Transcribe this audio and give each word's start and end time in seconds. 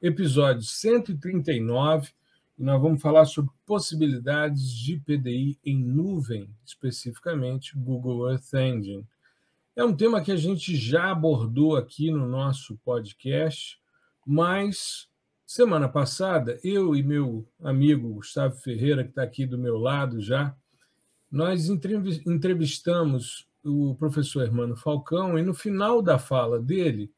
episódio 0.00 0.62
139, 0.62 2.10
e 2.58 2.62
nós 2.62 2.80
vamos 2.80 3.00
falar 3.00 3.24
sobre 3.24 3.50
possibilidades 3.64 4.70
de 4.70 4.98
PDI 4.98 5.58
em 5.64 5.82
nuvem, 5.82 6.48
especificamente 6.64 7.76
Google 7.76 8.30
Earth 8.30 8.54
Engine. 8.54 9.06
É 9.74 9.84
um 9.84 9.94
tema 9.94 10.22
que 10.22 10.32
a 10.32 10.36
gente 10.36 10.74
já 10.74 11.10
abordou 11.10 11.76
aqui 11.76 12.10
no 12.10 12.26
nosso 12.26 12.78
podcast, 12.84 13.78
mas 14.26 15.08
semana 15.46 15.88
passada, 15.88 16.58
eu 16.64 16.96
e 16.96 17.02
meu 17.02 17.46
amigo 17.62 18.14
Gustavo 18.14 18.56
Ferreira, 18.56 19.04
que 19.04 19.10
está 19.10 19.22
aqui 19.22 19.46
do 19.46 19.58
meu 19.58 19.76
lado 19.76 20.20
já, 20.20 20.56
nós 21.30 21.68
entrevistamos 21.68 23.46
o 23.62 23.94
professor 23.96 24.42
Hermano 24.42 24.76
Falcão 24.76 25.38
e 25.38 25.42
no 25.42 25.52
final 25.52 26.00
da 26.00 26.18
fala 26.18 26.60
dele, 26.60 27.12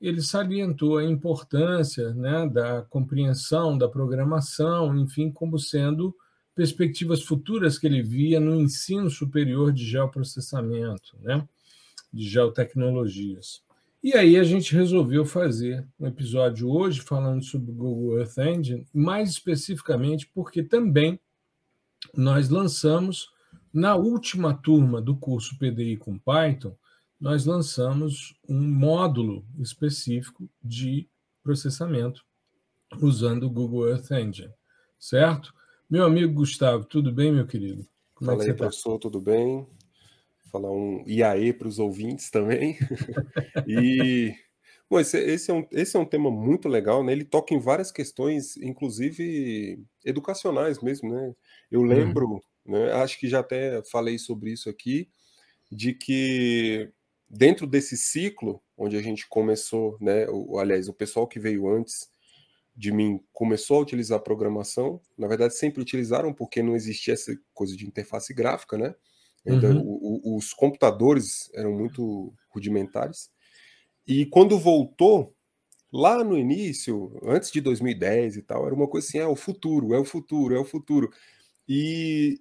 ele 0.00 0.22
salientou 0.22 0.96
a 0.96 1.04
importância 1.04 2.14
né, 2.14 2.48
da 2.48 2.82
compreensão 2.82 3.76
da 3.76 3.88
programação, 3.88 4.96
enfim, 4.96 5.30
como 5.30 5.58
sendo 5.58 6.16
perspectivas 6.54 7.22
futuras 7.22 7.78
que 7.78 7.86
ele 7.86 8.02
via 8.02 8.40
no 8.40 8.58
ensino 8.58 9.10
superior 9.10 9.72
de 9.72 9.84
geoprocessamento, 9.84 11.16
né, 11.20 11.46
de 12.12 12.28
geotecnologias. 12.28 13.62
E 14.02 14.14
aí 14.14 14.38
a 14.38 14.42
gente 14.42 14.74
resolveu 14.74 15.26
fazer 15.26 15.86
um 15.98 16.06
episódio 16.06 16.70
hoje 16.70 17.02
falando 17.02 17.44
sobre 17.44 17.70
o 17.70 17.74
Google 17.74 18.18
Earth 18.18 18.38
Engine, 18.38 18.86
mais 18.94 19.30
especificamente 19.30 20.26
porque 20.32 20.62
também 20.62 21.20
nós 22.14 22.48
lançamos 22.48 23.28
na 23.72 23.94
última 23.96 24.54
turma 24.54 25.02
do 25.02 25.14
curso 25.14 25.58
PDI 25.58 25.98
com 25.98 26.18
Python 26.18 26.74
nós 27.20 27.44
lançamos 27.44 28.34
um 28.48 28.58
módulo 28.58 29.44
específico 29.58 30.48
de 30.62 31.06
processamento 31.42 32.24
usando 33.00 33.44
o 33.44 33.50
Google 33.50 33.88
Earth 33.88 34.10
Engine, 34.10 34.52
certo? 34.98 35.54
Meu 35.88 36.04
amigo 36.04 36.32
Gustavo, 36.32 36.84
tudo 36.84 37.12
bem, 37.12 37.30
meu 37.30 37.46
querido? 37.46 37.86
Como 38.14 38.30
Fala 38.30 38.42
é 38.44 38.46
aí, 38.46 38.52
tá? 38.52 38.58
professor, 38.58 38.98
tudo 38.98 39.20
bem? 39.20 39.66
Falar 40.50 40.70
um 40.70 41.04
IAE 41.06 41.52
para 41.52 41.68
os 41.68 41.78
ouvintes 41.78 42.30
também. 42.30 42.78
e 43.68 44.34
bom, 44.88 44.98
esse, 44.98 45.18
esse, 45.18 45.50
é 45.50 45.54
um, 45.54 45.66
esse 45.70 45.96
é 45.96 46.00
um 46.00 46.06
tema 46.06 46.30
muito 46.30 46.68
legal, 46.68 47.04
né? 47.04 47.12
Ele 47.12 47.24
toca 47.24 47.54
em 47.54 47.60
várias 47.60 47.92
questões, 47.92 48.56
inclusive 48.56 49.84
educacionais 50.04 50.80
mesmo, 50.80 51.12
né? 51.12 51.34
Eu 51.70 51.82
lembro, 51.82 52.36
hum. 52.36 52.40
né? 52.64 52.92
acho 52.94 53.18
que 53.20 53.28
já 53.28 53.40
até 53.40 53.82
falei 53.84 54.18
sobre 54.18 54.52
isso 54.52 54.68
aqui, 54.68 55.08
de 55.70 55.92
que 55.92 56.90
dentro 57.30 57.66
desse 57.66 57.96
ciclo, 57.96 58.60
onde 58.76 58.96
a 58.96 59.02
gente 59.02 59.28
começou, 59.28 59.96
né, 60.00 60.26
o, 60.28 60.58
aliás, 60.58 60.88
o 60.88 60.92
pessoal 60.92 61.28
que 61.28 61.38
veio 61.38 61.68
antes 61.68 62.10
de 62.74 62.90
mim 62.90 63.22
começou 63.32 63.78
a 63.78 63.82
utilizar 63.82 64.18
a 64.18 64.22
programação, 64.22 65.00
na 65.16 65.28
verdade 65.28 65.54
sempre 65.54 65.80
utilizaram 65.80 66.32
porque 66.32 66.62
não 66.62 66.74
existia 66.74 67.14
essa 67.14 67.32
coisa 67.52 67.76
de 67.76 67.86
interface 67.86 68.32
gráfica, 68.34 68.76
né? 68.76 68.94
Ainda 69.46 69.70
uhum. 69.70 69.82
o, 69.82 70.34
o, 70.34 70.36
os 70.36 70.52
computadores 70.52 71.50
eram 71.54 71.72
muito 71.72 72.34
rudimentares. 72.50 73.30
E 74.06 74.26
quando 74.26 74.58
voltou, 74.58 75.34
lá 75.92 76.22
no 76.22 76.38
início, 76.38 77.18
antes 77.24 77.50
de 77.50 77.60
2010 77.60 78.36
e 78.36 78.42
tal, 78.42 78.66
era 78.66 78.74
uma 78.74 78.88
coisa 78.88 79.06
assim, 79.06 79.18
é 79.18 79.26
o 79.26 79.36
futuro, 79.36 79.94
é 79.94 79.98
o 79.98 80.04
futuro, 80.04 80.54
é 80.54 80.58
o 80.58 80.64
futuro. 80.64 81.10
E 81.68 82.40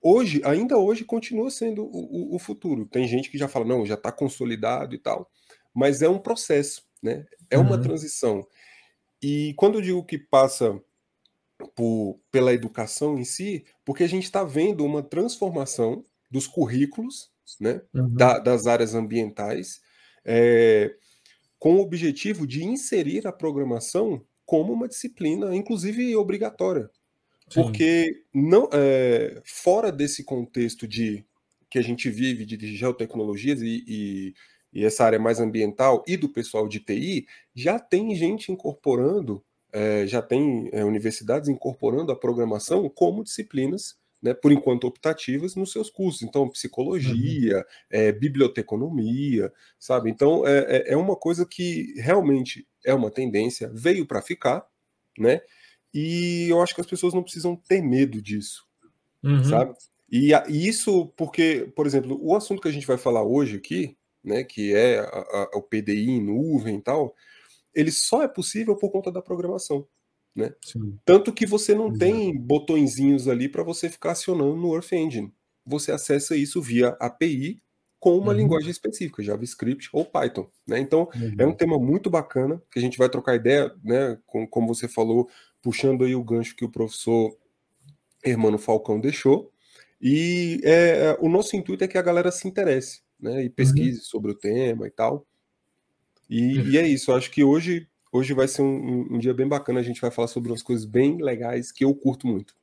hoje, 0.00 0.40
ainda 0.44 0.78
hoje, 0.78 1.04
continua 1.04 1.50
sendo 1.50 1.84
o, 1.84 2.32
o, 2.32 2.36
o 2.36 2.38
futuro. 2.38 2.86
Tem 2.86 3.06
gente 3.06 3.30
que 3.30 3.38
já 3.38 3.48
fala, 3.48 3.64
não, 3.64 3.86
já 3.86 3.94
está 3.94 4.10
consolidado 4.10 4.94
e 4.94 4.98
tal, 4.98 5.30
mas 5.74 6.02
é 6.02 6.08
um 6.08 6.18
processo, 6.18 6.82
né? 7.02 7.26
É 7.50 7.58
uma 7.58 7.76
uhum. 7.76 7.82
transição. 7.82 8.46
E 9.22 9.54
quando 9.56 9.76
eu 9.76 9.82
digo 9.82 10.04
que 10.04 10.18
passa 10.18 10.80
por, 11.74 12.18
pela 12.30 12.52
educação 12.52 13.18
em 13.18 13.24
si, 13.24 13.64
porque 13.84 14.04
a 14.04 14.08
gente 14.08 14.24
está 14.24 14.44
vendo 14.44 14.84
uma 14.84 15.02
transformação 15.02 16.04
dos 16.30 16.46
currículos, 16.46 17.30
né, 17.60 17.82
uhum. 17.92 18.14
da, 18.14 18.38
das 18.38 18.66
áreas 18.66 18.94
ambientais, 18.94 19.80
é, 20.24 20.94
com 21.58 21.74
o 21.74 21.80
objetivo 21.80 22.46
de 22.46 22.64
inserir 22.64 23.26
a 23.26 23.32
programação 23.32 24.24
como 24.46 24.72
uma 24.72 24.88
disciplina, 24.88 25.54
inclusive 25.54 26.16
obrigatória. 26.16 26.90
Porque 27.52 28.22
não 28.32 28.68
é, 28.72 29.42
fora 29.44 29.90
desse 29.90 30.24
contexto 30.24 30.86
de 30.86 31.24
que 31.68 31.78
a 31.78 31.82
gente 31.82 32.10
vive 32.10 32.44
de 32.44 32.76
geotecnologias 32.76 33.62
e, 33.62 33.84
e, 33.86 34.34
e, 34.72 34.84
essa 34.84 35.04
área 35.04 35.18
mais 35.18 35.38
ambiental 35.38 36.04
e 36.06 36.16
do 36.16 36.28
pessoal 36.28 36.66
de 36.66 36.80
TI, 36.80 37.26
já 37.54 37.78
tem 37.78 38.14
gente 38.14 38.50
incorporando, 38.50 39.42
é, 39.72 40.04
já 40.06 40.20
tem 40.20 40.68
é, 40.72 40.84
universidades 40.84 41.48
incorporando 41.48 42.10
a 42.10 42.16
programação 42.16 42.88
como 42.88 43.22
disciplinas, 43.22 43.96
né, 44.20 44.34
por 44.34 44.52
enquanto 44.52 44.84
optativas, 44.86 45.54
nos 45.54 45.72
seus 45.72 45.88
cursos. 45.88 46.22
Então, 46.22 46.48
psicologia, 46.48 47.56
uhum. 47.56 47.62
é, 47.88 48.12
biblioteconomia, 48.12 49.52
sabe? 49.78 50.10
Então, 50.10 50.46
é, 50.46 50.58
é, 50.58 50.92
é 50.92 50.96
uma 50.96 51.16
coisa 51.16 51.46
que 51.46 51.94
realmente 51.96 52.66
é 52.84 52.92
uma 52.92 53.10
tendência, 53.10 53.70
veio 53.72 54.04
para 54.06 54.20
ficar, 54.20 54.66
né? 55.18 55.40
E 55.92 56.46
eu 56.48 56.62
acho 56.62 56.74
que 56.74 56.80
as 56.80 56.86
pessoas 56.86 57.14
não 57.14 57.22
precisam 57.22 57.56
ter 57.56 57.82
medo 57.82 58.22
disso, 58.22 58.64
uhum. 59.22 59.44
sabe? 59.44 59.74
E, 60.10 60.32
e, 60.32 60.68
isso 60.68 61.06
porque, 61.16 61.70
por 61.74 61.86
exemplo, 61.86 62.18
o 62.20 62.34
assunto 62.34 62.60
que 62.60 62.68
a 62.68 62.72
gente 62.72 62.86
vai 62.86 62.96
falar 62.96 63.22
hoje 63.22 63.56
aqui, 63.56 63.96
né, 64.22 64.44
que 64.44 64.74
é 64.74 65.00
a, 65.00 65.04
a, 65.04 65.50
o 65.56 65.62
PDI 65.62 66.10
em 66.10 66.20
nuvem 66.20 66.76
e 66.76 66.82
tal, 66.82 67.14
ele 67.74 67.90
só 67.90 68.22
é 68.22 68.28
possível 68.28 68.76
por 68.76 68.90
conta 68.90 69.10
da 69.10 69.22
programação. 69.22 69.86
Né? 70.34 70.52
Tanto 71.04 71.32
que 71.32 71.46
você 71.46 71.74
não 71.74 71.86
Exato. 71.86 71.98
tem 71.98 72.36
botõezinhos 72.38 73.28
ali 73.28 73.48
para 73.48 73.62
você 73.62 73.88
ficar 73.88 74.12
acionando 74.12 74.56
no 74.56 74.74
Earth 74.74 74.92
Engine. 74.92 75.32
Você 75.66 75.92
acessa 75.92 76.36
isso 76.36 76.60
via 76.60 76.96
API 77.00 77.62
com 77.98 78.16
uma 78.16 78.32
uhum. 78.32 78.38
linguagem 78.38 78.70
específica, 78.70 79.22
JavaScript 79.22 79.90
ou 79.92 80.04
Python. 80.04 80.48
Né? 80.66 80.80
Então, 80.80 81.08
uhum. 81.14 81.34
é 81.38 81.44
um 81.44 81.50
uhum. 81.50 81.56
tema 81.56 81.78
muito 81.78 82.08
bacana 82.08 82.60
que 82.70 82.78
a 82.78 82.82
gente 82.82 82.96
vai 82.96 83.08
trocar 83.08 83.34
ideia, 83.34 83.72
né, 83.84 84.18
com, 84.26 84.46
como 84.46 84.74
você 84.74 84.88
falou, 84.88 85.28
puxando 85.62 86.04
aí 86.04 86.14
o 86.14 86.24
gancho 86.24 86.56
que 86.56 86.64
o 86.64 86.70
professor 86.70 87.36
Hermano 88.24 88.58
Falcão 88.58 89.00
deixou. 89.00 89.52
E 90.00 90.60
é, 90.64 91.10
é, 91.10 91.18
o 91.20 91.28
nosso 91.28 91.56
intuito 91.56 91.84
é 91.84 91.88
que 91.88 91.98
a 91.98 92.02
galera 92.02 92.30
se 92.30 92.48
interesse, 92.48 93.02
né? 93.18 93.44
E 93.44 93.50
pesquise 93.50 93.98
uhum. 93.98 94.04
sobre 94.04 94.32
o 94.32 94.34
tema 94.34 94.86
e 94.86 94.90
tal. 94.90 95.26
E, 96.28 96.60
e, 96.60 96.78
é 96.78 96.86
isso, 96.86 97.12
acho 97.12 97.30
que 97.30 97.42
hoje, 97.42 97.88
hoje 98.12 98.32
vai 98.32 98.46
ser 98.46 98.62
um, 98.62 99.14
um, 99.14 99.18
dia 99.18 99.34
bem 99.34 99.48
bacana, 99.48 99.80
a 99.80 99.82
gente 99.82 100.00
vai 100.00 100.12
falar 100.12 100.28
sobre 100.28 100.50
umas 100.50 100.62
coisas 100.62 100.86
bem 100.86 101.20
legais 101.20 101.72
que 101.72 101.84
eu 101.84 101.92
curto 101.92 102.26
muito. 102.26 102.54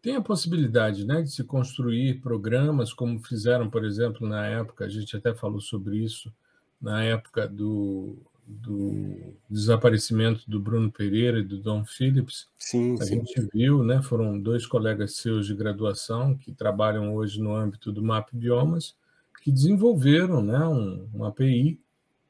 Tem 0.00 0.16
a 0.16 0.22
possibilidade 0.22 1.06
né, 1.06 1.20
de 1.20 1.30
se 1.30 1.44
construir 1.44 2.22
programas, 2.22 2.94
como 2.94 3.22
fizeram, 3.22 3.68
por 3.68 3.84
exemplo, 3.84 4.26
na 4.26 4.46
época, 4.46 4.86
a 4.86 4.88
gente 4.88 5.14
até 5.14 5.34
falou 5.34 5.60
sobre 5.60 5.98
isso, 5.98 6.32
na 6.80 7.04
época 7.04 7.46
do 7.46 8.16
do 8.46 9.34
desaparecimento 9.50 10.48
do 10.48 10.60
Bruno 10.60 10.90
Pereira 10.90 11.40
e 11.40 11.44
do 11.44 11.58
Dom 11.58 11.84
Phillips, 11.84 12.48
sim, 12.56 12.94
a 13.00 13.04
sim. 13.04 13.16
gente 13.16 13.48
viu, 13.52 13.82
né, 13.82 14.00
foram 14.00 14.38
dois 14.38 14.64
colegas 14.64 15.16
seus 15.16 15.46
de 15.46 15.54
graduação 15.54 16.36
que 16.36 16.52
trabalham 16.52 17.14
hoje 17.14 17.40
no 17.40 17.54
âmbito 17.54 17.90
do 17.90 18.02
MAP 18.02 18.30
Biomas, 18.32 18.94
que 19.42 19.50
desenvolveram 19.50 20.42
né, 20.42 20.64
um, 20.64 21.08
uma 21.12 21.28
API 21.28 21.80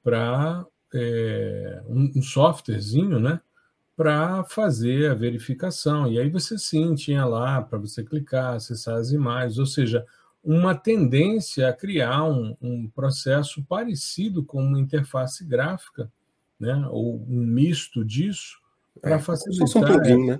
para 0.02 0.64
é, 0.94 1.82
um, 1.86 2.12
um 2.16 2.22
softwarezinho, 2.22 3.20
né, 3.20 3.40
para 3.94 4.44
fazer 4.44 5.10
a 5.10 5.14
verificação. 5.14 6.10
E 6.10 6.18
aí 6.18 6.30
você 6.30 6.58
sim 6.58 6.94
tinha 6.94 7.24
lá 7.24 7.60
para 7.60 7.78
você 7.78 8.02
clicar, 8.02 8.54
acessar 8.54 8.96
as 8.96 9.10
imagens, 9.10 9.58
ou 9.58 9.66
seja, 9.66 10.04
uma 10.46 10.76
tendência 10.76 11.68
a 11.68 11.72
criar 11.72 12.22
um, 12.22 12.56
um 12.62 12.88
processo 12.88 13.64
parecido 13.64 14.44
com 14.44 14.62
uma 14.62 14.78
interface 14.78 15.44
gráfica, 15.44 16.08
né, 16.58 16.86
ou 16.88 17.16
um 17.28 17.44
misto 17.44 18.04
disso, 18.04 18.56
para 19.02 19.16
é, 19.16 19.18
facilitar. 19.18 19.82
Um 19.82 19.86
plugin, 19.86 20.26
né? 20.26 20.38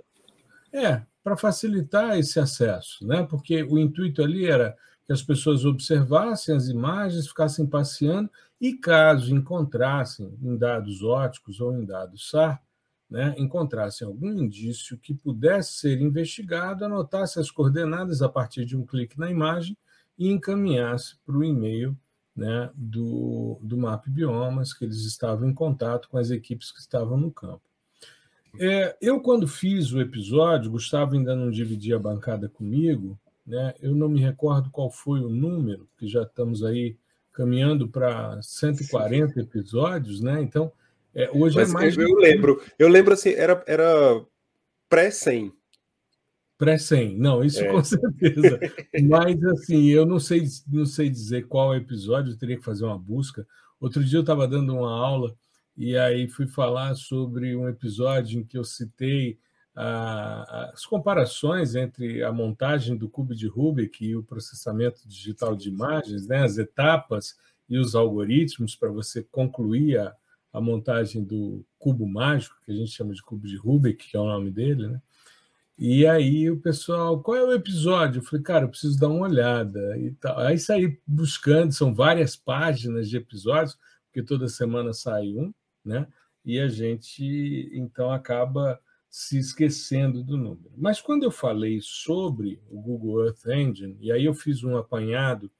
É, 0.73 1.03
para 1.25 1.37
facilitar 1.37 2.17
esse 2.17 2.38
acesso, 2.38 3.05
né? 3.05 3.25
Porque 3.25 3.64
o 3.64 3.79
intuito 3.79 4.23
ali 4.23 4.47
era 4.47 4.76
que 5.05 5.12
as 5.12 5.23
pessoas 5.23 5.64
observassem 5.64 6.55
as 6.55 6.69
imagens, 6.69 7.26
ficassem 7.26 7.67
passeando 7.67 8.31
e, 8.61 8.75
caso 8.75 9.35
encontrassem 9.35 10.38
em 10.41 10.56
dados 10.56 11.02
óticos 11.02 11.61
ou 11.61 11.75
em 11.75 11.85
dados 11.85 12.31
SAR, 12.31 12.62
né, 13.11 13.35
encontrassem 13.38 14.06
algum 14.06 14.32
indício 14.32 14.97
que 14.99 15.14
pudesse 15.14 15.75
ser 15.75 16.00
investigado, 16.00 16.85
anotasse 16.85 17.41
as 17.41 17.50
coordenadas 17.50 18.23
a 18.23 18.29
partir 18.29 18.64
de 18.64 18.76
um 18.76 18.87
clique 18.87 19.19
na 19.19 19.31
imagem 19.31 19.76
e 20.18 20.28
encaminhasse 20.28 21.16
para 21.24 21.36
o 21.36 21.44
e-mail 21.44 21.96
né, 22.34 22.70
do, 22.74 23.58
do 23.62 23.78
MAP 23.78 24.08
Biomas, 24.08 24.74
que 24.74 24.84
eles 24.84 25.04
estavam 25.04 25.48
em 25.48 25.54
contato 25.54 26.08
com 26.08 26.18
as 26.18 26.30
equipes 26.30 26.70
que 26.70 26.80
estavam 26.80 27.16
no 27.16 27.30
campo. 27.30 27.62
É, 28.58 28.96
eu, 29.00 29.20
quando 29.20 29.48
fiz 29.48 29.92
o 29.92 30.00
episódio, 30.00 30.70
Gustavo 30.70 31.14
ainda 31.14 31.34
não 31.34 31.50
dividia 31.50 31.96
a 31.96 32.00
bancada 32.00 32.48
comigo, 32.48 33.18
né, 33.46 33.74
eu 33.80 33.94
não 33.94 34.08
me 34.08 34.20
recordo 34.20 34.70
qual 34.70 34.90
foi 34.90 35.20
o 35.20 35.28
número, 35.28 35.86
porque 35.86 36.06
já 36.06 36.22
estamos 36.22 36.64
aí 36.64 36.96
caminhando 37.32 37.86
para 37.86 38.40
140 38.42 39.38
episódios, 39.40 40.22
né? 40.22 40.40
Então, 40.40 40.72
é, 41.14 41.30
hoje 41.32 41.58
é 41.58 41.60
Mas 41.60 41.70
é 41.70 41.72
mais. 41.72 41.96
Eu, 41.96 42.08
eu 42.08 42.16
lembro, 42.16 42.62
eu 42.78 42.88
lembro 42.88 43.12
assim, 43.12 43.30
era, 43.30 43.62
era 43.66 44.24
pré-100. 44.88 45.52
Pré-100, 46.58 47.17
não, 47.17 47.44
isso 47.44 47.61
é. 47.61 47.70
com 47.70 47.82
certeza. 47.85 48.58
Mas, 49.08 49.43
assim, 49.44 49.87
eu 49.87 50.06
não 50.06 50.19
sei, 50.19 50.44
não 50.67 50.87
sei 50.87 51.11
dizer 51.11 51.47
qual 51.47 51.75
episódio, 51.75 52.32
eu 52.32 52.38
teria 52.38 52.56
que 52.56 52.64
fazer 52.64 52.85
uma 52.85 52.99
busca. 52.99 53.47
Outro 53.81 54.03
dia 54.03 54.19
eu 54.19 54.23
estava 54.23 54.49
dando 54.49 54.75
uma 54.75 54.91
aula 54.91 55.37
e 55.76 55.97
aí 55.97 56.29
fui 56.29 56.47
falar 56.47 56.94
sobre 56.94 57.55
um 57.55 57.69
episódio 57.69 58.41
em 58.41 58.44
que 58.44 58.56
eu 58.56 58.64
citei 58.64 59.38
as 59.79 60.87
comparações 60.87 61.75
entre 61.75 62.23
a 62.23 62.32
montagem 62.32 62.97
do 62.97 63.11
cubo 63.11 63.35
de 63.35 63.47
Rubik 63.47 64.06
e 64.06 64.17
o 64.17 64.23
processamento 64.23 65.06
digital 65.06 65.55
de 65.55 65.69
imagens, 65.69 66.26
né, 66.26 66.43
as 66.43 66.56
etapas 66.56 67.37
e 67.69 67.79
os 67.79 67.94
algoritmos 67.94 68.75
para 68.75 68.91
você 68.91 69.23
concluir 69.23 69.99
a, 69.99 70.14
a 70.50 70.62
montagem 70.62 71.23
do 71.23 71.62
cubo 71.79 72.06
mágico, 72.06 72.56
que 72.64 72.73
a 72.73 72.75
gente 72.75 72.91
chama 72.91 73.12
de 73.12 73.23
cubo 73.23 73.47
de 73.47 73.56
Rubik, 73.56 74.09
que 74.09 74.17
é 74.17 74.20
o 74.20 74.25
nome 74.25 74.50
dele, 74.50 74.88
né? 74.88 75.02
E 75.78 76.06
aí 76.06 76.50
o 76.50 76.58
pessoal, 76.61 77.23
qual 77.23 77.37
é 77.37 77.44
o 77.44 77.52
episódio? 77.52 78.20
Eu 78.20 78.25
falei, 78.25 78.43
cara, 78.43 78.64
eu 78.64 78.69
preciso 78.70 78.99
dar 78.99 79.08
uma 79.08 79.26
olhada 79.26 79.99
e 79.99 80.11
tal. 80.12 80.38
Aí 80.38 80.58
saí 80.58 80.99
buscando, 81.06 81.73
são 81.73 81.94
várias 81.94 82.34
páginas 82.34 83.08
de 83.11 83.19
episódios, 83.19 83.78
porque 84.06 84.23
toda 84.23 84.49
semana 84.49 84.93
sai 84.94 85.28
um, 85.34 85.52
né? 85.84 86.06
E 86.44 86.58
a 86.58 86.69
gente 86.69 87.70
então 87.75 88.11
acaba 88.11 88.81
se 89.11 89.38
esquecendo 89.38 90.25
do 90.25 90.37
número. 90.37 90.73
Mas 90.76 91.00
quando 91.00 91.25
eu 91.25 91.31
falei 91.31 91.81
sobre 91.82 92.61
o 92.70 92.81
Google 92.81 93.26
Earth 93.26 93.46
Engine, 93.46 93.96
e 94.00 94.11
aí 94.12 94.25
eu 94.25 94.34
fiz 94.34 94.64
um 94.64 94.76
apanhado 94.76 95.50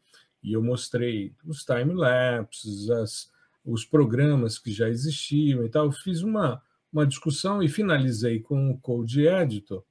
e 0.42 0.52
eu 0.54 0.62
mostrei 0.62 1.34
os 1.44 1.64
time-lapses, 1.64 2.88
as 2.90 3.30
os 3.66 3.84
programas 3.84 4.58
que 4.58 4.72
já 4.72 4.88
existiam 4.88 5.64
e 5.64 5.68
tal. 5.68 5.90
fiz 5.90 6.22
uma, 6.22 6.62
uma 6.92 7.04
discussão 7.04 7.62
e 7.62 7.68
finalizei 7.68 8.38
com 8.38 8.70
o 8.70 8.78
Code 8.78 9.26
Editor. 9.26 9.84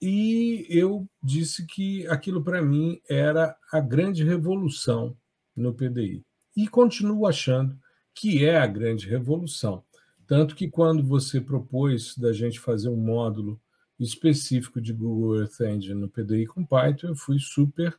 E 0.00 0.66
eu 0.68 1.08
disse 1.22 1.66
que 1.66 2.06
aquilo 2.08 2.42
para 2.42 2.60
mim 2.60 3.00
era 3.08 3.56
a 3.72 3.80
grande 3.80 4.24
revolução 4.24 5.16
no 5.54 5.72
PDI. 5.72 6.24
E 6.56 6.68
continuo 6.68 7.26
achando 7.26 7.78
que 8.14 8.44
é 8.44 8.56
a 8.56 8.66
grande 8.66 9.08
revolução. 9.08 9.82
Tanto 10.26 10.54
que 10.54 10.68
quando 10.68 11.02
você 11.02 11.40
propôs 11.40 12.16
da 12.16 12.32
gente 12.32 12.58
fazer 12.58 12.88
um 12.88 12.96
módulo 12.96 13.60
específico 13.98 14.80
de 14.80 14.92
Google 14.92 15.40
Earth 15.40 15.60
Engine 15.60 15.94
no 15.94 16.08
PDI 16.08 16.46
com 16.46 16.66
Python, 16.66 17.08
eu 17.08 17.16
fui 17.16 17.38
super 17.38 17.96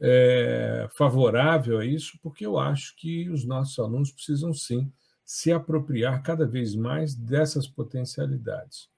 é, 0.00 0.88
favorável 0.92 1.78
a 1.78 1.84
isso, 1.84 2.18
porque 2.22 2.44
eu 2.44 2.58
acho 2.58 2.94
que 2.96 3.28
os 3.28 3.44
nossos 3.44 3.78
alunos 3.78 4.10
precisam 4.10 4.52
sim 4.52 4.92
se 5.24 5.52
apropriar 5.52 6.22
cada 6.22 6.46
vez 6.46 6.74
mais 6.74 7.14
dessas 7.14 7.68
potencialidades. 7.68 8.88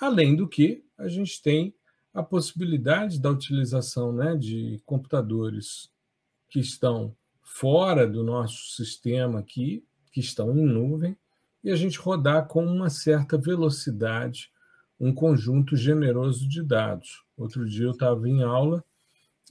Além 0.00 0.34
do 0.34 0.48
que, 0.48 0.84
a 0.96 1.08
gente 1.08 1.42
tem 1.42 1.74
a 2.16 2.22
possibilidade 2.22 3.20
da 3.20 3.28
utilização 3.28 4.10
né, 4.10 4.34
de 4.34 4.80
computadores 4.86 5.90
que 6.48 6.58
estão 6.58 7.14
fora 7.42 8.08
do 8.08 8.24
nosso 8.24 8.74
sistema 8.74 9.40
aqui, 9.40 9.84
que 10.10 10.20
estão 10.20 10.56
em 10.56 10.64
nuvem, 10.64 11.14
e 11.62 11.70
a 11.70 11.76
gente 11.76 11.98
rodar 11.98 12.46
com 12.46 12.64
uma 12.64 12.88
certa 12.88 13.36
velocidade 13.36 14.50
um 14.98 15.12
conjunto 15.12 15.76
generoso 15.76 16.48
de 16.48 16.62
dados. 16.62 17.22
Outro 17.36 17.68
dia 17.68 17.84
eu 17.84 17.90
estava 17.90 18.26
em 18.26 18.42
aula 18.42 18.82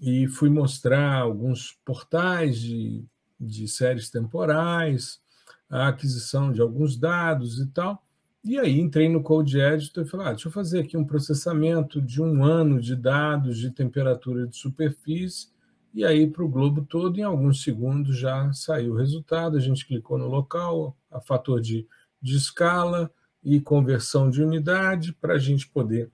e 0.02 0.28
fui 0.28 0.50
mostrar 0.50 1.20
alguns 1.20 1.78
portais 1.86 2.60
de, 2.60 3.06
de 3.40 3.68
séries 3.68 4.10
temporais, 4.10 5.22
a 5.70 5.90
aquisição 5.90 6.52
de 6.52 6.62
alguns 6.62 6.98
dados 6.98 7.60
e 7.60 7.68
tal. 7.68 8.04
E 8.46 8.60
aí 8.60 8.80
entrei 8.80 9.10
no 9.10 9.24
Code 9.24 9.60
Editor 9.60 10.06
e 10.06 10.08
falei, 10.08 10.28
ah, 10.28 10.30
deixa 10.30 10.50
eu 10.50 10.52
fazer 10.52 10.82
aqui 10.82 10.96
um 10.96 11.04
processamento 11.04 12.00
de 12.00 12.22
um 12.22 12.44
ano 12.44 12.80
de 12.80 12.96
dados 12.96 13.58
de 13.58 13.72
temperatura 13.72 14.46
de 14.46 14.56
superfície, 14.56 15.48
e 15.92 16.06
aí 16.06 16.28
para 16.28 16.44
o 16.44 16.48
globo 16.48 16.84
todo, 16.84 17.18
em 17.18 17.24
alguns 17.24 17.64
segundos 17.64 18.16
já 18.16 18.54
saiu 18.54 18.94
o 18.94 18.98
resultado, 18.98 19.58
a 19.58 19.60
gente 19.60 19.88
clicou 19.88 20.20
no 20.20 20.28
local, 20.28 20.96
a 21.10 21.20
fator 21.20 21.60
de, 21.60 21.88
de 22.22 22.36
escala 22.36 23.12
e 23.44 23.60
conversão 23.60 24.30
de 24.30 24.44
unidade, 24.44 25.12
para 25.14 25.34
a 25.34 25.40
gente 25.40 25.68
poder 25.68 26.12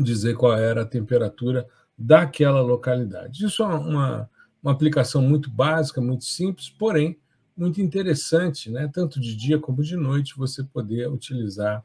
dizer 0.00 0.34
qual 0.34 0.54
era 0.54 0.82
a 0.82 0.86
temperatura 0.86 1.64
daquela 1.96 2.60
localidade. 2.60 3.46
Isso 3.46 3.62
é 3.62 3.66
uma, 3.66 4.28
uma 4.60 4.72
aplicação 4.72 5.22
muito 5.22 5.48
básica, 5.48 6.00
muito 6.00 6.24
simples, 6.24 6.68
porém 6.68 7.16
muito 7.56 7.80
interessante, 7.80 8.70
né? 8.70 8.90
tanto 8.92 9.18
de 9.20 9.34
dia 9.34 9.58
como 9.58 9.82
de 9.82 9.96
noite, 9.96 10.36
você 10.36 10.62
poder 10.62 11.08
utilizar 11.08 11.84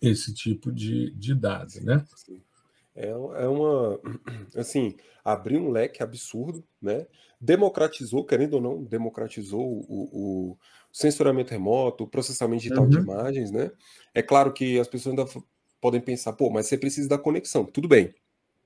esse 0.00 0.34
tipo 0.34 0.70
de, 0.70 1.10
de 1.12 1.34
dado. 1.34 1.80
Né? 1.80 2.04
É, 2.94 3.08
é 3.08 3.48
uma. 3.48 4.00
Assim, 4.54 4.96
abriu 5.24 5.60
um 5.60 5.70
leque 5.70 6.02
absurdo, 6.02 6.62
né? 6.80 7.06
democratizou, 7.40 8.24
querendo 8.24 8.54
ou 8.54 8.60
não, 8.60 8.82
democratizou 8.82 9.60
o, 9.60 10.08
o 10.52 10.58
censuramento 10.90 11.50
remoto, 11.50 12.04
o 12.04 12.08
processamento 12.08 12.62
digital 12.62 12.84
uhum. 12.84 12.90
de 12.90 12.98
imagens. 12.98 13.50
Né? 13.50 13.70
É 14.14 14.22
claro 14.22 14.52
que 14.52 14.78
as 14.78 14.88
pessoas 14.88 15.18
ainda 15.18 15.30
podem 15.80 16.00
pensar, 16.00 16.32
pô, 16.32 16.48
mas 16.50 16.66
você 16.66 16.78
precisa 16.78 17.08
da 17.08 17.18
conexão. 17.18 17.64
Tudo 17.64 17.86
bem, 17.86 18.14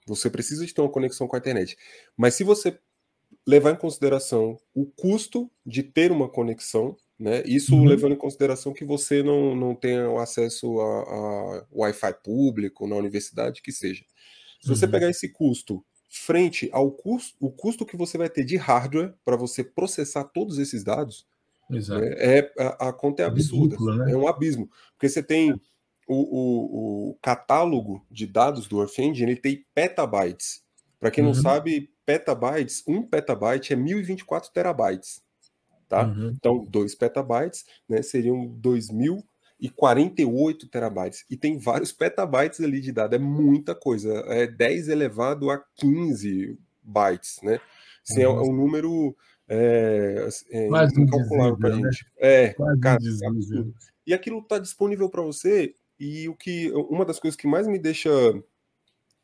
você 0.06 0.30
precisa 0.30 0.64
de 0.64 0.72
ter 0.72 0.80
uma 0.80 0.90
conexão 0.90 1.26
com 1.26 1.34
a 1.34 1.38
internet. 1.38 1.76
Mas 2.16 2.34
se 2.34 2.44
você 2.44 2.78
levar 3.48 3.72
em 3.72 3.76
consideração 3.76 4.58
o 4.74 4.84
custo 4.84 5.50
de 5.64 5.82
ter 5.82 6.12
uma 6.12 6.28
conexão, 6.28 6.94
né? 7.18 7.42
Isso 7.46 7.74
uhum. 7.74 7.86
levando 7.86 8.12
em 8.12 8.18
consideração 8.18 8.74
que 8.74 8.84
você 8.84 9.22
não, 9.22 9.56
não 9.56 9.74
tenha 9.74 10.06
o 10.10 10.18
acesso 10.18 10.78
a, 10.78 10.84
a 10.84 11.66
Wi-Fi 11.72 12.12
público 12.22 12.86
na 12.86 12.94
universidade, 12.94 13.62
que 13.62 13.72
seja. 13.72 14.04
Se 14.60 14.68
você 14.68 14.84
uhum. 14.84 14.90
pegar 14.90 15.08
esse 15.08 15.30
custo 15.30 15.82
frente 16.10 16.68
ao 16.72 16.90
custo, 16.90 17.38
o 17.40 17.50
custo 17.50 17.86
que 17.86 17.96
você 17.96 18.18
vai 18.18 18.28
ter 18.28 18.44
de 18.44 18.58
hardware 18.58 19.14
para 19.24 19.34
você 19.34 19.64
processar 19.64 20.24
todos 20.24 20.58
esses 20.58 20.84
dados, 20.84 21.26
né? 21.70 21.80
é 22.18 22.52
a, 22.58 22.88
a, 22.88 22.92
conta 22.92 23.22
é, 23.22 23.24
é 23.24 23.28
absurda, 23.28 23.78
né? 23.78 24.12
é 24.12 24.16
um 24.16 24.28
abismo, 24.28 24.70
porque 24.92 25.08
você 25.08 25.22
tem 25.22 25.52
o, 26.06 26.14
o, 26.14 27.10
o, 27.10 27.18
catálogo 27.22 28.04
de 28.10 28.26
dados 28.26 28.68
do 28.68 28.78
Earth 28.78 28.98
Engine 28.98 29.32
ele 29.32 29.40
tem 29.40 29.64
petabytes. 29.74 30.62
Para 31.00 31.10
quem 31.10 31.24
uhum. 31.24 31.32
não 31.32 31.34
sabe, 31.34 31.90
petabytes, 32.08 32.82
um 32.88 33.02
petabyte 33.02 33.74
é 33.74 33.76
1024 33.76 34.50
terabytes. 34.50 35.20
Tá? 35.86 36.06
Uhum. 36.06 36.32
Então, 36.34 36.64
2 36.64 36.94
petabytes 36.94 37.66
né, 37.86 38.00
seriam 38.00 38.46
2048 38.46 40.68
terabytes. 40.68 41.26
E 41.28 41.36
tem 41.36 41.58
vários 41.58 41.92
petabytes 41.92 42.62
ali 42.62 42.80
de 42.80 42.92
dados, 42.92 43.14
é 43.14 43.18
muita 43.20 43.74
coisa. 43.74 44.24
É 44.26 44.46
10 44.46 44.88
elevado 44.88 45.50
a 45.50 45.62
15 45.76 46.58
bytes. 46.82 47.40
Né? 47.42 47.60
Assim, 48.08 48.24
uhum. 48.24 48.38
é, 48.38 48.40
um 48.40 48.56
número 48.56 49.14
é, 49.46 50.30
é 50.50 50.66
incalculável 50.96 51.58
para 51.58 51.74
a 51.74 51.76
né? 51.76 51.92
gente. 51.92 52.06
É, 52.16 52.54
cara, 52.80 52.98
é 53.02 53.04
e 54.06 54.14
aquilo 54.14 54.38
está 54.38 54.58
disponível 54.58 55.10
para 55.10 55.20
você 55.20 55.74
e 56.00 56.26
o 56.26 56.34
que 56.34 56.72
uma 56.72 57.04
das 57.04 57.20
coisas 57.20 57.36
que 57.36 57.46
mais 57.46 57.66
me 57.66 57.78
deixa 57.78 58.08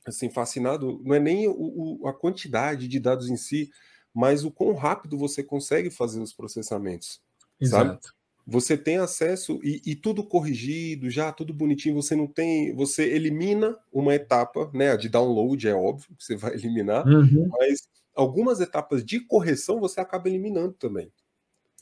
assim 0.06 0.30
fascinado 0.30 1.00
não 1.04 1.14
é 1.14 1.20
nem 1.20 1.48
o, 1.48 2.00
o, 2.02 2.08
a 2.08 2.12
quantidade 2.12 2.88
de 2.88 3.00
dados 3.00 3.28
em 3.28 3.36
si, 3.36 3.70
mas 4.12 4.44
o 4.44 4.50
quão 4.50 4.74
rápido 4.74 5.18
você 5.18 5.42
consegue 5.42 5.90
fazer 5.90 6.20
os 6.20 6.32
processamentos. 6.32 7.20
Exato. 7.60 8.08
Sabe? 8.08 8.14
Você 8.46 8.76
tem 8.76 8.98
acesso 8.98 9.58
e, 9.62 9.80
e, 9.86 9.96
tudo 9.96 10.22
corrigido, 10.22 11.08
já 11.08 11.32
tudo 11.32 11.54
bonitinho. 11.54 11.94
Você 11.94 12.14
não 12.14 12.26
tem, 12.26 12.74
você 12.74 13.02
elimina 13.04 13.78
uma 13.90 14.14
etapa, 14.14 14.70
né? 14.74 14.90
A 14.90 14.96
de 14.96 15.08
download 15.08 15.66
é 15.66 15.74
óbvio 15.74 16.14
que 16.14 16.24
você 16.24 16.36
vai 16.36 16.52
eliminar, 16.54 17.06
uhum. 17.06 17.48
mas 17.58 17.88
algumas 18.14 18.60
etapas 18.60 19.02
de 19.02 19.20
correção 19.20 19.80
você 19.80 19.98
acaba 19.98 20.28
eliminando 20.28 20.74
também. 20.74 21.10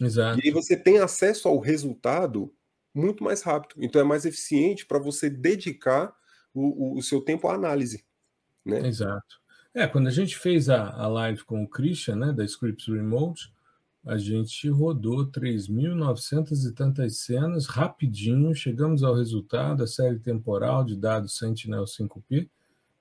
Exato. 0.00 0.38
E 0.38 0.47
aí 0.47 0.50
você 0.52 0.76
tem 0.76 0.99
acesso 0.99 1.49
ao 1.49 1.59
resultado 1.59 2.55
muito 2.95 3.25
mais 3.25 3.43
rápido. 3.43 3.75
Então 3.83 4.00
é 4.00 4.05
mais 4.05 4.25
eficiente 4.25 4.87
para 4.87 4.99
você 4.99 5.29
dedicar 5.29 6.14
o, 6.55 6.95
o, 6.95 6.99
o, 6.99 7.02
seu 7.02 7.21
tempo 7.21 7.49
à 7.49 7.55
análise. 7.55 8.05
Né? 8.64 8.87
Exato. 8.87 9.40
É, 9.75 9.87
quando 9.87 10.07
a 10.07 10.11
gente 10.11 10.37
fez 10.37 10.69
a, 10.69 10.90
a 10.90 11.09
live 11.09 11.45
com 11.45 11.62
o 11.62 11.69
Christian, 11.69 12.16
né, 12.16 12.33
da 12.33 12.45
Scripts 12.45 12.87
Remote, 12.87 13.52
a 14.04 14.19
gente 14.19 14.69
rodou 14.69 15.26
3.900 15.26 16.69
e 16.69 16.73
tantas 16.73 17.19
cenas 17.19 17.66
rapidinho, 17.66 18.54
chegamos 18.54 19.02
ao 19.02 19.14
resultado, 19.14 19.83
a 19.83 19.87
série 19.87 20.19
temporal 20.19 20.85
de 20.85 20.97
dados 20.97 21.38
Sentinel-5P. 21.38 22.49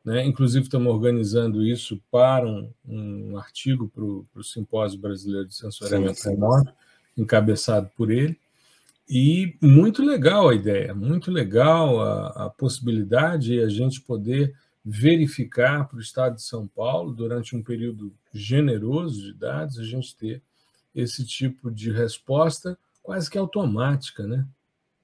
Né? 0.06 0.26
Inclusive, 0.26 0.64
estamos 0.64 0.92
organizando 0.94 1.64
isso 1.64 2.02
para 2.12 2.48
um, 2.48 2.72
um 2.88 3.38
artigo 3.38 3.90
para 3.90 4.04
o 4.04 4.44
Simpósio 4.44 5.00
Brasileiro 5.00 5.48
de 5.48 5.56
Sensoriamento. 5.56 6.22
Remoto, 6.24 6.72
encabeçado 7.18 7.90
por 7.98 8.12
ele. 8.12 8.40
E 9.10 9.58
muito 9.62 10.04
legal 10.04 10.50
a 10.50 10.56
ideia, 10.56 10.94
muito 10.94 11.32
legal 11.32 12.00
a, 12.00 12.46
a 12.46 12.50
possibilidade 12.50 13.48
de 13.48 13.60
a 13.60 13.68
gente 13.68 14.00
poder 14.02 14.56
verificar 14.84 15.88
para 15.88 15.98
o 15.98 16.02
Estado 16.02 16.36
de 16.36 16.44
São 16.44 16.68
Paulo, 16.68 17.14
durante 17.14 17.56
um 17.56 17.62
período 17.62 18.14
generoso 18.34 19.22
de 19.22 19.34
dados, 19.34 19.78
a 19.78 19.84
gente 19.84 20.16
ter 20.16 20.42
esse 20.94 21.26
tipo 21.26 21.72
de 21.72 21.92
resposta 21.92 22.78
quase 23.02 23.30
que 23.30 23.38
automática, 23.38 24.26
né? 24.26 24.46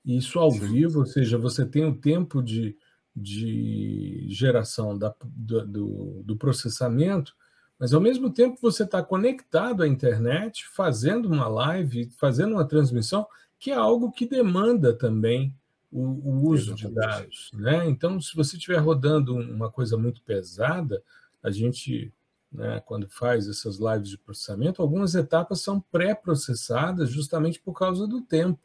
Isso 0.06 0.40
ao 0.40 0.52
Sim. 0.52 0.68
vivo, 0.68 1.00
ou 1.00 1.06
seja, 1.06 1.38
você 1.38 1.66
tem 1.66 1.86
o 1.86 1.96
tempo 1.96 2.42
de, 2.42 2.76
de 3.16 4.26
geração 4.30 4.98
da, 4.98 5.14
do, 5.22 6.24
do 6.24 6.36
processamento, 6.38 7.36
mas 7.80 7.94
ao 7.94 8.02
mesmo 8.02 8.30
tempo 8.32 8.58
você 8.62 8.84
está 8.84 9.04
conectado 9.04 9.84
à 9.84 9.88
internet, 9.88 10.66
fazendo 10.68 11.28
uma 11.28 11.48
live, 11.48 12.10
fazendo 12.18 12.54
uma 12.54 12.68
transmissão, 12.68 13.28
que 13.60 13.72
é 13.72 13.76
algo 13.76 14.12
que 14.12 14.26
demanda 14.26 14.94
também 14.94 15.54
o, 15.92 16.02
o 16.02 16.50
uso 16.50 16.74
Exatamente. 16.74 16.88
de 16.88 16.94
dados. 16.94 17.52
Né? 17.54 17.90
Então, 17.90 18.20
se 18.20 18.36
você 18.36 18.58
estiver 18.58 18.78
rodando 18.78 19.36
uma 19.36 19.72
coisa 19.72 19.98
muito 19.98 20.22
pesada, 20.22 21.02
a 21.42 21.50
gente 21.50 22.14
né, 22.52 22.82
quando 22.86 23.10
faz 23.10 23.48
essas 23.48 23.78
lives 23.78 24.10
de 24.10 24.18
processamento, 24.18 24.82
algumas 24.82 25.16
etapas 25.16 25.62
são 25.62 25.80
pré-processadas 25.80 27.10
justamente 27.10 27.60
por 27.60 27.74
causa 27.74 28.08
do 28.08 28.22
tempo. 28.22 28.60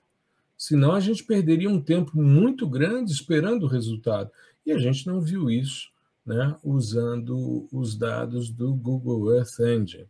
Senão 0.56 0.92
a 0.92 1.00
gente 1.00 1.24
perderia 1.24 1.68
um 1.68 1.80
tempo 1.80 2.16
muito 2.16 2.68
grande 2.68 3.12
esperando 3.12 3.64
o 3.64 3.68
resultado. 3.68 4.30
E 4.64 4.72
a 4.72 4.78
gente 4.78 5.06
não 5.06 5.20
viu 5.20 5.50
isso 5.50 5.90
né, 6.24 6.56
usando 6.62 7.68
os 7.72 7.96
dados 7.96 8.48
do 8.48 8.72
Google 8.74 9.34
Earth 9.34 9.58
Engine. 9.58 10.06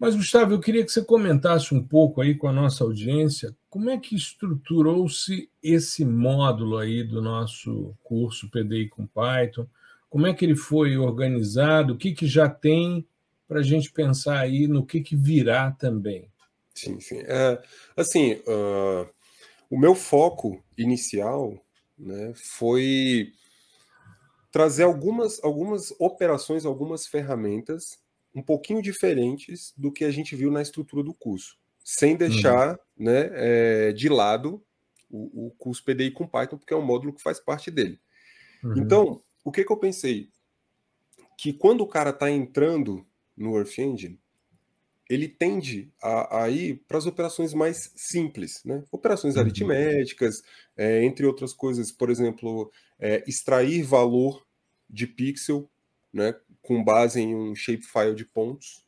Mas, 0.00 0.16
Gustavo, 0.16 0.54
eu 0.54 0.60
queria 0.60 0.82
que 0.82 0.90
você 0.90 1.04
comentasse 1.04 1.74
um 1.74 1.86
pouco 1.86 2.22
aí 2.22 2.34
com 2.34 2.48
a 2.48 2.52
nossa 2.52 2.82
audiência 2.82 3.54
como 3.68 3.90
é 3.90 3.98
que 3.98 4.16
estruturou-se 4.16 5.50
esse 5.62 6.06
módulo 6.06 6.78
aí 6.78 7.04
do 7.04 7.20
nosso 7.20 7.94
curso 8.02 8.50
PDI 8.50 8.88
com 8.88 9.06
Python, 9.06 9.66
como 10.08 10.26
é 10.26 10.32
que 10.32 10.42
ele 10.42 10.56
foi 10.56 10.96
organizado? 10.96 11.92
O 11.92 11.98
que, 11.98 12.12
que 12.12 12.26
já 12.26 12.48
tem 12.48 13.06
para 13.46 13.60
a 13.60 13.62
gente 13.62 13.92
pensar 13.92 14.38
aí 14.38 14.66
no 14.66 14.86
que, 14.86 15.02
que 15.02 15.14
virá 15.14 15.70
também? 15.70 16.32
Sim, 16.74 16.98
sim. 16.98 17.20
É, 17.26 17.62
assim, 17.94 18.36
uh, 18.46 19.06
o 19.68 19.78
meu 19.78 19.94
foco 19.94 20.64
inicial 20.78 21.62
né, 21.98 22.32
foi 22.34 23.34
trazer 24.50 24.84
algumas, 24.84 25.44
algumas 25.44 25.92
operações, 25.98 26.64
algumas 26.64 27.06
ferramentas 27.06 27.99
um 28.34 28.42
pouquinho 28.42 28.82
diferentes 28.82 29.72
do 29.76 29.92
que 29.92 30.04
a 30.04 30.10
gente 30.10 30.36
viu 30.36 30.50
na 30.50 30.62
estrutura 30.62 31.02
do 31.02 31.14
curso, 31.14 31.58
sem 31.84 32.16
deixar 32.16 32.72
uhum. 32.72 33.04
né, 33.04 33.30
é, 33.32 33.92
de 33.92 34.08
lado 34.08 34.62
o, 35.10 35.46
o 35.46 35.50
curso 35.52 35.84
PDI 35.84 36.12
com 36.12 36.26
Python, 36.26 36.56
porque 36.56 36.72
é 36.72 36.76
um 36.76 36.84
módulo 36.84 37.12
que 37.12 37.22
faz 37.22 37.40
parte 37.40 37.70
dele. 37.70 38.00
Uhum. 38.62 38.78
Então, 38.78 39.22
o 39.44 39.50
que, 39.50 39.64
que 39.64 39.72
eu 39.72 39.76
pensei? 39.76 40.28
Que 41.36 41.52
quando 41.52 41.80
o 41.80 41.88
cara 41.88 42.10
está 42.10 42.30
entrando 42.30 43.04
no 43.36 43.56
Earth 43.56 43.78
Engine, 43.78 44.20
ele 45.08 45.26
tende 45.26 45.92
a, 46.00 46.44
a 46.44 46.50
ir 46.50 46.84
para 46.86 46.96
as 46.96 47.04
operações 47.04 47.52
mais 47.52 47.92
simples, 47.96 48.62
né? 48.64 48.84
Operações 48.92 49.34
uhum. 49.34 49.40
aritméticas, 49.40 50.40
é, 50.76 51.02
entre 51.02 51.26
outras 51.26 51.52
coisas, 51.52 51.90
por 51.90 52.10
exemplo, 52.10 52.70
é, 52.96 53.24
extrair 53.26 53.82
valor 53.82 54.46
de 54.88 55.08
pixel, 55.08 55.68
né? 56.12 56.32
Com 56.62 56.82
base 56.82 57.20
em 57.20 57.34
um 57.34 57.54
shapefile 57.54 58.14
de 58.14 58.24
pontos, 58.24 58.84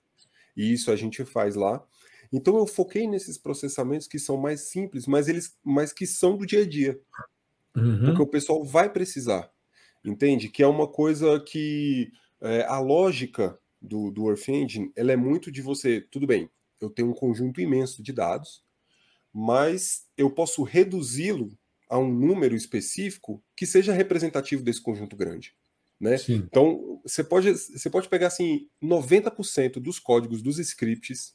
e 0.57 0.73
isso 0.73 0.91
a 0.91 0.97
gente 0.97 1.25
faz 1.25 1.55
lá. 1.55 1.85
Então 2.33 2.57
eu 2.57 2.67
foquei 2.67 3.07
nesses 3.07 3.38
processamentos 3.38 4.07
que 4.07 4.19
são 4.19 4.37
mais 4.37 4.62
simples, 4.62 5.07
mas 5.07 5.29
eles, 5.29 5.57
mas 5.62 5.93
que 5.93 6.07
são 6.07 6.37
do 6.37 6.47
dia 6.47 6.62
a 6.62 6.69
dia, 6.69 7.00
uhum. 7.76 8.05
porque 8.07 8.23
o 8.23 8.26
pessoal 8.26 8.64
vai 8.64 8.91
precisar 8.91 9.52
entende? 10.05 10.49
Que 10.49 10.62
é 10.62 10.67
uma 10.67 10.88
coisa 10.88 11.41
que 11.41 12.12
é, 12.41 12.62
a 12.64 12.79
lógica 12.79 13.59
do, 13.81 14.11
do 14.11 14.29
Earth 14.29 14.49
Engine, 14.49 14.93
ela 14.97 15.12
é 15.12 15.17
muito 15.17 15.50
de 15.50 15.62
você, 15.62 16.00
tudo 16.00 16.26
bem, 16.26 16.50
eu 16.81 16.91
tenho 16.91 17.11
um 17.11 17.14
conjunto 17.14 17.61
imenso 17.61 18.02
de 18.02 18.12
dados, 18.12 18.64
mas 19.33 20.07
eu 20.17 20.31
posso 20.31 20.62
reduzi-lo 20.62 21.57
a 21.88 21.99
um 21.99 22.12
número 22.12 22.55
específico 22.55 23.43
que 23.57 23.67
seja 23.67 23.93
representativo 23.93 24.62
desse 24.62 24.81
conjunto 24.81 25.17
grande. 25.17 25.55
Né? 26.02 26.16
Então, 26.28 27.00
você 27.04 27.23
pode, 27.23 27.52
você 27.52 27.88
pode 27.88 28.09
pegar 28.09 28.26
assim 28.26 28.68
90% 28.82 29.75
dos 29.75 30.00
códigos 30.00 30.42
dos 30.42 30.59
scripts, 30.59 31.32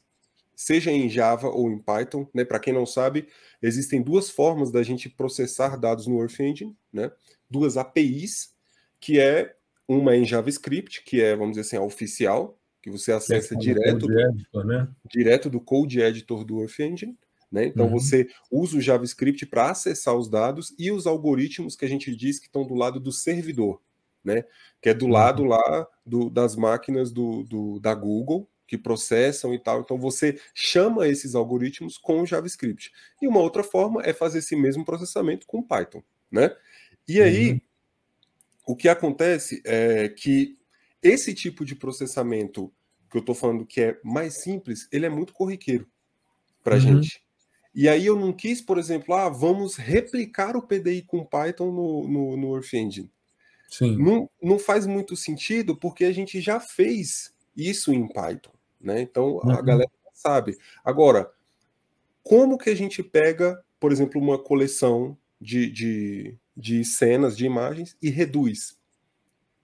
seja 0.54 0.90
em 0.90 1.08
Java 1.08 1.48
ou 1.48 1.70
em 1.70 1.78
Python, 1.78 2.28
né? 2.34 2.44
Para 2.44 2.58
quem 2.60 2.74
não 2.74 2.84
sabe, 2.84 3.28
existem 3.62 4.02
duas 4.02 4.28
formas 4.28 4.70
da 4.70 4.82
gente 4.82 5.08
processar 5.08 5.76
dados 5.76 6.06
no 6.06 6.20
Earth 6.20 6.38
Engine, 6.38 6.76
né? 6.92 7.10
Duas 7.48 7.78
APIs 7.78 8.54
que 9.00 9.18
é 9.18 9.54
uma 9.88 10.14
em 10.14 10.26
JavaScript, 10.26 11.02
que 11.02 11.22
é, 11.22 11.34
vamos 11.34 11.52
dizer 11.52 11.62
assim, 11.62 11.76
a 11.76 11.82
oficial, 11.82 12.60
que 12.82 12.90
você 12.90 13.10
acessa 13.10 13.54
é 13.54 13.56
direto, 13.56 14.06
do, 14.06 14.20
editor, 14.20 14.66
né? 14.66 14.88
direto 15.10 15.48
do 15.48 15.60
Code 15.60 16.00
Editor 16.00 16.44
do 16.44 16.60
Earth 16.60 16.78
Engine. 16.80 17.16
Né? 17.50 17.64
Então 17.64 17.86
uhum. 17.86 17.92
você 17.92 18.28
usa 18.50 18.76
o 18.76 18.80
JavaScript 18.82 19.46
para 19.46 19.70
acessar 19.70 20.14
os 20.14 20.28
dados 20.28 20.74
e 20.78 20.92
os 20.92 21.06
algoritmos 21.06 21.74
que 21.74 21.86
a 21.86 21.88
gente 21.88 22.14
diz 22.14 22.38
que 22.38 22.46
estão 22.46 22.66
do 22.66 22.74
lado 22.74 23.00
do 23.00 23.10
servidor, 23.10 23.80
né? 24.28 24.44
que 24.80 24.88
é 24.88 24.94
do 24.94 25.06
uhum. 25.06 25.12
lado 25.12 25.44
lá 25.44 25.88
do, 26.06 26.30
das 26.30 26.54
máquinas 26.54 27.10
do, 27.10 27.42
do, 27.42 27.80
da 27.80 27.94
Google, 27.94 28.48
que 28.66 28.78
processam 28.78 29.52
e 29.52 29.58
tal. 29.58 29.80
Então 29.80 29.98
você 29.98 30.40
chama 30.54 31.08
esses 31.08 31.34
algoritmos 31.34 31.98
com 31.98 32.24
JavaScript. 32.24 32.92
E 33.20 33.26
uma 33.26 33.40
outra 33.40 33.64
forma 33.64 34.02
é 34.04 34.12
fazer 34.12 34.38
esse 34.38 34.54
mesmo 34.54 34.84
processamento 34.84 35.46
com 35.46 35.62
Python. 35.62 36.02
Né? 36.30 36.54
E 37.08 37.20
aí, 37.20 37.52
uhum 37.52 37.60
o 38.68 38.76
que 38.76 38.86
acontece 38.86 39.62
é 39.64 40.10
que 40.10 40.58
esse 41.02 41.32
tipo 41.32 41.64
de 41.64 41.74
processamento 41.74 42.70
que 43.10 43.16
eu 43.16 43.20
estou 43.20 43.34
falando 43.34 43.64
que 43.64 43.80
é 43.80 43.98
mais 44.04 44.42
simples, 44.42 44.86
ele 44.92 45.06
é 45.06 45.08
muito 45.08 45.32
corriqueiro 45.32 45.88
para 46.62 46.74
a 46.74 46.78
uhum. 46.78 47.02
gente. 47.02 47.24
E 47.74 47.88
aí 47.88 48.04
eu 48.04 48.14
não 48.14 48.30
quis, 48.30 48.60
por 48.60 48.76
exemplo, 48.76 49.14
ah, 49.14 49.30
vamos 49.30 49.76
replicar 49.76 50.54
o 50.54 50.60
PDI 50.60 51.00
com 51.00 51.24
Python 51.24 51.72
no, 51.72 52.06
no, 52.06 52.36
no 52.36 52.54
Earth 52.56 52.74
Engine. 52.74 53.10
Sim. 53.68 53.96
Não, 53.96 54.28
não 54.42 54.58
faz 54.58 54.86
muito 54.86 55.16
sentido 55.16 55.76
porque 55.76 56.04
a 56.04 56.12
gente 56.12 56.40
já 56.40 56.58
fez 56.58 57.32
isso 57.56 57.92
em 57.92 58.08
Python, 58.08 58.52
né? 58.80 59.00
Então 59.00 59.36
uhum. 59.36 59.50
a 59.50 59.62
galera 59.62 59.90
sabe. 60.14 60.56
Agora, 60.84 61.30
como 62.22 62.58
que 62.58 62.70
a 62.70 62.74
gente 62.74 63.02
pega, 63.02 63.62
por 63.78 63.92
exemplo, 63.92 64.20
uma 64.20 64.38
coleção 64.38 65.16
de, 65.40 65.70
de, 65.70 66.34
de 66.56 66.84
cenas, 66.84 67.36
de 67.36 67.46
imagens 67.46 67.96
e 68.02 68.10
reduz. 68.10 68.76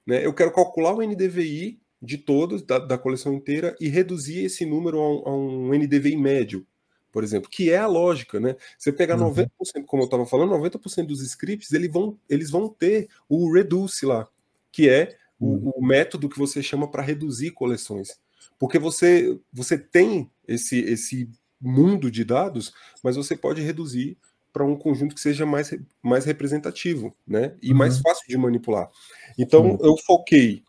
Né? 0.07 0.25
Eu 0.25 0.33
quero 0.33 0.53
calcular 0.53 0.95
o 0.95 1.03
NDVI 1.03 1.81
de 2.01 2.19
todos, 2.19 2.63
da, 2.63 2.79
da 2.79 2.99
coleção 2.99 3.33
inteira, 3.33 3.75
e 3.81 3.89
reduzir 3.89 4.45
esse 4.45 4.67
número 4.67 5.01
a 5.01 5.11
um, 5.11 5.29
a 5.29 5.37
um, 5.37 5.75
NDVI 5.75 6.17
médio, 6.17 6.67
por 7.15 7.23
exemplo, 7.23 7.49
que 7.49 7.71
é 7.71 7.77
a 7.77 7.87
lógica. 7.87 8.41
Né? 8.41 8.57
Você 8.77 8.93
pegar 8.93 9.17
uhum. 9.17 9.33
90%, 9.33 9.49
como 9.87 10.03
eu 10.03 10.07
estava 10.07 10.27
falando, 10.27 10.51
90% 10.51 11.07
dos 11.07 11.23
scripts 11.23 11.73
eles 11.73 11.89
vão, 11.89 12.19
eles 12.29 12.51
vão 12.51 12.69
ter 12.69 13.09
o 13.29 13.53
reduce 13.53 14.05
lá, 14.05 14.27
que 14.73 14.89
é 14.89 15.17
uhum. 15.39 15.71
o, 15.77 15.79
o 15.79 15.87
método 15.87 16.29
que 16.29 16.37
você 16.37 16.61
chama 16.61 16.91
para 16.91 17.05
reduzir 17.05 17.53
coleções. 17.53 18.19
Porque 18.59 18.81
você, 18.81 19.39
você 19.53 19.79
tem 19.79 20.29
esse, 20.49 20.81
esse 20.81 21.31
mundo 21.61 22.11
de 22.11 22.25
dados, 22.25 22.73
mas 23.01 23.15
você 23.15 23.37
pode 23.37 23.63
reduzir 23.63 24.19
para 24.53 24.65
um 24.65 24.75
conjunto 24.75 25.15
que 25.15 25.21
seja 25.21 25.47
mais, 25.47 25.73
mais 26.03 26.25
representativo, 26.25 27.17
né? 27.25 27.55
E 27.63 27.71
uhum. 27.71 27.79
mais 27.79 28.01
fácil 28.01 28.27
de 28.27 28.37
manipular. 28.37 28.91
Então, 29.39 29.79
eu 29.81 29.97
foquei 29.99 30.65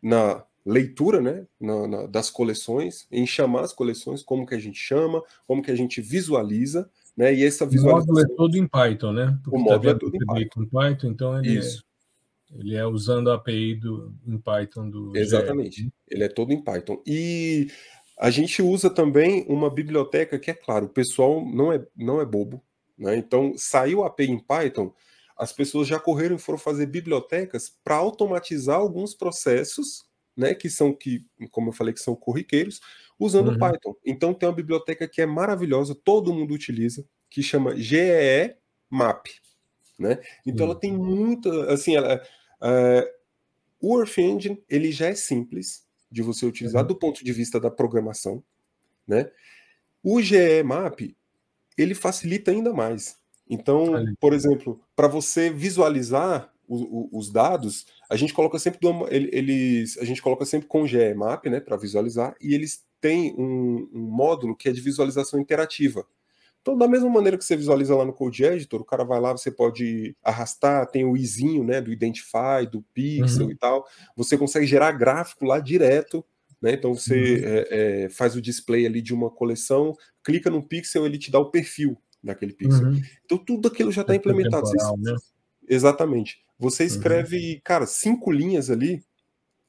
na 0.00 0.42
leitura, 0.66 1.20
né, 1.20 1.46
na, 1.60 1.86
na, 1.86 2.06
das 2.06 2.28
coleções, 2.28 3.06
em 3.10 3.24
chamar 3.24 3.62
as 3.62 3.72
coleções, 3.72 4.22
como 4.22 4.44
que 4.44 4.54
a 4.54 4.58
gente 4.58 4.78
chama, 4.78 5.22
como 5.46 5.62
que 5.62 5.70
a 5.70 5.76
gente 5.76 6.00
visualiza, 6.00 6.90
né? 7.16 7.32
E 7.32 7.44
essa 7.44 7.64
visualização... 7.64 8.12
O 8.12 8.16
módulo 8.16 8.32
é 8.32 8.36
todo 8.36 8.56
em 8.58 8.66
Python, 8.66 9.12
né? 9.12 9.38
Porque 9.44 9.58
o 9.58 9.64
tá 9.64 9.70
módulo 9.70 9.82
tá 9.82 9.90
é 9.90 9.98
todo 9.98 10.16
em 10.16 10.26
Python. 10.26 10.66
Python. 10.66 11.06
Então, 11.08 11.38
ele 11.38 11.58
Isso. 11.58 11.84
É, 12.52 12.58
ele 12.58 12.74
é 12.74 12.84
usando 12.84 13.30
a 13.30 13.34
API 13.34 13.76
do, 13.76 14.12
em 14.26 14.38
Python 14.38 14.90
do 14.90 15.16
Exatamente. 15.16 15.88
Ele 16.08 16.24
é 16.24 16.28
todo 16.28 16.52
em 16.52 16.62
Python. 16.62 17.00
E 17.06 17.68
a 18.18 18.28
gente 18.28 18.60
usa 18.60 18.90
também 18.90 19.46
uma 19.48 19.70
biblioteca 19.70 20.38
que, 20.38 20.50
é 20.50 20.54
claro, 20.54 20.86
o 20.86 20.90
pessoal 20.90 21.44
não 21.46 21.72
é, 21.72 21.86
não 21.96 22.20
é 22.20 22.26
bobo, 22.26 22.60
né? 22.98 23.16
Então, 23.16 23.54
saiu 23.56 24.02
a 24.02 24.08
API 24.08 24.30
em 24.30 24.38
Python, 24.38 24.92
as 25.38 25.52
pessoas 25.52 25.86
já 25.86 26.00
correram 26.00 26.36
e 26.36 26.40
foram 26.40 26.58
fazer 26.58 26.86
bibliotecas 26.86 27.72
para 27.84 27.96
automatizar 27.96 28.76
alguns 28.76 29.14
processos 29.14 30.06
né, 30.36 30.54
que 30.54 30.68
são 30.70 30.92
que, 30.94 31.26
como 31.50 31.70
eu 31.70 31.72
falei, 31.72 31.94
que 31.94 32.00
são 32.00 32.14
corriqueiros, 32.16 32.80
usando 33.18 33.52
Uhum. 33.52 33.58
Python. 33.58 33.94
Então 34.04 34.34
tem 34.34 34.48
uma 34.48 34.54
biblioteca 34.54 35.08
que 35.08 35.22
é 35.22 35.26
maravilhosa, 35.26 35.94
todo 35.94 36.32
mundo 36.34 36.54
utiliza, 36.54 37.06
que 37.30 37.42
chama 37.42 37.76
GEE 37.76 38.56
Map, 38.90 39.26
né? 39.98 40.20
Então 40.46 40.66
Hum. 40.66 40.70
ela 40.70 40.80
tem 40.80 40.92
muita, 40.92 41.72
assim, 41.72 41.96
ela, 41.96 42.22
é, 42.62 43.14
o 43.80 43.98
Earth 44.00 44.18
Engine 44.18 44.62
ele 44.68 44.92
já 44.92 45.08
é 45.08 45.14
simples 45.14 45.84
de 46.10 46.22
você 46.22 46.46
utilizar 46.46 46.82
Uhum. 46.82 46.88
do 46.88 46.96
ponto 46.98 47.24
de 47.24 47.32
vista 47.32 47.60
da 47.60 47.70
programação, 47.70 48.42
né? 49.08 49.30
O 50.02 50.22
GE 50.22 50.62
Map 50.64 51.00
ele 51.78 51.94
facilita 51.94 52.50
ainda 52.52 52.72
mais. 52.74 53.18
Então, 53.50 54.08
por 54.20 54.32
exemplo, 54.34 54.80
para 54.96 55.08
você 55.08 55.50
visualizar 55.50 56.52
o- 56.68 57.08
o- 57.14 57.18
os 57.18 57.30
dados, 57.32 57.86
a 58.10 58.16
gente 58.16 58.32
coloca 58.34 58.58
sempre 58.58 58.80
do- 58.80 59.06
ele- 59.08 59.30
eles, 59.32 59.96
a 59.98 60.04
gente 60.04 60.20
coloca 60.22 60.44
sempre 60.44 60.68
com 60.68 60.86
GE 60.86 61.14
Map, 61.14 61.46
né, 61.46 61.60
para 61.60 61.76
visualizar, 61.76 62.34
e 62.40 62.54
eles 62.54 62.84
têm 63.00 63.34
um, 63.38 63.88
um 63.92 64.00
módulo 64.00 64.56
que 64.56 64.68
é 64.68 64.72
de 64.72 64.80
visualização 64.80 65.38
interativa. 65.40 66.06
Então, 66.62 66.76
da 66.76 66.88
mesma 66.88 67.08
maneira 67.08 67.38
que 67.38 67.44
você 67.44 67.54
visualiza 67.56 67.94
lá 67.94 68.04
no 68.04 68.12
Code 68.12 68.42
Editor, 68.44 68.80
o 68.80 68.84
cara 68.84 69.04
vai 69.04 69.20
lá, 69.20 69.30
você 69.30 69.52
pode 69.52 70.16
arrastar, 70.22 70.90
tem 70.90 71.04
o 71.04 71.16
izinho, 71.16 71.62
né, 71.62 71.80
do 71.80 71.92
Identify, 71.92 72.66
do 72.70 72.82
Pixel 72.92 73.44
Uhum. 73.46 73.52
e 73.52 73.54
tal. 73.56 73.86
Você 74.16 74.36
consegue 74.36 74.66
gerar 74.66 74.90
gráfico 74.90 75.44
lá 75.44 75.60
direto, 75.60 76.24
né? 76.60 76.72
Então 76.72 76.92
você 76.92 77.14
Uhum. 77.14 77.44
é, 77.44 77.66
é, 78.04 78.08
faz 78.08 78.34
o 78.34 78.40
display 78.42 78.84
ali 78.84 79.00
de 79.00 79.14
uma 79.14 79.30
coleção, 79.30 79.94
clica 80.24 80.50
no 80.50 80.60
pixel, 80.60 81.06
ele 81.06 81.18
te 81.18 81.30
dá 81.30 81.38
o 81.38 81.50
perfil 81.52 81.96
daquele 82.24 82.52
pixel. 82.52 82.86
Uhum. 82.88 83.00
Então 83.24 83.38
tudo 83.38 83.68
aquilo 83.68 83.92
já 83.92 84.00
está 84.02 84.16
implementado. 84.16 84.68
Temporal, 84.68 84.98
né? 84.98 85.14
Exatamente. 85.68 86.38
Você 86.58 86.82
Uhum. 86.84 86.88
escreve, 86.88 87.60
cara, 87.64 87.86
cinco 87.86 88.30
linhas 88.32 88.70
ali, 88.70 89.04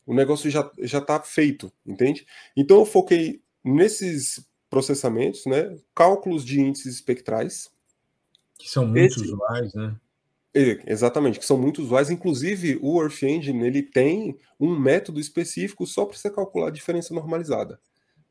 o 0.05 0.13
negócio 0.13 0.49
já 0.49 0.69
já 0.79 0.99
está 0.99 1.19
feito, 1.21 1.71
entende? 1.85 2.25
Então 2.55 2.79
eu 2.79 2.85
foquei 2.85 3.41
nesses 3.63 4.45
processamentos, 4.69 5.45
né? 5.45 5.77
Cálculos 5.95 6.45
de 6.45 6.59
índices 6.61 6.95
espectrais, 6.95 7.69
Que 8.59 8.69
são 8.69 8.87
muito 8.87 8.99
Esse- 9.19 9.21
usuais, 9.21 9.73
né? 9.75 9.95
E- 10.55 10.79
Exatamente, 10.87 11.39
que 11.39 11.45
são 11.45 11.57
muito 11.57 11.81
usuais. 11.81 12.09
Inclusive, 12.09 12.79
o 12.81 13.01
Earth 13.01 13.21
Engine 13.23 13.67
ele 13.67 13.83
tem 13.83 14.37
um 14.59 14.77
método 14.79 15.19
específico 15.19 15.85
só 15.85 16.05
para 16.05 16.17
você 16.17 16.29
calcular 16.31 16.69
a 16.69 16.71
diferença 16.71 17.13
normalizada. 17.13 17.79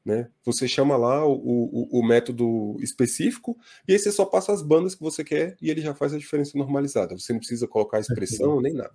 Né? 0.07 0.31
Você 0.45 0.69
chama 0.69 0.97
lá 0.97 1.27
o, 1.27 1.33
o, 1.35 2.01
o 2.01 2.07
método 2.07 2.77
específico 2.81 3.59
e 3.89 3.93
aí 3.93 3.99
você 3.99 4.13
só 4.13 4.25
passa 4.25 4.53
as 4.53 4.63
bandas 4.63 4.95
que 4.95 5.03
você 5.03 5.25
quer 5.25 5.57
e 5.61 5.69
ele 5.69 5.81
já 5.81 5.97
faz 5.97 6.15
a 6.15 6.19
diferença 6.19 6.57
normalizada. 6.57 7.19
Você 7.19 7.33
não 7.33 7.41
precisa 7.41 7.67
colocar 7.67 7.99
expressão 7.99 8.61
nem 8.61 8.73
nada. 8.73 8.95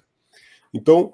Então, 0.73 1.13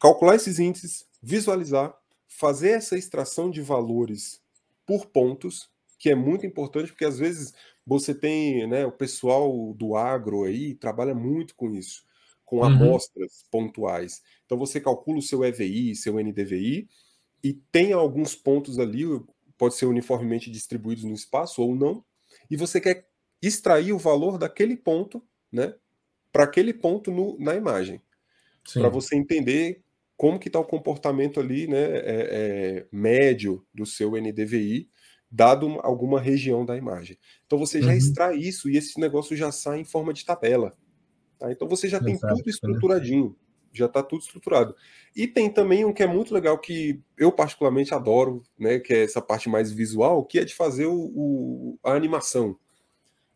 calcular 0.00 0.36
esses 0.36 0.58
índices, 0.58 1.06
visualizar, 1.22 1.94
fazer 2.28 2.70
essa 2.70 2.98
extração 2.98 3.50
de 3.50 3.62
valores 3.62 4.42
por 4.86 5.06
pontos, 5.06 5.70
que 5.98 6.10
é 6.10 6.14
muito 6.14 6.46
importante, 6.46 6.88
porque 6.92 7.04
às 7.06 7.18
vezes 7.18 7.54
você 7.86 8.14
tem, 8.14 8.66
né, 8.68 8.86
o 8.86 8.92
pessoal 8.92 9.74
do 9.74 9.96
agro 9.96 10.44
aí 10.44 10.74
trabalha 10.74 11.14
muito 11.14 11.54
com 11.56 11.70
isso, 11.74 12.04
com 12.44 12.62
Uhum. 12.62 12.66
amostras 12.66 13.44
pontuais. 13.50 14.22
Então 14.46 14.58
você 14.58 14.80
calcula 14.80 15.18
o 15.18 15.22
seu 15.22 15.44
EVI, 15.44 15.94
seu 15.96 16.18
NDVI, 16.18 16.88
e 17.42 17.54
tem 17.54 17.92
alguns 17.92 18.34
pontos 18.34 18.78
ali, 18.78 19.04
pode 19.58 19.74
ser 19.74 19.86
uniformemente 19.86 20.50
distribuídos 20.50 21.04
no 21.04 21.14
espaço 21.14 21.62
ou 21.62 21.74
não, 21.76 22.04
e 22.50 22.56
você 22.56 22.80
quer 22.80 23.08
extrair 23.42 23.92
o 23.92 23.98
valor 23.98 24.38
daquele 24.38 24.76
ponto, 24.76 25.22
né, 25.52 25.74
para 26.32 26.44
aquele 26.44 26.74
ponto 26.74 27.10
no, 27.12 27.38
na 27.40 27.54
imagem 27.56 28.02
para 28.76 28.88
você 28.88 29.16
entender 29.16 29.82
como 30.16 30.38
que 30.38 30.48
está 30.48 30.58
o 30.58 30.64
comportamento 30.64 31.40
ali, 31.40 31.66
né, 31.66 31.78
é, 31.78 32.78
é, 32.80 32.88
médio 32.92 33.66
do 33.72 33.86
seu 33.86 34.16
NDVI, 34.16 34.90
dado 35.30 35.66
uma- 35.66 35.82
alguma 35.82 36.20
região 36.20 36.64
da 36.64 36.76
imagem. 36.76 37.18
Então 37.46 37.58
você 37.58 37.80
já 37.82 37.94
Uhum. 37.94 37.96
extrai 37.96 38.36
isso 38.36 38.68
e 38.68 38.76
esse 38.76 39.00
negócio 39.00 39.36
já 39.36 39.50
sai 39.52 39.80
em 39.80 39.84
forma 39.84 40.12
de 40.12 40.24
tabela. 40.24 40.76
tá? 41.38 41.52
Então 41.52 41.68
você 41.68 41.88
já 41.88 42.00
tem 42.00 42.18
Fantástico, 42.18 42.66
tudo 42.66 42.68
né? 42.68 42.82
Já 43.72 43.86
está 43.86 44.02
tudo 44.02 44.22
estruturado. 44.22 44.74
E 45.14 45.26
tem 45.26 45.50
também 45.50 45.84
um 45.84 45.92
que 45.92 46.02
é 46.02 46.06
muito 46.06 46.32
legal 46.34 46.58
que 46.58 47.00
eu 47.18 47.30
particularmente 47.32 47.92
adoro, 47.94 48.42
né, 48.58 48.78
que 48.78 48.92
é 48.92 49.04
essa 49.04 49.20
parte 49.20 49.48
mais 49.48 49.70
visual, 49.72 50.24
que 50.24 50.38
é 50.38 50.44
de 50.44 50.54
fazer 50.54 50.86
o, 50.86 50.94
o- 51.14 51.78
a 51.82 51.92
animação. 51.92 52.56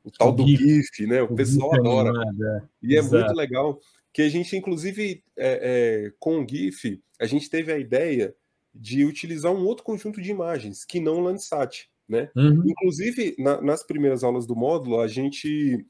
O 0.04 0.10
tal 0.10 0.28
O 0.28 0.32
do 0.32 0.46
GIF. 0.46 0.58
GIF, 0.62 1.06
né? 1.06 1.22
O, 1.22 1.26
O 1.32 1.34
pessoal 1.34 1.70
GIF 1.70 1.80
adora. 1.80 2.10
animado, 2.10 2.44
é. 2.46 2.62
E 2.82 2.94
é 2.94 2.98
Exato. 2.98 3.24
muito 3.24 3.36
legal 3.36 3.80
que 4.12 4.22
a 4.22 4.28
gente, 4.28 4.56
inclusive, 4.56 5.24
é, 5.36 6.06
é, 6.06 6.12
com 6.20 6.40
o 6.42 6.46
GIF, 6.48 7.02
a 7.20 7.26
gente 7.26 7.48
teve 7.50 7.72
a 7.72 7.78
ideia 7.78 8.34
de 8.74 9.04
utilizar 9.04 9.52
um 9.52 9.64
outro 9.64 9.82
conjunto 9.84 10.20
de 10.20 10.30
imagens, 10.30 10.84
que 10.84 11.00
não 11.00 11.16
o 11.16 11.20
Landsat, 11.20 11.88
né? 12.08 12.28
Uhum. 12.36 12.62
Inclusive, 12.66 13.34
na- 13.38 13.60
nas 13.62 13.82
primeiras 13.82 14.22
aulas 14.22 14.46
do 14.46 14.54
módulo, 14.54 15.00
a 15.00 15.08
gente 15.08 15.84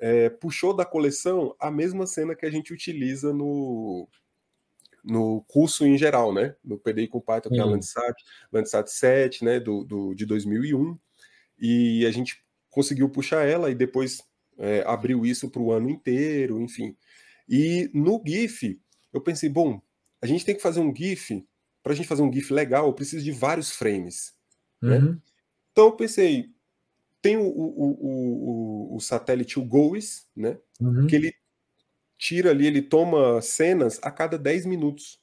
é, 0.00 0.30
puxou 0.30 0.74
da 0.74 0.84
coleção 0.84 1.54
a 1.60 1.70
mesma 1.70 2.06
cena 2.06 2.34
que 2.34 2.46
a 2.46 2.50
gente 2.50 2.72
utiliza 2.72 3.32
no, 3.32 4.08
no 5.04 5.42
curso 5.46 5.86
em 5.86 5.96
geral, 5.96 6.32
né? 6.32 6.56
No 6.64 6.78
PDI 6.78 7.06
com 7.06 7.20
Python, 7.20 7.50
que 7.50 7.58
é 7.58 7.62
a. 7.62 7.66
Landsat, 7.66 8.24
Landsat 8.50 8.88
7, 8.90 9.44
né? 9.44 9.60
Do, 9.60 9.84
do, 9.84 10.14
de 10.14 10.24
2001. 10.24 10.98
E 11.58 12.06
a 12.06 12.10
gente 12.10 12.42
conseguiu 12.70 13.10
puxar 13.10 13.46
ela 13.46 13.70
e 13.70 13.74
depois 13.74 14.22
é, 14.56 14.82
abriu 14.86 15.26
isso 15.26 15.50
para 15.50 15.60
o 15.60 15.70
ano 15.70 15.90
inteiro, 15.90 16.60
enfim. 16.60 16.96
E 17.46 17.90
no 17.92 18.22
GIF, 18.24 18.80
eu 19.12 19.20
pensei, 19.20 19.48
bom, 19.48 19.82
a 20.22 20.26
gente 20.26 20.44
tem 20.44 20.54
que 20.54 20.62
fazer 20.62 20.80
um 20.80 20.94
GIF, 20.94 21.44
para 21.82 21.92
a 21.92 21.96
gente 21.96 22.08
fazer 22.08 22.22
um 22.22 22.32
GIF 22.32 22.52
legal, 22.52 22.86
eu 22.86 22.94
preciso 22.94 23.24
de 23.24 23.32
vários 23.32 23.70
frames. 23.72 24.34
né? 24.80 24.98
Uhum. 24.98 25.20
Então 25.72 25.86
eu 25.86 25.92
pensei, 25.92 26.50
tem 27.22 27.36
o, 27.36 27.42
o, 27.42 28.92
o, 28.92 28.96
o, 28.96 29.00
satélite, 29.00 29.58
o 29.58 29.64
GOES, 29.64 30.26
né? 30.34 30.58
Uhum. 30.80 31.06
Que 31.06 31.16
ele 31.16 31.34
tira 32.18 32.50
ali, 32.50 32.66
ele 32.66 32.82
toma 32.82 33.40
cenas 33.40 33.98
a 34.02 34.10
cada 34.10 34.38
10 34.38 34.66
minutos. 34.66 35.18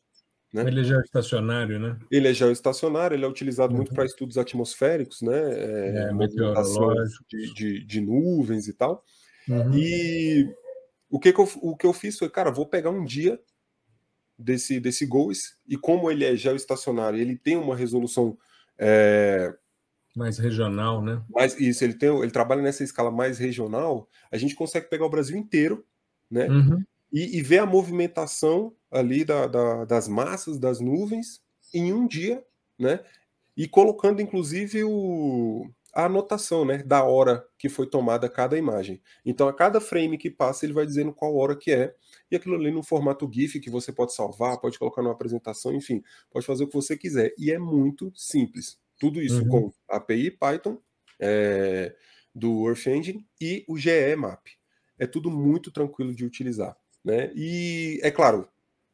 né? 0.53 0.63
Ele 0.67 0.81
é 0.81 0.99
estacionário, 1.01 1.79
né? 1.79 1.99
Ele 2.12 2.27
é 2.27 2.33
geoestacionário, 2.33 3.15
ele 3.15 3.25
é 3.25 3.27
utilizado 3.27 3.75
muito 3.75 3.89
Uhum. 3.89 3.95
para 3.95 4.05
estudos 4.05 4.38
atmosféricos, 4.38 5.21
né? 5.21 5.38
É, 5.38 6.10
É, 7.29 7.38
de, 7.38 7.53
de, 7.53 7.86
de 7.86 8.01
nuvens 8.01 8.67
e 8.67 8.73
tal. 8.73 9.03
Uhum. 9.47 9.77
E 9.77 10.49
o 11.10 11.19
que, 11.19 11.31
que 11.31 11.39
eu, 11.39 11.49
o 11.62 11.75
que 11.75 11.86
eu 11.86 11.93
fiz 11.93 12.17
foi, 12.17 12.29
cara, 12.29 12.51
vou 12.51 12.65
pegar 12.65 12.89
um 12.89 13.03
dia 13.03 13.39
desse, 14.38 14.79
desse 14.79 15.05
GOES, 15.05 15.57
e 15.67 15.75
como 15.75 16.12
ele 16.12 16.23
é 16.23 16.36
geoestacionário, 16.36 17.19
ele 17.19 17.36
tem 17.36 17.57
uma 17.57 17.75
resolução 17.75 18.38
é, 18.77 19.53
Mais 20.17 20.38
regional, 20.38 21.01
né? 21.01 21.23
mais. 21.27 21.60
Isso, 21.60 21.84
ele, 21.84 21.93
tem, 21.93 22.10
ele 22.21 22.32
trabalha 22.32 22.62
nessa 22.62 22.84
escala 22.84 23.12
mais 23.12 23.38
regional, 23.38 24.08
a 24.32 24.38
gente 24.38 24.56
consegue 24.56 24.89
pegar 24.89 25.06
o 25.06 25.10
Brasil 25.10 25.38
inteiro, 25.38 25.86
né? 26.30 26.49
Uhum. 26.49 26.84
E, 27.12 27.38
e 27.38 27.41
ver 27.41 27.60
a 27.60 27.65
movimentação 27.65 28.75
ali 28.91 29.23
da, 29.25 29.47
da- 29.47 29.86
das 29.86 30.08
massas, 30.08 30.60
das 30.60 30.80
nuvens, 30.82 31.41
em 31.73 31.93
um 31.93 32.08
dia, 32.08 32.43
né? 32.80 33.01
E 33.58 33.67
colocando, 33.67 34.21
inclusive, 34.21 34.84
o, 34.86 35.69
a 35.93 36.06
anotação, 36.06 36.65
né? 36.65 36.80
Da 36.84 37.03
hora 37.03 37.45
que 37.60 37.69
foi 37.69 37.88
tomada 37.88 38.30
cada 38.30 38.58
imagem. 38.58 39.01
Então, 39.25 39.47
a 39.49 39.53
cada 39.53 39.82
frame 39.82 40.17
que 40.17 40.32
passa, 40.32 40.65
ele 40.65 40.73
vai 40.73 40.86
dizendo 40.86 41.13
qual 41.13 41.36
hora 41.38 41.56
que 41.58 41.71
é. 41.71 41.95
E 42.32 42.36
aquilo 42.38 42.56
ali 42.56 42.71
no 42.71 42.84
formato 42.84 43.30
GIF, 43.32 43.60
que 43.60 43.69
você 43.71 43.91
pode 43.93 44.13
salvar, 44.15 44.60
pode 44.62 44.80
colocar 44.80 45.01
numa 45.03 45.13
apresentação, 45.13 45.73
enfim, 45.75 46.03
pode 46.32 46.45
fazer 46.45 46.65
o 46.65 46.67
que 46.67 46.75
você 46.75 46.97
quiser. 46.97 47.34
E 47.38 47.51
é 47.51 47.60
muito 47.60 48.12
simples. 48.15 48.80
Tudo 48.99 49.21
isso 49.21 49.45
Uhum. 49.45 49.47
com 49.47 49.71
API 49.89 50.31
Python, 50.31 50.79
é, 51.19 51.95
do 52.33 52.67
Earth 52.67 52.88
Engine 52.88 53.25
e 53.41 53.65
o 53.67 53.77
GE 53.77 54.15
Map. 54.15 54.45
É 54.99 55.05
tudo 55.07 55.29
muito 55.31 55.71
tranquilo 55.71 56.13
de 56.13 56.25
utilizar. 56.25 56.77
Né? 57.03 57.31
E 57.36 57.99
é 58.03 58.12
claro, 58.12 58.47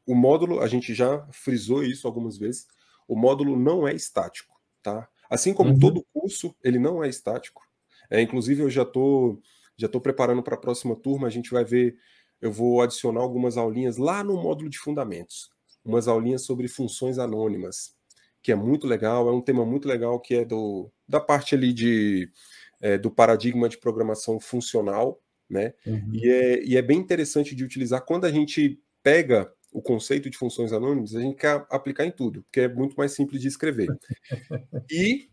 o 0.06 0.16
módulo, 0.16 0.60
a 0.62 0.68
gente 0.68 0.94
já 0.94 1.26
frisou 1.32 1.84
isso 1.84 2.08
algumas 2.08 2.38
vezes, 2.38 2.68
o 3.08 3.16
módulo 3.16 3.58
não 3.58 3.88
é 3.88 3.94
estático, 3.94 4.56
tá? 4.82 5.08
Assim 5.30 5.54
como 5.54 5.74
Uhum. 5.74 5.78
todo 5.78 6.06
curso, 6.14 6.56
ele 6.64 6.78
não 6.80 7.04
é 7.04 7.10
estático. 7.10 7.62
É, 8.10 8.22
inclusive, 8.22 8.62
eu 8.62 8.70
já 8.70 8.86
tô, 8.86 9.42
já 9.78 9.88
tô 9.88 10.00
preparando 10.02 10.44
para 10.44 10.56
a 10.56 10.60
próxima 10.60 10.96
turma, 10.96 11.28
a 11.28 11.30
gente 11.30 11.52
vai 11.52 11.64
ver, 11.66 11.98
eu 12.42 12.52
vou 12.52 12.82
adicionar 12.82 13.22
algumas 13.22 13.58
aulinhas 13.58 13.98
lá 13.98 14.24
no 14.24 14.36
módulo 14.42 14.70
de 14.70 14.78
fundamentos, 14.78 15.50
umas 15.84 16.08
aulinhas 16.08 16.44
sobre 16.44 16.68
funções 16.68 17.18
anônimas, 17.18 17.96
que 18.44 18.52
é 18.52 18.56
muito 18.56 18.86
legal, 18.86 19.28
é 19.28 19.32
um 19.32 19.42
tema 19.42 19.66
muito 19.66 19.88
legal 19.88 20.20
que 20.20 20.36
é 20.36 20.46
do, 20.46 20.92
da 21.08 21.20
parte 21.22 21.56
ali 21.56 21.74
de, 21.74 22.30
é, 22.82 22.98
do 22.98 23.10
paradigma 23.10 23.70
de 23.70 23.78
programação 23.80 24.40
funcional, 24.40 25.22
né? 25.50 25.74
Uhum. 25.88 26.12
E 26.14 26.30
é, 26.30 26.64
e 26.64 26.78
é 26.78 26.82
bem 26.82 27.00
interessante 27.00 27.56
de 27.56 27.64
utilizar 27.64 28.06
quando 28.06 28.26
a 28.26 28.32
gente 28.32 28.80
pega 29.02 29.52
o 29.72 29.82
conceito 29.82 30.30
de 30.30 30.38
funções 30.38 30.72
anônimas, 30.72 31.16
a 31.16 31.22
gente 31.22 31.36
quer 31.38 31.66
aplicar 31.72 32.06
em 32.06 32.12
tudo, 32.12 32.44
porque 32.44 32.62
é 32.62 32.68
muito 32.68 32.96
mais 32.96 33.14
simples 33.14 33.42
de 33.42 33.48
escrever. 33.48 33.88
E 34.92 35.30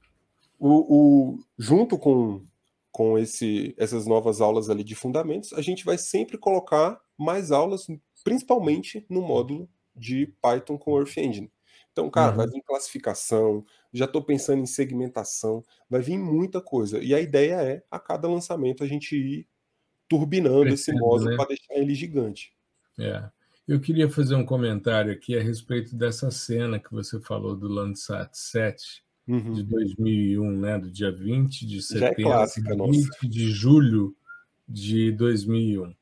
o, 0.59 1.35
o- 1.35 1.39
junto 1.59 1.99
com, 1.99 2.45
com 2.93 3.19
esse, 3.19 3.75
essas 3.79 4.07
novas 4.07 4.41
aulas 4.41 4.71
ali 4.71 4.85
de 4.85 4.95
fundamentos, 4.95 5.53
a 5.53 5.61
gente 5.63 5.85
vai 5.85 5.99
sempre 5.99 6.39
colocar 6.39 6.99
mais 7.19 7.51
aulas, 7.51 7.87
principalmente 8.25 9.05
no 9.11 9.21
módulo 9.21 9.69
de 9.95 10.33
Python 10.41 10.79
com 10.79 10.97
Earth 10.99 11.17
Engine. 11.19 11.51
Então, 11.93 12.09
cara, 12.11 12.31
uhum. 12.31 12.37
vai 12.37 12.47
vir 12.47 12.63
classificação, 12.63 13.65
já 13.93 14.05
estou 14.05 14.23
pensando 14.23 14.63
em 14.63 14.67
segmentação, 14.67 15.63
vai 15.89 16.01
vir 16.01 16.19
muita 16.19 16.61
coisa. 16.61 16.99
E 17.03 17.15
a 17.15 17.21
ideia 17.21 17.55
é, 17.63 17.83
a 17.91 17.99
cada 17.99 18.29
lançamento, 18.29 18.85
a 18.85 18.87
gente 18.87 19.17
ir 19.17 19.49
turbinando 20.09 20.69
esse 20.69 20.93
módulo 20.93 21.31
né? 21.31 21.37
para 21.37 21.49
deixar 21.49 21.75
ele 21.75 21.95
gigante. 21.95 22.53
É. 22.99 23.29
Eu 23.67 23.81
queria 23.81 24.11
fazer 24.11 24.35
um 24.35 24.45
comentário 24.45 25.13
aqui 25.13 25.37
a 25.37 25.43
respeito 25.43 25.95
dessa 25.95 26.31
cena 26.31 26.79
que 26.79 26.93
você 26.93 27.21
falou 27.21 27.55
do 27.55 27.69
Landsat 27.69 28.37
7 28.37 29.05
uhum. 29.29 29.53
de 29.53 29.63
2001, 29.63 30.59
né, 30.59 30.79
do 30.79 30.91
dia 30.91 31.13
20 31.13 31.67
de 31.67 31.81
setembro, 31.81 32.09
Já 32.09 32.11
é 32.11 32.25
clássica, 32.25 32.71
20 32.71 32.79
nossa. 32.79 33.29
de 33.29 33.51
julho 33.51 34.17
de 34.69 35.13
2001. 35.13 35.95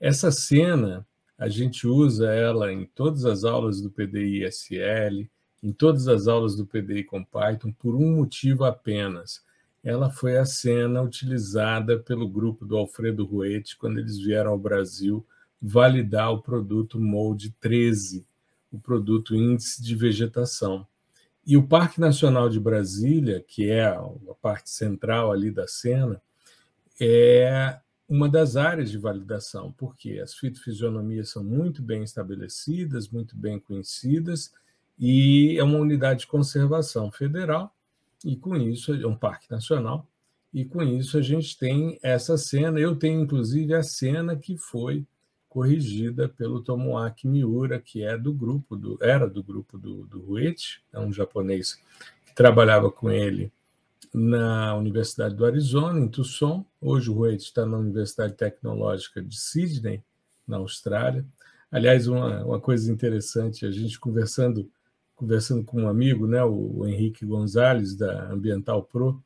Essa 0.00 0.32
cena, 0.32 1.06
a 1.42 1.48
gente 1.48 1.88
usa 1.88 2.32
ela 2.32 2.72
em 2.72 2.86
todas 2.94 3.24
as 3.24 3.42
aulas 3.42 3.80
do 3.80 3.90
PDI 3.90 4.44
SL, 4.44 5.28
em 5.60 5.72
todas 5.72 6.06
as 6.06 6.28
aulas 6.28 6.54
do 6.54 6.64
PDI 6.64 7.02
com 7.02 7.24
Python, 7.24 7.72
por 7.72 7.96
um 7.96 8.14
motivo 8.14 8.64
apenas. 8.64 9.42
Ela 9.82 10.08
foi 10.08 10.36
a 10.36 10.44
cena 10.44 11.02
utilizada 11.02 11.98
pelo 11.98 12.28
grupo 12.28 12.64
do 12.64 12.76
Alfredo 12.76 13.24
Ruete 13.24 13.76
quando 13.76 13.98
eles 13.98 14.18
vieram 14.18 14.52
ao 14.52 14.58
Brasil 14.58 15.26
validar 15.60 16.32
o 16.32 16.40
produto 16.40 17.00
MOLD 17.00 17.52
13, 17.60 18.24
o 18.70 18.78
produto 18.78 19.34
Índice 19.34 19.82
de 19.82 19.96
Vegetação. 19.96 20.86
E 21.44 21.56
o 21.56 21.66
Parque 21.66 22.00
Nacional 22.00 22.48
de 22.48 22.60
Brasília, 22.60 23.44
que 23.44 23.68
é 23.68 23.86
a 23.86 24.00
parte 24.40 24.70
central 24.70 25.32
ali 25.32 25.50
da 25.50 25.66
cena, 25.66 26.22
é 27.00 27.80
uma 28.12 28.28
das 28.28 28.56
áreas 28.56 28.90
de 28.90 28.98
validação, 28.98 29.72
porque 29.72 30.18
as 30.18 30.34
fitofisionomias 30.34 31.30
são 31.30 31.42
muito 31.42 31.82
bem 31.82 32.02
estabelecidas, 32.02 33.08
muito 33.08 33.34
bem 33.34 33.58
conhecidas, 33.58 34.52
e 34.98 35.56
é 35.58 35.64
uma 35.64 35.78
unidade 35.78 36.20
de 36.20 36.26
conservação 36.26 37.10
federal, 37.10 37.74
e 38.22 38.36
com 38.36 38.54
isso 38.54 38.92
é 38.92 39.06
um 39.06 39.16
parque 39.16 39.50
nacional, 39.50 40.06
e 40.52 40.62
com 40.62 40.82
isso 40.82 41.16
a 41.16 41.22
gente 41.22 41.58
tem 41.58 41.98
essa 42.02 42.36
cena. 42.36 42.78
Eu 42.78 42.96
tenho 42.96 43.22
inclusive 43.22 43.72
a 43.72 43.82
cena 43.82 44.36
que 44.36 44.58
foi 44.58 45.06
corrigida 45.48 46.28
pelo 46.28 46.62
Tomoaki 46.62 47.26
Miura, 47.26 47.80
que 47.80 48.04
é 48.04 48.18
do 48.18 48.34
grupo 48.34 48.76
do 48.76 48.98
era 49.00 49.26
do 49.26 49.42
grupo 49.42 49.78
do, 49.78 50.04
do 50.04 50.38
é 50.38 51.00
um 51.00 51.10
japonês 51.10 51.80
que 52.26 52.34
trabalhava 52.34 52.90
com 52.90 53.10
ele 53.10 53.50
na 54.12 54.74
Universidade 54.76 55.34
do 55.34 55.44
Arizona, 55.44 56.00
em 56.00 56.08
Tucson. 56.08 56.64
Hoje 56.80 57.10
o 57.10 57.14
Ruete 57.14 57.44
está 57.44 57.66
na 57.66 57.78
Universidade 57.78 58.34
Tecnológica 58.34 59.22
de 59.22 59.38
Sydney, 59.38 60.02
na 60.46 60.56
Austrália. 60.58 61.24
Aliás, 61.70 62.06
uma, 62.06 62.44
uma 62.44 62.60
coisa 62.60 62.90
interessante, 62.92 63.64
a 63.64 63.70
gente 63.70 63.98
conversando 63.98 64.70
conversando 65.14 65.62
com 65.62 65.82
um 65.82 65.88
amigo, 65.88 66.26
né, 66.26 66.42
o 66.42 66.84
Henrique 66.84 67.24
Gonzalez, 67.24 67.94
da 67.94 68.28
Ambiental 68.32 68.82
Pro, 68.82 69.22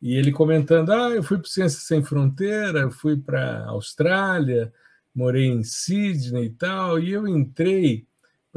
e 0.00 0.14
ele 0.14 0.30
comentando: 0.30 0.90
Ah, 0.90 1.10
eu 1.10 1.22
fui 1.22 1.38
para 1.38 1.48
Ciência 1.48 1.80
Sem 1.80 2.02
Fronteira, 2.02 2.90
fui 2.90 3.16
para 3.16 3.64
a 3.64 3.70
Austrália, 3.70 4.72
morei 5.14 5.46
em 5.46 5.64
Sydney 5.64 6.46
e 6.46 6.50
tal, 6.50 6.98
e 6.98 7.10
eu 7.12 7.26
entrei 7.26 8.06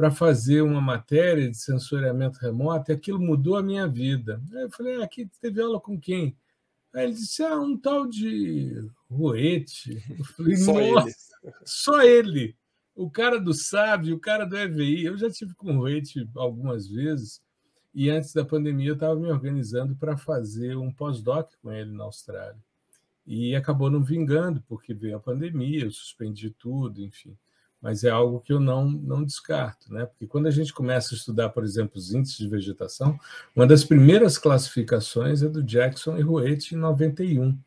para 0.02 0.10
fazer 0.10 0.62
uma 0.62 0.80
matéria 0.80 1.48
de 1.48 1.56
sensoriamento 1.56 2.40
remoto 2.40 2.90
e 2.90 2.92
aquilo 2.92 3.20
mudou 3.20 3.56
a 3.56 3.62
minha 3.62 3.86
vida. 3.86 4.42
Aí 4.52 4.62
eu 4.62 4.70
falei: 4.72 4.96
ah, 4.96 5.04
aqui 5.04 5.30
teve 5.40 5.62
aula 5.62 5.78
com 5.78 5.96
quem? 5.96 6.36
Aí 6.92 7.04
ele 7.04 7.12
disse: 7.12 7.40
ah, 7.44 7.56
um 7.56 7.78
tal 7.78 8.08
de 8.08 8.84
Roete. 9.08 10.02
Eu 10.18 10.24
falei: 10.24 10.56
só 10.56 10.80
ele. 10.80 11.14
só 11.64 12.02
ele. 12.02 12.56
O 12.96 13.08
cara 13.08 13.38
do 13.38 13.54
SAB, 13.54 14.12
o 14.12 14.18
cara 14.18 14.44
do 14.44 14.58
EVI. 14.58 15.04
Eu 15.04 15.16
já 15.16 15.30
tive 15.30 15.54
com 15.54 15.72
o 15.72 15.78
Roete 15.78 16.28
algumas 16.34 16.88
vezes. 16.88 17.40
E 17.94 18.10
antes 18.10 18.32
da 18.32 18.44
pandemia, 18.44 18.88
eu 18.88 18.94
estava 18.94 19.14
me 19.14 19.30
organizando 19.30 19.94
para 19.94 20.16
fazer 20.16 20.76
um 20.76 20.92
pós-doc 20.92 21.48
com 21.62 21.70
ele 21.70 21.92
na 21.92 22.02
Austrália 22.02 22.58
e 23.24 23.54
acabou 23.54 23.88
não 23.88 24.02
vingando, 24.02 24.60
porque 24.66 24.92
veio 24.92 25.16
a 25.16 25.20
pandemia, 25.20 25.84
eu 25.84 25.92
suspendi 25.92 26.50
tudo, 26.50 27.00
enfim. 27.00 27.38
Mas 27.82 28.04
é 28.04 28.10
algo 28.10 28.40
que 28.40 28.52
eu 28.52 28.60
não, 28.60 28.88
não 28.88 29.24
descarto, 29.24 29.92
né? 29.92 30.06
Porque 30.06 30.26
quando 30.26 30.46
a 30.46 30.52
gente 30.52 30.72
começa 30.72 31.14
a 31.14 31.18
estudar, 31.18 31.48
por 31.48 31.64
exemplo, 31.64 31.98
os 31.98 32.14
índices 32.14 32.38
de 32.38 32.48
vegetação, 32.48 33.18
uma 33.56 33.66
das 33.66 33.82
primeiras 33.82 34.38
classificações 34.38 35.42
é 35.42 35.48
do 35.48 35.62
Jackson 35.62 36.16
e 36.16 36.22
Ruete 36.22 36.76
em 36.76 36.78
91. 36.78 37.58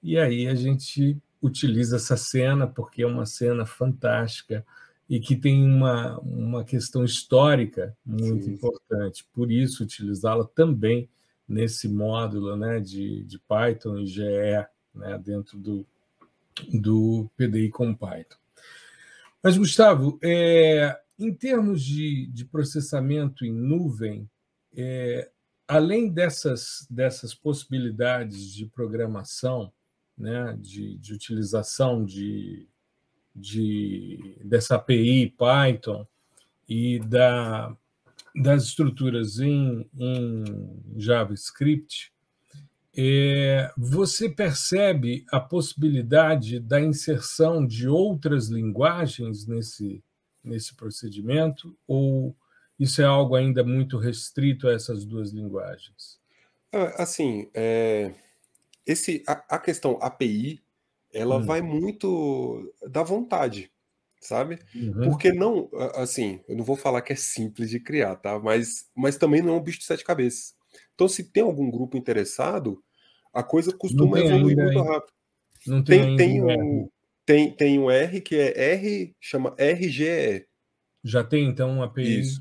E 0.00 0.16
aí 0.16 0.46
a 0.46 0.54
gente 0.54 1.20
utiliza 1.42 1.96
essa 1.96 2.16
cena 2.16 2.66
porque 2.66 3.02
é 3.02 3.06
uma 3.06 3.26
cena 3.26 3.66
fantástica 3.66 4.64
e 5.08 5.20
que 5.20 5.34
tem 5.34 5.64
uma, 5.64 6.18
uma 6.20 6.64
questão 6.64 7.04
histórica 7.04 7.96
muito 8.04 8.44
sim, 8.44 8.52
importante. 8.52 9.26
Por 9.32 9.50
isso, 9.50 9.82
utilizá-la 9.82 10.44
também 10.44 11.08
nesse 11.48 11.88
módulo 11.88 12.56
né, 12.56 12.80
de, 12.80 13.24
de 13.24 13.38
Python 13.38 13.98
e 13.98 14.06
GE 14.06 14.22
né, 14.94 15.18
dentro 15.18 15.58
do, 15.58 15.86
do 16.72 17.30
PDI 17.36 17.70
com 17.70 17.94
Python. 17.94 18.36
Mas, 19.46 19.56
Gustavo, 19.56 20.18
é, 20.24 20.98
em 21.16 21.32
termos 21.32 21.80
de, 21.80 22.26
de, 22.32 22.44
processamento 22.44 23.44
em 23.44 23.52
nuvem, 23.52 24.28
é, 24.76 25.30
além 25.68 26.10
dessas, 26.10 26.84
dessas 26.90 27.32
possibilidades 27.32 28.52
de 28.52 28.66
programação, 28.66 29.72
né, 30.18 30.58
de, 30.58 30.98
de 30.98 31.14
utilização 31.14 32.04
de, 32.04 32.66
de, 33.32 34.36
dessa 34.44 34.74
API 34.74 35.32
Python 35.38 36.04
e 36.68 36.98
da, 36.98 37.72
das 38.34 38.64
estruturas 38.64 39.38
em, 39.38 39.88
em 39.96 40.44
JavaScript, 40.96 42.12
é, 42.98 43.70
você 43.76 44.28
percebe 44.28 45.26
a 45.30 45.38
possibilidade 45.38 46.58
da 46.58 46.80
inserção 46.80 47.66
de 47.66 47.86
outras 47.86 48.48
linguagens 48.48 49.46
nesse, 49.46 50.02
nesse 50.42 50.74
procedimento? 50.74 51.76
Ou 51.86 52.34
isso 52.78 53.02
é 53.02 53.04
algo 53.04 53.34
ainda 53.34 53.62
muito 53.62 53.98
restrito 53.98 54.66
a 54.66 54.72
essas 54.72 55.04
duas 55.04 55.30
linguagens? 55.30 56.18
Ah, 56.72 57.02
assim, 57.02 57.50
é, 57.52 58.14
esse, 58.86 59.22
a, 59.26 59.56
a, 59.56 59.58
questão 59.58 59.98
API, 60.00 60.62
ela 61.12 61.36
hum. 61.36 61.44
vai 61.44 61.60
muito 61.60 62.72
da 62.88 63.02
vontade, 63.02 63.70
sabe? 64.22 64.58
Uhum. 64.74 65.10
Porque 65.10 65.32
não, 65.32 65.68
assim, 65.96 66.40
eu 66.48 66.56
não 66.56 66.64
vou 66.64 66.76
falar 66.76 67.02
que 67.02 67.12
é 67.12 67.16
simples 67.16 67.68
de 67.68 67.78
criar, 67.78 68.16
tá? 68.16 68.38
Mas, 68.38 68.88
mas 68.96 69.18
também 69.18 69.42
não 69.42 69.54
é 69.54 69.56
um 69.58 69.62
bicho 69.62 69.80
de 69.80 69.84
sete 69.84 70.02
cabeças. 70.02 70.56
Então, 70.94 71.06
se 71.08 71.24
tem 71.24 71.42
algum 71.42 71.70
grupo 71.70 71.96
interessado, 71.96 72.82
a 73.36 73.42
coisa 73.42 73.76
costuma 73.76 74.18
evoluir 74.18 74.56
muito 74.56 74.82
rápido. 74.82 75.12
Não 75.66 75.82
tem, 75.82 76.16
tem, 76.16 76.16
tem 76.16 76.42
um, 76.42 76.88
tem, 77.24 77.50
tem 77.52 77.78
um 77.78 77.90
R 77.90 78.20
que 78.20 78.36
é 78.36 78.72
R, 78.72 79.14
chama 79.20 79.54
RGE. 79.58 80.46
Já 81.04 81.22
tem 81.24 81.48
então 81.48 81.70
uma 81.72 81.86
API. 81.86 82.20
Isso. 82.20 82.40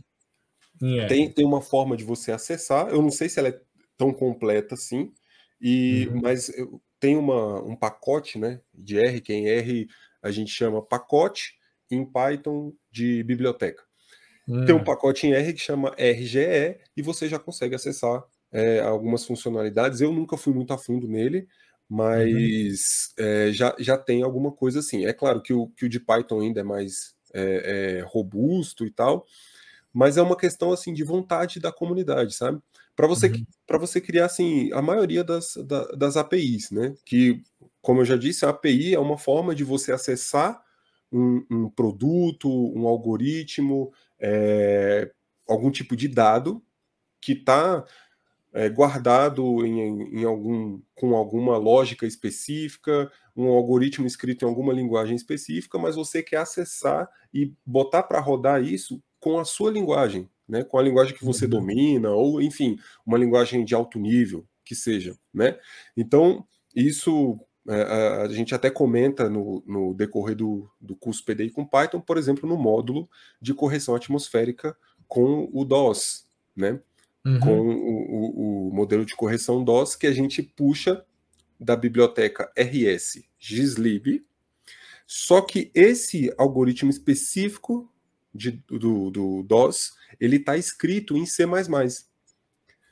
Tem, 1.08 1.32
tem 1.32 1.46
uma 1.46 1.62
forma 1.62 1.96
de 1.96 2.04
você 2.04 2.32
acessar. 2.32 2.90
Eu 2.90 3.02
não 3.02 3.12
sei 3.12 3.30
se 3.30 3.40
ela 3.40 3.50
é 3.50 3.62
tão 3.98 4.14
completa 4.14 4.76
assim, 4.76 5.12
e, 5.60 6.08
uhum. 6.08 6.22
mas 6.22 6.52
tem 7.00 7.18
uma, 7.18 7.64
um 7.64 7.76
pacote 7.76 8.38
né, 8.38 8.62
de 8.74 9.00
R, 9.00 9.22
que 9.22 9.34
em 9.34 9.48
R 9.48 9.88
a 10.22 10.32
gente 10.32 10.52
chama 10.52 10.82
pacote, 10.82 11.54
em 11.90 12.06
Python 12.06 12.74
de 12.92 13.24
biblioteca. 13.24 13.84
Uhum. 14.48 14.66
Tem 14.66 14.76
um 14.76 14.80
hum. 14.80 14.84
pacote 14.84 15.28
em 15.28 15.34
R 15.34 15.54
que 15.54 15.60
chama 15.60 15.96
RGE 15.98 16.80
e 16.96 17.02
você 17.02 17.28
já 17.28 17.40
consegue 17.40 17.76
acessar 17.76 18.24
é, 18.56 18.80
algumas 18.80 19.26
funcionalidades. 19.26 20.00
Eu 20.00 20.14
nunca 20.14 20.38
fui 20.38 20.54
muito 20.54 20.72
a 20.74 20.78
fundo 20.78 21.10
nele, 21.10 21.46
mas 21.90 23.14
uhum. 23.20 23.26
é, 23.26 23.52
já, 23.52 23.76
já 23.78 23.98
tem 23.98 24.24
alguma 24.24 24.50
coisa 24.50 24.80
assim. 24.80 25.06
É 25.06 25.12
claro 25.12 25.42
que 25.42 25.52
o, 25.52 25.68
que 25.68 25.86
o 25.86 25.90
de 25.90 26.00
Python 26.00 26.40
ainda 26.40 26.62
é 26.62 26.64
mais 26.64 27.14
é, 27.34 28.02
robusto 28.08 28.86
e 28.86 28.92
tal, 28.92 29.26
mas 29.92 30.16
é 30.16 30.22
uma 30.22 30.38
questão 30.38 30.72
assim 30.72 30.94
de 30.94 31.04
vontade 31.04 31.60
da 31.60 31.70
comunidade, 31.70 32.34
sabe? 32.34 32.62
Para 32.96 33.08
você, 33.08 33.28
uhum. 33.28 33.78
você 33.78 34.00
criar 34.00 34.26
assim 34.26 34.72
a 34.72 34.82
maioria 34.82 35.22
das, 35.22 35.58
da, 35.68 35.84
das 35.88 36.16
APIs, 36.16 36.72
né? 36.72 36.96
Que, 37.06 37.44
como 37.82 38.00
eu 38.00 38.06
já 38.06 38.16
disse, 38.16 38.46
a 38.46 38.50
API 38.52 38.96
é 38.96 39.00
uma 39.00 39.18
forma 39.18 39.54
de 39.54 39.66
você 39.66 39.92
acessar 39.92 40.64
um, 41.12 41.46
um 41.52 41.70
produto, 41.70 42.50
um 42.50 42.88
algoritmo, 42.88 43.92
é, 44.18 45.12
algum 45.46 45.70
tipo 45.70 45.94
de 45.94 46.08
dado 46.08 46.64
que 47.26 47.34
está 47.34 47.84
é, 48.56 48.70
guardado 48.70 49.66
em, 49.66 50.22
em, 50.22 50.24
algum, 50.24 50.80
com 50.96 51.14
alguma 51.14 51.58
lógica 51.58 52.08
específica, 52.08 53.12
um 53.36 53.50
algoritmo 53.50 54.08
escrito 54.08 54.46
em 54.46 54.48
alguma 54.48 54.72
linguagem 54.72 55.14
específica, 55.14 55.78
mas 55.78 55.98
você 55.98 56.24
quer 56.24 56.38
acessar 56.38 57.10
e 57.34 57.54
botar 57.66 58.04
para 58.04 58.22
rodar 58.22 58.64
isso 58.64 59.04
com 59.20 59.38
a 59.38 59.44
sua 59.44 59.70
linguagem, 59.70 60.30
né? 60.48 60.64
com 60.64 60.80
a 60.80 60.82
linguagem 60.82 61.14
que 61.14 61.26
você 61.26 61.44
uhum. 61.44 61.52
domina, 61.52 62.12
ou 62.12 62.42
enfim, 62.42 62.78
uma 63.06 63.18
linguagem 63.18 63.66
de 63.66 63.76
alto 63.76 64.00
nível, 64.00 64.48
que 64.64 64.74
seja. 64.74 65.18
Né? 65.34 65.60
Então, 65.98 66.48
isso 66.74 67.38
é, 67.68 67.82
a 68.24 68.28
gente 68.30 68.56
até 68.56 68.70
comenta 68.70 69.30
no, 69.30 69.62
no 69.68 69.94
decorrer 69.94 70.34
do, 70.34 70.72
do 70.80 70.96
curso 70.96 71.26
PDI 71.26 71.50
com 71.50 71.66
Python, 71.66 72.00
por 72.00 72.18
exemplo, 72.18 72.48
no 72.48 72.56
módulo 72.56 73.10
de 73.42 73.54
correção 73.54 73.96
atmosférica 73.96 74.78
com 75.10 75.50
o 75.52 75.66
DOS, 75.66 76.26
né? 76.56 76.80
Uhum. 77.26 77.40
Com 77.40 77.60
o, 77.60 77.72
o, 77.72 78.68
o, 78.68 78.74
modelo 78.74 79.04
de 79.04 79.16
correção 79.16 79.64
DOS 79.64 79.96
que 79.96 80.06
a 80.06 80.14
gente 80.14 80.44
puxa 80.44 81.04
da 81.60 81.76
biblioteca 81.76 82.52
RS 82.56 83.24
Gislib. 83.40 84.24
Só 85.08 85.42
que 85.42 85.72
esse 85.74 86.32
algoritmo 86.38 86.90
específico 86.90 87.92
de, 88.34 88.52
do, 88.68 89.10
do 89.10 89.44
DOS, 89.44 89.94
ele 90.20 90.36
está 90.36 90.56
escrito 90.56 91.18
em 91.18 91.26
C++. 91.26 91.46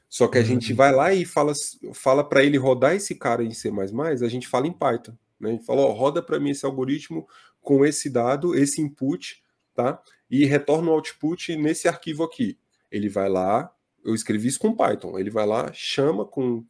Só 0.09 0.27
que 0.27 0.37
a 0.37 0.41
uhum. 0.41 0.47
gente 0.47 0.73
vai 0.73 0.91
lá 0.91 1.13
e 1.13 1.25
fala, 1.25 1.53
fala 1.93 2.27
para 2.27 2.43
ele 2.43 2.57
rodar 2.57 2.95
esse 2.95 3.15
cara 3.15 3.43
em 3.43 3.51
C++, 3.51 3.69
a 3.69 4.27
gente 4.27 4.47
fala 4.47 4.67
em 4.67 4.73
Python. 4.73 5.17
Né? 5.39 5.49
A 5.49 5.51
gente 5.53 5.65
fala, 5.65 5.81
ó, 5.81 5.91
roda 5.91 6.21
para 6.21 6.39
mim 6.39 6.51
esse 6.51 6.65
algoritmo 6.65 7.27
com 7.61 7.85
esse 7.85 8.09
dado, 8.09 8.55
esse 8.55 8.81
input, 8.81 9.43
tá? 9.73 10.01
E 10.29 10.45
retorna 10.45 10.89
o 10.89 10.93
output 10.93 11.55
nesse 11.55 11.87
arquivo 11.87 12.23
aqui. 12.23 12.57
Ele 12.91 13.09
vai 13.09 13.29
lá, 13.29 13.73
eu 14.05 14.13
escrevi 14.15 14.47
isso 14.47 14.59
com 14.59 14.75
Python, 14.75 15.17
ele 15.17 15.29
vai 15.29 15.45
lá, 15.45 15.71
chama 15.73 16.25
com 16.25 16.65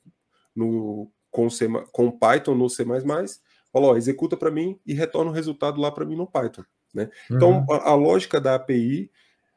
no 0.56 1.12
com, 1.32 1.50
C, 1.50 1.68
com 1.92 2.12
Python 2.12 2.54
no 2.54 2.70
C++, 2.70 2.86
fala, 2.86 3.88
ó, 3.88 3.98
executa 3.98 4.38
para 4.38 4.52
mim 4.52 4.80
e 4.86 4.94
retorna 4.94 5.32
o 5.32 5.34
resultado 5.34 5.82
lá 5.82 5.92
para 5.92 6.06
mim 6.06 6.16
no 6.16 6.28
Python, 6.28 6.64
né? 6.94 7.10
Então, 7.30 7.52
uhum. 7.52 7.64
Então, 7.64 7.76
a, 7.76 7.90
a 7.90 7.96
lógica 7.96 8.40
da 8.40 8.56
API 8.56 9.10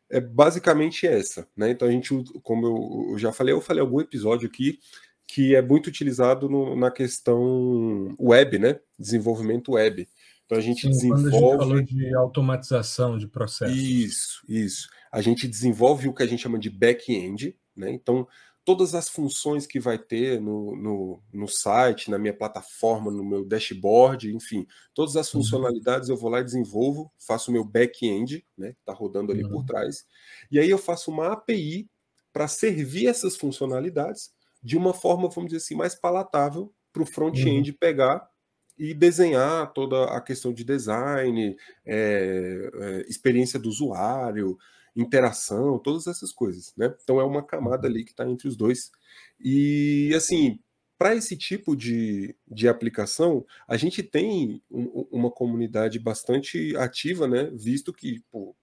é 0.09 0.21
basicamente 0.21 1.07
essa, 1.07 1.49
né? 1.57 1.71
Então 1.71 1.87
a 1.89 1.91
gente, 1.91 2.15
como 2.43 2.67
eu, 2.67 3.13
eu 3.13 3.19
já 3.19 3.33
falei, 3.33 3.53
eu 3.53 3.61
falei 3.61 3.81
algum 3.81 4.01
episódio 4.01 4.49
aqui 4.49 4.79
que 5.27 5.55
é 5.57 5.61
muito 5.61 5.89
utilizado 5.89 6.49
no, 6.49 6.77
na 6.77 6.91
questão 6.91 8.15
web, 8.19 8.59
né? 8.59 8.79
Desenvolvimento 8.99 9.73
web. 9.73 10.09
Então 10.45 10.57
a 10.57 10.61
gente 10.61 10.83
Sim, 10.83 10.91
desenvolve. 10.91 11.59
Quando 11.59 11.75
a 11.75 11.79
gente 11.79 11.89
falou 11.91 12.09
de 12.11 12.15
automatização 12.15 13.19
de 13.19 13.27
processos. 13.27 13.77
Isso, 13.77 14.45
isso. 14.49 14.89
A 15.11 15.21
gente 15.21 15.49
desenvolve 15.49 16.09
o 16.09 16.15
que 16.15 16.23
a 16.23 16.27
gente 16.27 16.43
chama 16.43 16.59
de 16.59 16.71
back-end, 16.71 17.57
né? 17.77 17.91
Então 17.91 18.27
todas 18.67 18.97
as 18.97 19.09
funções 19.09 19.65
que 19.65 19.79
vai 19.79 19.97
ter 19.97 20.41
no, 20.41 20.75
no, 20.75 21.23
no, 21.33 21.47
site, 21.47 22.11
na 22.11 22.19
minha 22.19 22.35
plataforma, 22.37 23.13
no 23.13 23.25
meu 23.25 23.45
dashboard, 23.45 24.35
enfim, 24.35 24.67
todas 24.93 25.15
as 25.15 25.33
uhum. 25.33 25.41
funcionalidades 25.41 26.09
eu 26.09 26.17
vou 26.17 26.29
lá 26.29 26.41
e 26.41 26.45
desenvolvo, 26.45 27.13
faço 27.17 27.49
o 27.49 27.55
meu 27.55 27.65
back-end, 27.65 28.45
né, 28.59 28.73
que 28.73 28.81
está 28.81 28.93
rodando 28.93 29.31
ali 29.31 29.45
uhum. 29.45 29.51
por 29.51 29.65
trás, 29.65 30.05
e 30.51 30.59
aí 30.59 30.69
eu 30.69 30.79
faço 30.79 31.13
uma 31.13 31.29
API 31.29 31.89
para 32.33 32.49
servir 32.49 33.07
essas 33.07 33.37
funcionalidades 33.37 34.33
de 34.61 34.77
uma 34.77 34.93
forma, 34.93 35.29
vamos 35.29 35.51
dizer 35.51 35.59
assim, 35.59 35.77
mais 35.77 35.95
palatável 35.95 36.75
para 36.93 37.05
o 37.05 37.07
front-end 37.07 37.71
uhum. 37.71 37.77
pegar 37.79 38.29
e 38.77 38.93
desenhar 38.93 39.73
toda 39.73 40.07
a 40.07 40.21
questão 40.21 40.53
de 40.53 40.65
design, 40.65 41.57
é, 41.85 42.71
é, 42.75 43.05
experiência 43.09 43.61
do 43.61 43.69
usuário, 43.69 44.59
interação, 44.97 45.79
todas 45.79 46.07
essas 46.07 46.33
coisas, 46.33 46.73
né? 46.77 46.95
Então 47.03 47.21
é 47.21 47.25
uma 47.25 47.43
camada 47.43 47.87
uhum. 47.87 47.95
ali 47.95 48.05
que 48.05 48.13
está 48.13 48.29
entre 48.29 48.49
os 48.49 48.57
dois. 48.57 48.91
E 49.39 50.13
assim, 50.17 50.59
para 50.99 51.15
esse 51.15 51.37
tipo 51.37 51.77
de, 51.77 52.35
de 52.49 52.69
aplicação, 52.69 53.45
a 53.69 53.77
gente 53.77 54.03
tem 54.03 54.63
um, 54.71 55.07
uma 55.11 55.31
comunidade 55.31 55.99
bastante 55.99 56.75
ativa, 56.77 57.29
né? 57.29 57.51
Visto 57.53 57.93
que 57.93 58.23
pô, 58.31 58.57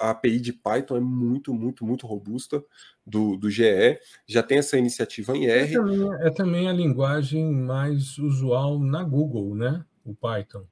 a 0.00 0.10
API 0.10 0.40
de 0.40 0.52
Python 0.52 0.96
é 0.96 1.00
muito, 1.00 1.54
muito, 1.54 1.84
muito 1.84 2.06
robusta 2.06 2.62
do, 3.06 3.36
do 3.36 3.50
GE, 3.50 3.98
já 4.26 4.42
tem 4.42 4.58
essa 4.58 4.76
iniciativa 4.76 5.36
em 5.36 5.46
R. 5.46 5.74
É 5.74 5.78
também, 5.78 6.12
é 6.20 6.30
também 6.30 6.68
a 6.68 6.72
linguagem 6.72 7.50
mais 7.50 8.18
usual 8.18 8.78
na 8.78 9.02
Google, 9.02 9.54
né? 9.54 9.84
O 10.04 10.14
Python. 10.14 10.64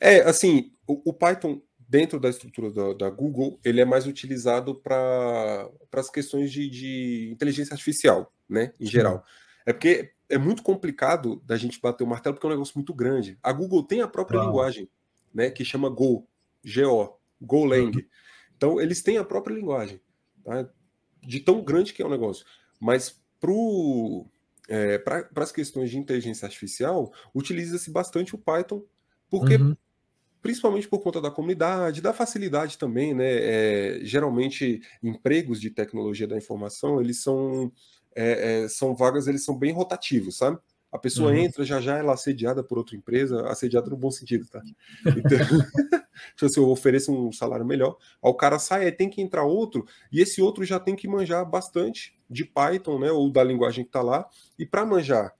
É, 0.00 0.22
assim, 0.22 0.72
o, 0.86 1.10
o 1.10 1.12
Python 1.12 1.60
dentro 1.92 2.18
da 2.18 2.30
estrutura 2.30 2.70
da, 2.70 2.94
da 2.94 3.10
Google, 3.10 3.60
ele 3.62 3.78
é 3.78 3.84
mais 3.84 4.06
utilizado 4.06 4.74
para 4.74 5.68
as 5.92 6.08
questões 6.08 6.50
de, 6.50 6.70
de, 6.70 7.28
inteligência 7.30 7.74
artificial, 7.74 8.32
né, 8.48 8.72
em 8.80 8.86
geral. 8.86 9.22
É 9.66 9.74
porque 9.74 10.10
é 10.26 10.38
muito 10.38 10.62
complicado 10.62 11.42
da 11.44 11.54
gente 11.54 11.78
bater 11.78 12.02
o 12.02 12.06
martelo, 12.06 12.34
porque 12.34 12.46
é 12.46 12.48
um 12.48 12.52
negócio 12.52 12.72
muito 12.76 12.94
grande. 12.94 13.38
A 13.42 13.52
Google 13.52 13.82
tem 13.82 14.00
a 14.00 14.08
própria 14.08 14.40
linguagem, 14.40 14.88
né, 15.34 15.50
que 15.50 15.66
chama 15.66 15.90
Go, 15.90 16.26
G-O, 16.64 17.14
Golang. 17.38 17.94
Uhum. 17.94 18.04
Então, 18.56 18.80
eles 18.80 19.02
têm 19.02 19.18
a 19.18 19.24
própria 19.24 19.52
linguagem, 19.52 20.00
tá? 20.42 20.66
de 21.20 21.40
tão 21.40 21.62
grande 21.62 21.92
que 21.92 22.00
é 22.00 22.06
o 22.06 22.10
negócio. 22.10 22.46
Mas 22.80 23.20
é, 24.66 24.96
para 24.96 25.28
as 25.36 25.52
questões 25.52 25.90
de 25.90 25.98
inteligência 25.98 26.46
artificial, 26.46 27.12
utiliza-se 27.34 27.90
bastante 27.90 28.34
o 28.34 28.38
Python, 28.38 28.82
porque 29.28 29.56
uhum 29.56 29.76
principalmente 30.42 30.88
por 30.88 31.00
conta 31.00 31.20
da 31.20 31.30
comunidade, 31.30 32.02
da 32.02 32.12
facilidade 32.12 32.76
também, 32.76 33.14
né? 33.14 33.28
É, 33.28 34.00
geralmente, 34.02 34.82
empregos 35.02 35.60
de 35.60 35.70
tecnologia 35.70 36.26
da 36.26 36.36
informação, 36.36 37.00
eles 37.00 37.22
são, 37.22 37.72
é, 38.14 38.64
é, 38.64 38.68
são 38.68 38.94
vagas, 38.94 39.28
eles 39.28 39.44
são 39.44 39.56
bem 39.56 39.72
rotativos, 39.72 40.36
sabe? 40.36 40.58
A 40.90 40.98
pessoa 40.98 41.30
uhum. 41.30 41.38
entra, 41.38 41.64
já 41.64 41.80
já 41.80 41.96
ela 41.96 42.10
é 42.10 42.14
assediada 42.14 42.62
por 42.62 42.76
outra 42.76 42.94
empresa, 42.96 43.46
assediada 43.46 43.88
no 43.88 43.96
bom 43.96 44.10
sentido, 44.10 44.46
tá? 44.46 44.60
Então, 45.06 45.38
tipo 46.36 46.46
assim, 46.46 46.60
eu 46.60 46.68
ofereço 46.68 47.10
um 47.10 47.32
salário 47.32 47.64
melhor, 47.64 47.96
aí 48.22 48.30
o 48.30 48.34
cara 48.34 48.58
sai, 48.58 48.84
aí 48.84 48.92
tem 48.92 49.08
que 49.08 49.22
entrar 49.22 49.44
outro, 49.44 49.86
e 50.12 50.20
esse 50.20 50.42
outro 50.42 50.64
já 50.64 50.78
tem 50.78 50.94
que 50.94 51.08
manjar 51.08 51.48
bastante 51.48 52.14
de 52.28 52.44
Python, 52.44 52.98
né? 52.98 53.10
Ou 53.10 53.30
da 53.30 53.42
linguagem 53.42 53.84
que 53.84 53.90
tá 53.90 54.02
lá, 54.02 54.28
e 54.58 54.66
para 54.66 54.84
manjar 54.84 55.32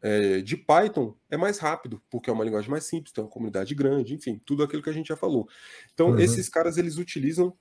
é, 0.00 0.40
de 0.40 0.56
Python 0.56 1.14
é 1.30 1.36
mais 1.36 1.58
rápido, 1.58 2.00
porque 2.10 2.30
é 2.30 2.32
uma 2.32 2.44
linguagem 2.44 2.70
mais 2.70 2.84
simples, 2.84 3.12
tem 3.12 3.22
uma 3.22 3.30
comunidade 3.30 3.74
grande, 3.74 4.14
enfim, 4.14 4.40
tudo 4.44 4.62
aquilo 4.62 4.82
que 4.82 4.90
a 4.90 4.92
gente 4.92 5.08
já 5.08 5.16
falou. 5.16 5.48
Então, 5.92 6.10
uhum. 6.10 6.18
esses 6.18 6.48
caras 6.48 6.76
eles 6.76 6.98
utilizam 6.98 7.52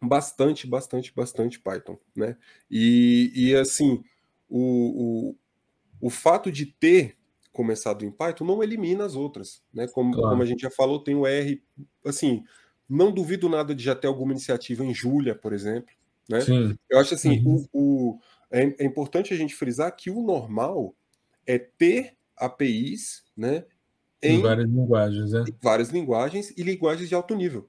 bastante, 0.00 0.66
bastante, 0.66 1.14
bastante 1.14 1.58
Python, 1.58 1.98
né? 2.14 2.36
E, 2.70 3.32
e 3.34 3.54
assim, 3.54 4.02
o, 4.48 5.30
o, 5.30 5.36
o 6.00 6.10
fato 6.10 6.52
de 6.52 6.66
ter 6.66 7.16
começado 7.52 8.04
em 8.04 8.10
Python 8.10 8.44
não 8.44 8.62
elimina 8.62 9.04
as 9.04 9.14
outras, 9.14 9.62
né? 9.72 9.88
Como, 9.88 10.12
claro. 10.12 10.30
como 10.30 10.42
a 10.42 10.46
gente 10.46 10.60
já 10.60 10.70
falou, 10.70 11.02
tem 11.02 11.14
o 11.14 11.26
R, 11.26 11.62
assim, 12.04 12.44
não 12.88 13.10
duvido 13.10 13.48
nada 13.48 13.74
de 13.74 13.82
já 13.82 13.94
ter 13.94 14.06
alguma 14.06 14.32
iniciativa 14.32 14.84
em 14.84 14.92
Julia, 14.92 15.34
por 15.34 15.54
exemplo, 15.54 15.94
né? 16.28 16.40
Sim. 16.42 16.76
Eu 16.90 16.98
acho 16.98 17.14
assim, 17.14 17.38
uhum. 17.40 17.66
o, 17.72 18.12
o 18.12 18.18
é, 18.50 18.84
é 18.84 18.84
importante 18.84 19.32
a 19.32 19.36
gente 19.36 19.54
frisar 19.54 19.94
que 19.96 20.10
o 20.10 20.22
normal 20.22 20.94
é 21.46 21.58
ter 21.58 22.16
APIs, 22.36 23.24
né? 23.36 23.64
Em, 24.22 24.36
em 24.36 24.42
várias 24.42 24.68
linguagens, 24.68 25.32
né? 25.32 25.44
várias 25.62 25.90
linguagens 25.90 26.50
e 26.56 26.62
linguagens 26.62 27.08
de 27.08 27.14
alto 27.14 27.34
nível, 27.34 27.68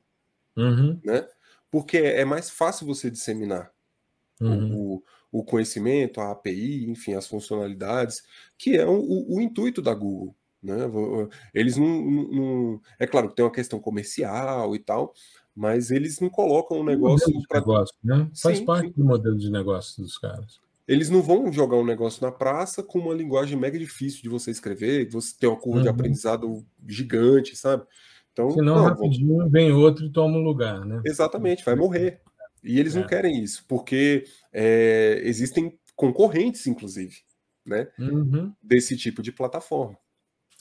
uhum. 0.55 0.99
né? 1.03 1.27
Porque 1.69 1.97
é 1.97 2.23
mais 2.23 2.49
fácil 2.49 2.87
você 2.87 3.11
disseminar 3.11 3.71
uhum. 4.39 4.75
o, 4.75 5.03
o, 5.31 5.43
conhecimento, 5.43 6.21
a 6.21 6.31
API, 6.31 6.89
enfim, 6.89 7.13
as 7.13 7.27
funcionalidades, 7.27 8.23
que 8.57 8.77
é 8.77 8.85
o, 8.85 8.97
o, 8.97 9.37
o 9.37 9.41
intuito 9.41 9.81
da 9.81 9.93
Google. 9.93 10.33
Né? 10.63 10.75
Eles 11.53 11.77
não, 11.77 11.87
não, 11.87 12.81
É 12.97 13.05
claro 13.05 13.29
que 13.29 13.35
tem 13.35 13.45
uma 13.45 13.51
questão 13.51 13.79
comercial 13.79 14.75
e 14.75 14.79
tal, 14.79 15.13
mas 15.55 15.91
eles 15.91 16.19
não 16.19 16.29
colocam 16.29 16.79
um 16.79 16.83
negócio. 16.83 17.31
para 17.47 17.59
negócio, 17.59 17.95
né? 18.03 18.29
Faz 18.41 18.59
sim, 18.59 18.65
parte 18.65 18.87
sim. 18.87 18.93
do 18.95 19.05
modelo 19.05 19.37
de 19.37 19.51
negócio 19.51 20.01
dos 20.01 20.17
caras. 20.17 20.59
Eles 20.87 21.09
não 21.09 21.21
vão 21.21 21.51
jogar 21.51 21.75
um 21.75 21.85
negócio 21.85 22.23
na 22.23 22.31
praça 22.31 22.81
com 22.81 22.99
uma 22.99 23.13
linguagem 23.13 23.57
mega 23.57 23.77
difícil 23.77 24.21
de 24.21 24.29
você 24.29 24.51
escrever, 24.51 25.09
você 25.09 25.35
tem 25.37 25.49
uma 25.49 25.59
curva 25.59 25.79
uhum. 25.79 25.83
de 25.83 25.89
aprendizado 25.89 26.65
gigante, 26.87 27.55
sabe? 27.55 27.83
Então, 28.31 28.51
Senão, 28.51 28.75
não, 28.75 28.83
rapidinho 28.83 29.49
vem 29.49 29.71
outro 29.71 30.05
e 30.05 30.11
toma 30.11 30.37
o 30.37 30.39
um 30.39 30.43
lugar, 30.43 30.85
né? 30.85 31.01
Exatamente, 31.03 31.65
vai 31.65 31.75
morrer. 31.75 32.21
E 32.63 32.79
eles 32.79 32.95
é. 32.95 32.99
não 32.99 33.07
querem 33.07 33.41
isso, 33.41 33.65
porque 33.67 34.25
é, 34.53 35.19
existem 35.23 35.77
concorrentes, 35.95 36.67
inclusive, 36.67 37.17
né? 37.65 37.87
Uhum. 37.99 38.53
Desse 38.61 38.95
tipo 38.95 39.21
de 39.21 39.31
plataforma. 39.31 39.97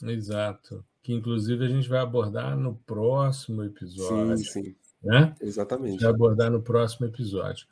Exato. 0.03 0.83
Que 1.01 1.13
inclusive 1.13 1.63
a 1.63 1.69
gente 1.69 1.87
vai 1.87 1.99
abordar 1.99 2.57
no 2.57 2.75
próximo 2.75 3.63
episódio. 3.63 4.37
Sim, 4.39 4.63
sim. 4.63 4.75
Né? 5.03 5.33
Exatamente. 5.39 6.01
Vai 6.01 6.09
abordar 6.09 6.51
no 6.51 6.61
próximo 6.61 7.05
episódio. 7.05 7.67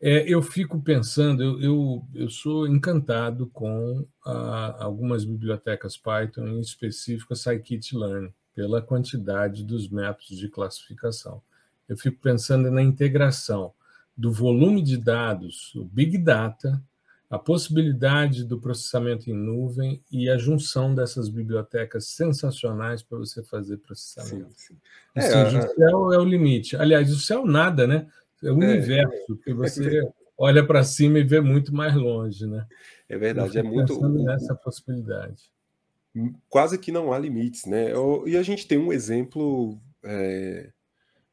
É, 0.00 0.32
eu 0.32 0.40
fico 0.40 0.80
pensando, 0.80 1.42
eu, 1.42 1.60
eu, 1.60 2.08
eu 2.14 2.30
sou 2.30 2.68
encantado 2.68 3.48
com 3.48 4.06
a, 4.24 4.84
algumas 4.84 5.24
bibliotecas 5.24 5.96
Python, 5.96 6.46
em 6.46 6.60
específico 6.60 7.32
a 7.32 7.36
scikit-learn, 7.36 8.32
pela 8.54 8.80
quantidade 8.80 9.64
dos 9.64 9.88
métodos 9.88 10.38
de 10.38 10.48
classificação. 10.48 11.42
Eu 11.88 11.96
fico 11.96 12.20
pensando 12.20 12.70
na 12.70 12.82
integração 12.82 13.72
do 14.16 14.32
volume 14.32 14.82
de 14.82 14.96
dados, 14.96 15.74
o 15.74 15.84
Big 15.84 16.18
Data, 16.18 16.82
a 17.30 17.38
possibilidade 17.38 18.42
do 18.44 18.58
processamento 18.58 19.28
em 19.30 19.34
nuvem 19.34 20.02
e 20.10 20.30
a 20.30 20.38
junção 20.38 20.94
dessas 20.94 21.28
bibliotecas 21.28 22.06
sensacionais 22.06 23.02
para 23.02 23.18
você 23.18 23.42
fazer 23.42 23.76
processamento. 23.78 24.50
Sim, 24.56 24.74
sim. 24.74 24.76
Assim, 25.14 25.56
é, 25.56 25.58
o 25.58 25.74
céu 25.74 26.12
é 26.12 26.18
o 26.18 26.24
limite. 26.24 26.76
Aliás, 26.76 27.12
o 27.12 27.18
céu 27.18 27.44
nada, 27.44 27.86
né? 27.86 28.06
É 28.42 28.50
o 28.50 28.62
é, 28.62 28.66
universo, 28.66 29.36
que 29.44 29.52
você 29.54 30.02
olha 30.36 30.64
para 30.64 30.84
cima 30.84 31.18
e 31.18 31.24
vê 31.24 31.40
muito 31.40 31.74
mais 31.74 31.94
longe, 31.94 32.46
né? 32.46 32.66
É 33.08 33.18
verdade, 33.18 33.58
é 33.58 33.62
muito. 33.62 34.00
nessa 34.08 34.54
possibilidade. 34.54 35.50
Quase 36.48 36.78
que 36.78 36.92
não 36.92 37.12
há 37.12 37.18
limites, 37.18 37.64
né? 37.66 37.92
E 38.26 38.36
a 38.36 38.42
gente 38.42 38.66
tem 38.66 38.78
um 38.78 38.92
exemplo 38.92 39.80
é, 40.04 40.70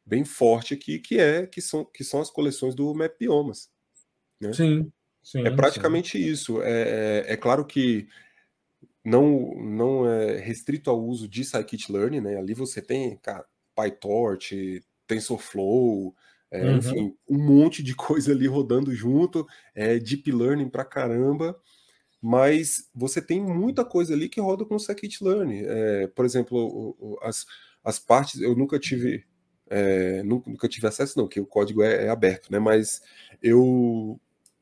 bem 0.06 0.24
forte 0.24 0.74
aqui, 0.74 1.00
que 1.00 1.20
é 1.20 1.46
que 1.46 1.62
são, 1.62 1.86
que 1.86 2.04
são 2.04 2.22
as 2.22 2.30
coleções 2.30 2.76
do 2.76 2.94
Mapiomas. 2.94 3.70
Né? 4.40 4.54
Sim, 4.54 4.92
sim. 5.24 5.46
É 5.46 5.52
praticamente 5.52 6.18
sim. 6.18 6.26
isso. 6.26 6.62
É, 6.62 7.24
é, 7.28 7.34
é, 7.34 7.38
claro 7.38 7.66
que 7.66 8.08
não, 9.04 9.56
não 9.56 10.08
é 10.08 10.38
restrito 10.38 10.90
ao 10.90 11.02
uso 11.02 11.28
de 11.28 11.44
scikit-learn, 11.44 12.22
né? 12.22 12.38
Ali 12.38 12.54
você 12.54 12.82
tem 12.82 13.18
cara, 13.18 13.46
PyTorch, 13.76 14.84
TensorFlow, 15.08 16.16
é, 16.56 16.70
uhum. 16.70 16.78
enfim, 16.78 17.16
um 17.30 17.38
monte 17.38 17.84
de 17.84 17.94
coisa 17.96 18.32
ali 18.32 18.48
rodando 18.48 18.94
junto, 18.94 19.46
é, 19.74 19.98
Deep 20.00 20.32
Learning 20.32 20.70
pra 20.70 20.86
caramba, 20.86 21.60
mas 22.22 22.90
você 22.94 23.22
tem 23.22 23.42
muita 23.42 23.86
coisa 23.86 24.14
ali 24.14 24.28
que 24.28 24.42
roda 24.42 24.66
com 24.66 24.80
scikit-learn. 24.80 25.64
É, 25.64 26.08
por 26.08 26.26
exemplo, 26.26 27.18
as, 27.22 27.46
as 27.84 28.00
partes, 28.00 28.42
eu 28.42 28.56
nunca 28.56 28.80
tive 28.80 29.26
é, 29.70 30.24
nunca, 30.24 30.50
nunca, 30.50 30.68
tive 30.68 30.88
acesso, 30.88 31.18
não, 31.18 31.28
que 31.28 31.40
o 31.40 31.46
código 31.46 31.82
é, 31.82 32.06
é, 32.06 32.10
aberto, 32.10 32.52
né? 32.52 32.60
Mas 32.60 33.02
eu 33.42 34.20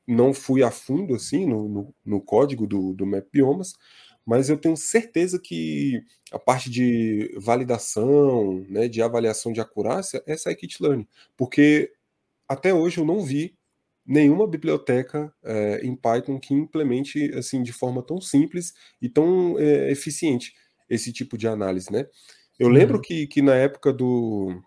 não 0.07 0.33
fui 0.33 0.63
a 0.63 0.71
fundo 0.71 1.15
assim 1.15 1.45
no, 1.45 1.67
no, 1.67 1.95
no 2.05 2.21
código 2.21 2.67
do, 2.67 2.93
do 2.93 3.05
Map 3.05 3.25
Biomas, 3.31 3.75
mas 4.25 4.49
eu 4.49 4.57
tenho 4.57 4.77
certeza 4.77 5.39
que 5.39 6.01
a 6.31 6.39
parte 6.39 6.69
de 6.69 7.33
validação, 7.37 8.65
né, 8.69 8.87
de 8.87 9.01
avaliação 9.01 9.51
de 9.51 9.61
acurácia 9.61 10.23
é 10.25 10.35
scikit-learn, 10.35 11.07
porque 11.37 11.91
até 12.47 12.73
hoje 12.73 12.99
eu 12.99 13.05
não 13.05 13.21
vi 13.21 13.55
nenhuma 14.05 14.47
biblioteca 14.47 15.33
é, 15.43 15.81
em 15.83 15.95
Python 15.95 16.39
que 16.39 16.53
implemente 16.53 17.33
assim 17.35 17.63
de 17.63 17.71
forma 17.71 18.03
tão 18.03 18.19
simples 18.19 18.73
e 19.01 19.07
tão 19.07 19.57
é, 19.57 19.91
eficiente 19.91 20.53
esse 20.89 21.11
tipo 21.13 21.37
de 21.37 21.47
análise, 21.47 21.91
né? 21.91 22.07
Eu 22.59 22.69
lembro 22.69 22.97
uhum. 22.97 23.01
que, 23.01 23.27
que 23.27 23.41
na 23.41 23.55
época 23.55 23.91
do, 23.91 24.61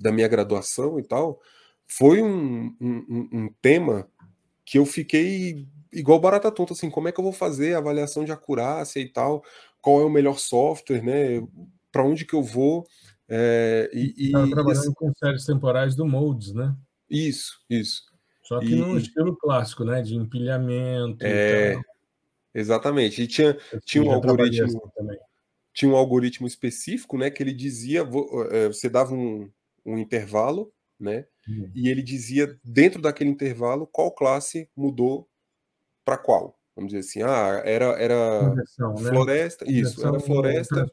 da 0.00 0.10
minha 0.10 0.28
graduação 0.28 0.98
e 0.98 1.02
tal, 1.02 1.40
foi 1.86 2.22
um, 2.22 2.74
um, 2.80 3.28
um 3.32 3.48
tema 3.60 4.08
que 4.64 4.78
eu 4.78 4.86
fiquei 4.86 5.66
igual 5.92 6.20
barata 6.20 6.50
tonta, 6.50 6.72
assim, 6.72 6.90
como 6.90 7.08
é 7.08 7.12
que 7.12 7.20
eu 7.20 7.24
vou 7.24 7.32
fazer 7.32 7.74
a 7.74 7.78
avaliação 7.78 8.24
de 8.24 8.32
acurácia 8.32 9.00
e 9.00 9.08
tal, 9.08 9.44
qual 9.80 10.00
é 10.00 10.04
o 10.04 10.10
melhor 10.10 10.38
software, 10.38 11.02
né, 11.02 11.46
para 11.90 12.04
onde 12.04 12.24
que 12.24 12.34
eu 12.34 12.42
vou, 12.42 12.86
é, 13.28 13.90
e... 13.92 14.26
Estava 14.26 14.48
trabalhando 14.48 14.80
assim, 14.80 14.94
com 14.94 15.12
séries 15.14 15.44
temporais 15.44 15.94
do 15.94 16.06
Modes, 16.06 16.52
né? 16.52 16.74
Isso, 17.10 17.60
isso. 17.68 18.02
Só 18.42 18.58
que 18.58 18.72
e, 18.72 18.74
no 18.74 18.98
estilo 18.98 19.36
clássico, 19.36 19.84
né, 19.84 20.02
de 20.02 20.14
empilhamento 20.14 21.24
é, 21.24 21.78
Exatamente, 22.54 23.22
e 23.22 23.26
tinha, 23.26 23.56
tinha 23.84 24.04
um 24.04 24.12
algoritmo... 24.12 24.66
Assim 24.66 25.18
tinha 25.72 25.90
um 25.90 25.96
algoritmo 25.96 26.46
específico, 26.46 27.16
né, 27.16 27.30
que 27.30 27.42
ele 27.42 27.52
dizia, 27.52 28.00
é, 28.50 28.68
você 28.68 28.88
dava 28.88 29.14
um, 29.14 29.50
um 29.84 29.98
intervalo, 29.98 30.72
né, 31.02 31.26
uhum. 31.48 31.70
e 31.74 31.88
ele 31.88 32.02
dizia 32.02 32.58
dentro 32.64 33.02
daquele 33.02 33.30
intervalo 33.30 33.86
qual 33.86 34.12
classe 34.12 34.70
mudou 34.76 35.28
para 36.04 36.16
qual. 36.16 36.58
Vamos 36.74 36.92
dizer 36.92 37.00
assim, 37.00 37.22
ah, 37.22 37.62
era, 37.64 37.84
era 38.00 38.54
né? 38.54 38.64
floresta, 39.10 39.64
né? 39.64 39.72
isso, 39.72 40.06
era 40.06 40.20
floresta. 40.20 40.88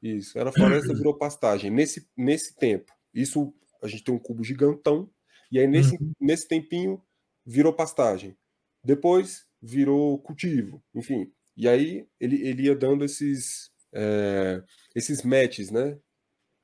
Isso, 0.00 0.38
era 0.38 0.52
floresta, 0.52 0.94
virou 0.94 1.16
pastagem. 1.16 1.70
Nesse, 1.70 2.06
nesse 2.16 2.54
tempo, 2.54 2.92
isso 3.12 3.52
a 3.82 3.88
gente 3.88 4.04
tem 4.04 4.14
um 4.14 4.18
cubo 4.18 4.44
gigantão, 4.44 5.10
e 5.50 5.58
aí 5.58 5.66
nesse, 5.66 5.96
uhum. 5.96 6.12
nesse 6.20 6.46
tempinho 6.46 7.02
virou 7.44 7.72
pastagem. 7.72 8.36
Depois 8.84 9.46
virou 9.60 10.18
cultivo, 10.18 10.82
enfim. 10.94 11.32
E 11.56 11.68
aí 11.68 12.06
ele, 12.20 12.46
ele 12.46 12.64
ia 12.64 12.76
dando 12.76 13.04
esses, 13.04 13.70
é, 13.92 14.62
esses 14.94 15.22
matches, 15.22 15.70
né? 15.70 15.98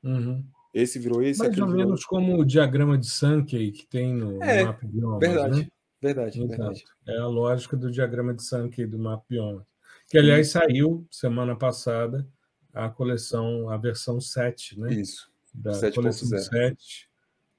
Uhum. 0.02 0.44
Esse 0.72 0.98
virou 0.98 1.22
esse. 1.22 1.40
Mais 1.40 1.58
ou 1.58 1.66
menos 1.66 2.04
como 2.04 2.38
o 2.38 2.44
diagrama 2.44 2.96
de 2.96 3.08
Sankey 3.08 3.72
que 3.72 3.86
tem 3.86 4.14
no, 4.14 4.42
é, 4.42 4.60
no 4.60 4.66
mapa 4.66 4.86
Biomas, 4.86 5.20
verdade. 5.20 5.60
Né? 5.60 5.68
Verdade, 6.00 6.38
Exato. 6.38 6.56
verdade. 6.56 6.84
É 7.06 7.18
a 7.18 7.26
lógica 7.26 7.76
do 7.76 7.90
diagrama 7.90 8.32
de 8.32 8.42
Sankey 8.42 8.86
do 8.86 8.98
mapa 8.98 9.24
Biomas. 9.28 9.64
Que, 10.08 10.18
aliás, 10.18 10.50
saiu 10.50 11.06
semana 11.10 11.54
passada 11.54 12.26
a 12.72 12.88
coleção, 12.88 13.68
a 13.68 13.76
versão 13.76 14.20
7, 14.20 14.78
né? 14.78 14.92
Isso. 14.94 15.30
Da 15.52 15.72
7. 15.72 15.94
coleção 15.94 16.28
0. 16.28 16.42
7, 16.42 17.08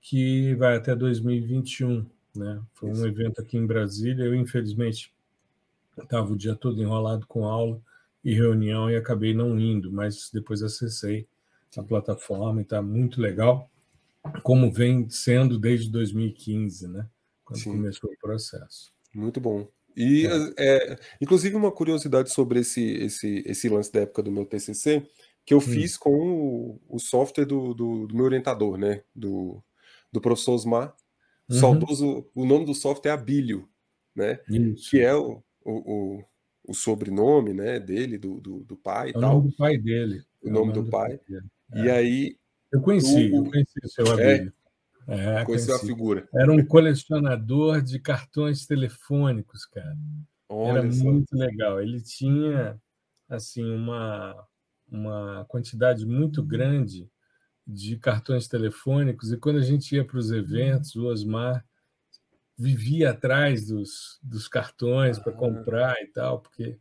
que 0.01 0.55
vai 0.55 0.75
até 0.75 0.95
2021. 0.95 2.05
Né? 2.35 2.61
Foi 2.73 2.91
Isso. 2.91 3.01
um 3.01 3.07
evento 3.07 3.41
aqui 3.41 3.57
em 3.57 3.65
Brasília. 3.65 4.25
Eu, 4.25 4.35
infelizmente, 4.35 5.13
estava 5.97 6.31
o 6.31 6.37
dia 6.37 6.55
todo 6.55 6.81
enrolado 6.81 7.27
com 7.27 7.45
aula 7.45 7.81
e 8.23 8.33
reunião 8.33 8.89
e 8.89 8.95
acabei 8.95 9.33
não 9.33 9.59
indo, 9.59 9.91
mas 9.91 10.29
depois 10.31 10.61
acessei 10.61 11.27
a 11.79 11.83
plataforma 11.83 12.61
está 12.61 12.81
muito 12.81 13.21
legal, 13.21 13.69
como 14.43 14.71
vem 14.71 15.09
sendo 15.09 15.57
desde 15.57 15.89
2015, 15.89 16.87
né? 16.87 17.07
Quando 17.43 17.59
Sim. 17.59 17.71
começou 17.71 18.09
o 18.09 18.17
processo. 18.19 18.91
Muito 19.13 19.39
bom. 19.39 19.67
E, 19.95 20.25
é. 20.25 20.53
É, 20.57 20.99
inclusive, 21.19 21.55
uma 21.55 21.71
curiosidade 21.71 22.29
sobre 22.29 22.59
esse, 22.59 22.81
esse, 22.81 23.43
esse 23.45 23.69
lance 23.69 23.91
da 23.91 24.01
época 24.01 24.23
do 24.23 24.31
meu 24.31 24.45
TCC, 24.45 25.05
que 25.45 25.53
eu 25.53 25.57
hum. 25.57 25.61
fiz 25.61 25.97
com 25.97 26.11
o, 26.11 26.81
o 26.87 26.99
software 26.99 27.45
do, 27.45 27.73
do, 27.73 28.07
do, 28.07 28.15
meu 28.15 28.25
orientador, 28.25 28.77
né? 28.77 29.03
Do, 29.15 29.63
do 30.11 30.21
professor 30.21 30.53
Osmar. 30.53 30.95
Uhum. 31.49 31.57
Saudoso, 31.57 32.29
o 32.33 32.45
nome 32.45 32.65
do 32.65 32.73
software 32.73 33.11
é 33.11 33.13
Abílio, 33.13 33.67
né? 34.15 34.39
Isso. 34.49 34.89
Que 34.89 35.01
é 35.01 35.13
o, 35.13 35.43
o, 35.65 36.23
o, 36.63 36.73
sobrenome 36.73 37.53
né, 37.53 37.79
dele, 37.79 38.17
do, 38.17 38.39
do, 38.39 38.59
do 38.63 38.77
pai 38.77 39.07
e 39.07 39.09
é 39.09 39.13
tal. 39.13 39.21
O 39.21 39.33
nome 39.33 39.49
do 39.49 39.57
pai 39.57 39.77
dele. 39.77 40.23
O 40.41 40.49
nome, 40.49 40.57
é 40.57 40.59
nome 40.59 40.73
do, 40.73 40.83
do, 40.83 40.89
pai. 40.89 41.17
pai 41.17 41.39
e 41.73 41.87
é. 41.87 41.91
aí. 41.91 42.37
Eu 42.71 42.81
conheci, 42.81 43.31
o, 43.31 43.37
eu 43.37 43.51
conheci 43.51 43.79
o 43.83 43.89
seu 43.89 44.11
amigo. 44.11 44.53
É, 45.07 45.41
é 45.41 45.45
conheci 45.45 45.71
a 45.71 45.79
figura. 45.79 46.27
Era 46.33 46.51
um 46.51 46.65
colecionador 46.65 47.81
de 47.81 47.99
cartões 47.99 48.65
telefônicos, 48.65 49.65
cara. 49.65 49.97
Olha 50.47 50.79
Era 50.79 50.91
só. 50.91 51.03
muito 51.03 51.35
legal. 51.35 51.81
Ele 51.81 52.01
tinha 52.01 52.79
assim 53.27 53.63
uma, 53.63 54.35
uma 54.89 55.45
quantidade 55.49 56.05
muito 56.05 56.43
grande 56.43 57.09
de 57.65 57.97
cartões 57.97 58.47
telefônicos 58.47 59.31
e 59.31 59.37
quando 59.37 59.57
a 59.57 59.63
gente 59.63 59.95
ia 59.95 60.03
para 60.03 60.17
os 60.17 60.31
eventos, 60.31 60.95
o 60.95 61.05
Osmar 61.05 61.65
vivia 62.57 63.11
atrás 63.11 63.67
dos, 63.67 64.19
dos 64.21 64.47
cartões 64.47 65.17
para 65.17 65.31
comprar 65.31 65.95
e 66.01 66.07
tal, 66.07 66.39
porque 66.39 66.77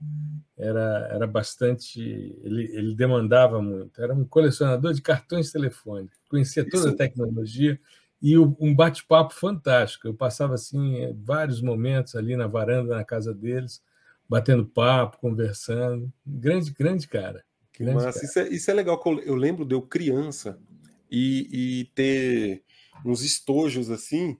era, 0.57 1.09
era 1.11 1.27
bastante. 1.27 2.01
Ele, 2.43 2.65
ele 2.75 2.95
demandava 2.95 3.63
muito. 3.63 4.03
Era 4.03 4.15
um 4.15 4.25
colecionador 4.25 4.93
de 4.93 5.01
cartões 5.01 5.51
telefônicos, 5.51 6.19
conhecia 6.29 6.65
toda 6.65 6.85
Isso. 6.85 6.95
a 6.95 6.97
tecnologia 6.97 7.81
e 8.23 8.37
um 8.37 8.75
bate-papo 8.75 9.33
fantástico. 9.33 10.07
Eu 10.07 10.15
passava 10.15 10.55
assim 10.55 11.11
vários 11.23 11.63
momentos 11.63 12.15
ali 12.15 12.37
na 12.37 12.47
varanda, 12.47 12.95
na 12.95 13.05
casa 13.05 13.33
deles, 13.33 13.83
batendo 14.29 14.67
papo, 14.67 15.19
conversando. 15.19 16.13
Grande, 16.27 16.71
grande 16.73 17.09
cara. 17.09 17.43
Grande 17.79 17.95
Mas 17.95 18.15
cara. 18.15 18.27
Isso, 18.27 18.39
é, 18.39 18.49
isso 18.49 18.71
é 18.71 18.75
legal. 18.75 19.03
Eu 19.25 19.35
lembro 19.35 19.65
de 19.65 19.75
eu 19.75 19.81
criança 19.81 20.59
e, 21.11 21.81
e 21.81 21.85
ter 21.95 22.63
uns 23.05 23.23
estojos 23.23 23.91
assim 23.91 24.37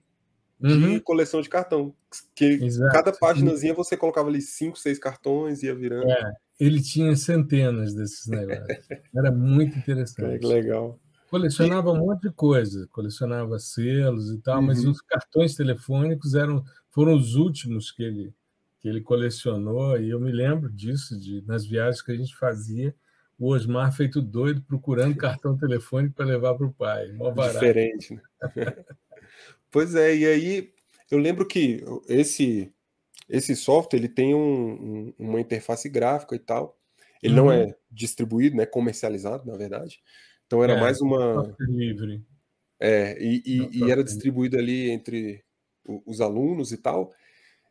de 0.61 0.73
uhum. 0.73 0.99
coleção 0.99 1.41
de 1.41 1.49
cartão. 1.49 1.93
Que 2.35 2.45
Exato. 2.45 2.91
cada 2.91 3.11
paginazinha 3.11 3.73
você 3.73 3.97
colocava 3.97 4.29
ali 4.29 4.41
cinco, 4.41 4.77
seis 4.77 4.99
cartões 4.99 5.63
e 5.63 5.65
ia 5.65 5.75
virando. 5.75 6.09
É, 6.09 6.33
ele 6.59 6.81
tinha 6.81 7.15
centenas 7.15 7.93
desses 7.93 8.27
negócios. 8.27 8.87
Era 9.15 9.31
muito 9.31 9.75
interessante. 9.79 10.39
Que 10.39 10.45
legal. 10.45 10.99
Colecionava 11.29 11.89
e... 11.89 11.93
um 11.93 12.05
monte 12.05 12.23
de 12.23 12.31
coisa, 12.31 12.87
colecionava 12.91 13.57
selos 13.57 14.31
e 14.31 14.37
tal, 14.39 14.59
uhum. 14.59 14.67
mas 14.67 14.85
os 14.85 15.01
cartões 15.01 15.55
telefônicos 15.55 16.35
eram 16.35 16.63
foram 16.91 17.15
os 17.15 17.35
últimos 17.35 17.89
que 17.89 18.03
ele 18.03 18.33
que 18.79 18.89
ele 18.89 18.99
colecionou 18.99 19.97
e 19.99 20.09
eu 20.09 20.19
me 20.19 20.31
lembro 20.31 20.69
disso 20.71 21.17
de 21.17 21.43
nas 21.45 21.65
viagens 21.65 22.01
que 22.01 22.11
a 22.11 22.15
gente 22.15 22.35
fazia 22.35 22.93
o 23.39 23.53
Osmar 23.53 23.91
feito 23.95 24.21
doido 24.21 24.61
procurando 24.61 25.15
cartão 25.15 25.57
telefônico 25.57 26.15
para 26.15 26.25
levar 26.25 26.53
para 26.55 26.65
o 26.65 26.73
pai. 26.73 27.11
Diferente, 27.53 28.15
né? 28.15 28.21
Pois 29.71 29.95
é, 29.95 30.15
e 30.15 30.25
aí 30.25 30.73
eu 31.09 31.17
lembro 31.17 31.47
que 31.47 31.83
esse 32.07 32.71
esse 33.27 33.55
software 33.55 33.97
ele 33.97 34.09
tem 34.09 34.35
um, 34.35 34.41
um, 34.71 35.13
uma 35.17 35.39
interface 35.39 35.87
gráfica 35.87 36.35
e 36.35 36.39
tal. 36.39 36.77
Ele 37.23 37.39
uhum. 37.39 37.45
não 37.45 37.51
é 37.51 37.73
distribuído, 37.89 38.57
né, 38.57 38.65
comercializado, 38.65 39.49
na 39.49 39.55
verdade. 39.55 40.01
Então 40.45 40.61
era 40.61 40.73
é, 40.73 40.79
mais 40.81 40.99
uma 40.99 41.55
livre. 41.59 42.21
É, 42.77 43.17
e, 43.23 43.41
e, 43.45 43.79
e 43.79 43.91
era 43.91 44.03
distribuído 44.03 44.57
ali 44.57 44.89
entre 44.89 45.43
os 46.05 46.19
alunos 46.19 46.73
e 46.73 46.77
tal. 46.77 47.13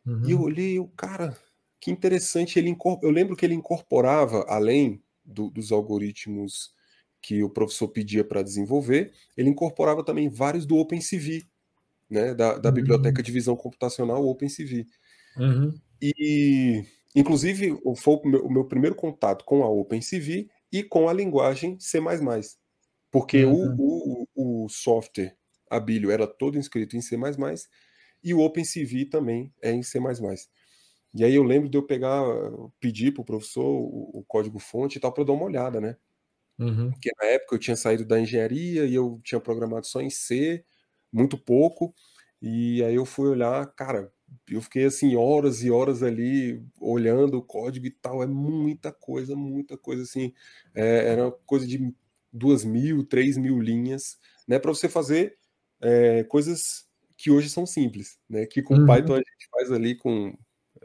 Uhum. 0.06 0.22
E 0.26 0.32
eu 0.32 0.40
olhei, 0.40 0.78
o 0.78 0.88
cara, 0.88 1.36
que 1.78 1.90
interessante. 1.90 2.58
Ele 2.58 2.74
eu 3.02 3.10
lembro 3.10 3.36
que 3.36 3.44
ele 3.44 3.54
incorporava, 3.54 4.46
além 4.48 5.02
do, 5.22 5.50
dos 5.50 5.72
algoritmos 5.72 6.72
que 7.20 7.42
o 7.42 7.50
professor 7.50 7.88
pedia 7.88 8.24
para 8.24 8.42
desenvolver, 8.42 9.12
ele 9.36 9.50
incorporava 9.50 10.02
também 10.02 10.30
vários 10.30 10.64
do 10.64 10.76
OpenCV 10.76 11.44
né, 12.10 12.34
da, 12.34 12.58
da 12.58 12.68
uhum. 12.68 12.74
biblioteca 12.74 13.22
de 13.22 13.32
visão 13.32 13.56
computacional 13.56 14.26
OpenCV. 14.26 14.86
Uhum. 15.36 15.74
E, 16.02 16.84
inclusive, 17.14 17.78
foi 17.96 18.14
o 18.14 18.28
meu, 18.28 18.46
o 18.46 18.52
meu, 18.52 18.64
primeiro 18.64 18.96
contato 18.96 19.44
com 19.44 19.62
a 19.62 19.68
OpenCV 19.68 20.48
e 20.72 20.82
com 20.82 21.08
a 21.08 21.12
linguagem 21.12 21.78
C++. 21.78 22.00
Porque 23.10 23.44
uhum. 23.44 23.76
o, 23.78 24.26
o, 24.34 24.64
o 24.64 24.68
software 24.68 25.36
Abilio 25.70 26.10
era 26.10 26.26
todo 26.26 26.58
inscrito 26.58 26.96
em 26.96 27.00
C++, 27.00 27.16
e 28.22 28.34
o 28.34 28.40
OpenCV 28.40 29.06
também 29.06 29.52
é 29.62 29.70
em 29.70 29.82
C++. 29.82 30.00
E 31.14 31.24
aí 31.24 31.34
eu 31.34 31.42
lembro 31.42 31.68
de 31.68 31.76
eu 31.76 31.86
pegar, 31.86 32.22
pedir 32.78 33.12
para 33.12 33.22
o 33.22 33.24
professor 33.24 33.64
o, 33.64 34.20
o 34.20 34.24
código-fonte 34.26 34.98
e 34.98 35.00
tal 35.00 35.12
para 35.12 35.24
dar 35.24 35.32
uma 35.32 35.44
olhada, 35.44 35.80
né? 35.80 35.96
Uhum. 36.58 36.90
Porque 36.90 37.10
na 37.18 37.26
época 37.26 37.54
eu 37.54 37.58
tinha 37.58 37.76
saído 37.76 38.04
da 38.04 38.20
engenharia 38.20 38.84
e 38.84 38.94
eu 38.94 39.20
tinha 39.24 39.40
programado 39.40 39.86
só 39.86 40.00
em 40.00 40.10
C, 40.10 40.64
muito 41.12 41.36
pouco, 41.36 41.94
e 42.40 42.82
aí 42.84 42.94
eu 42.94 43.04
fui 43.04 43.28
olhar, 43.28 43.66
cara, 43.74 44.12
eu 44.48 44.60
fiquei 44.62 44.84
assim 44.84 45.16
horas 45.16 45.62
e 45.62 45.70
horas 45.70 46.02
ali 46.02 46.62
olhando 46.80 47.38
o 47.38 47.42
código 47.42 47.86
e 47.86 47.90
tal, 47.90 48.22
é 48.22 48.26
muita 48.26 48.92
coisa, 48.92 49.34
muita 49.34 49.76
coisa 49.76 50.02
assim, 50.02 50.32
é, 50.74 51.12
era 51.12 51.30
coisa 51.44 51.66
de 51.66 51.92
duas 52.32 52.64
mil, 52.64 53.04
três 53.04 53.36
mil 53.36 53.60
linhas, 53.60 54.18
né, 54.46 54.58
para 54.58 54.72
você 54.72 54.88
fazer 54.88 55.36
é, 55.80 56.24
coisas 56.24 56.88
que 57.16 57.30
hoje 57.30 57.50
são 57.50 57.66
simples, 57.66 58.18
né, 58.28 58.46
que 58.46 58.62
com 58.62 58.74
uhum. 58.74 58.86
Python 58.86 59.14
a 59.14 59.18
gente 59.18 59.48
faz 59.50 59.72
ali 59.72 59.96
com 59.96 60.34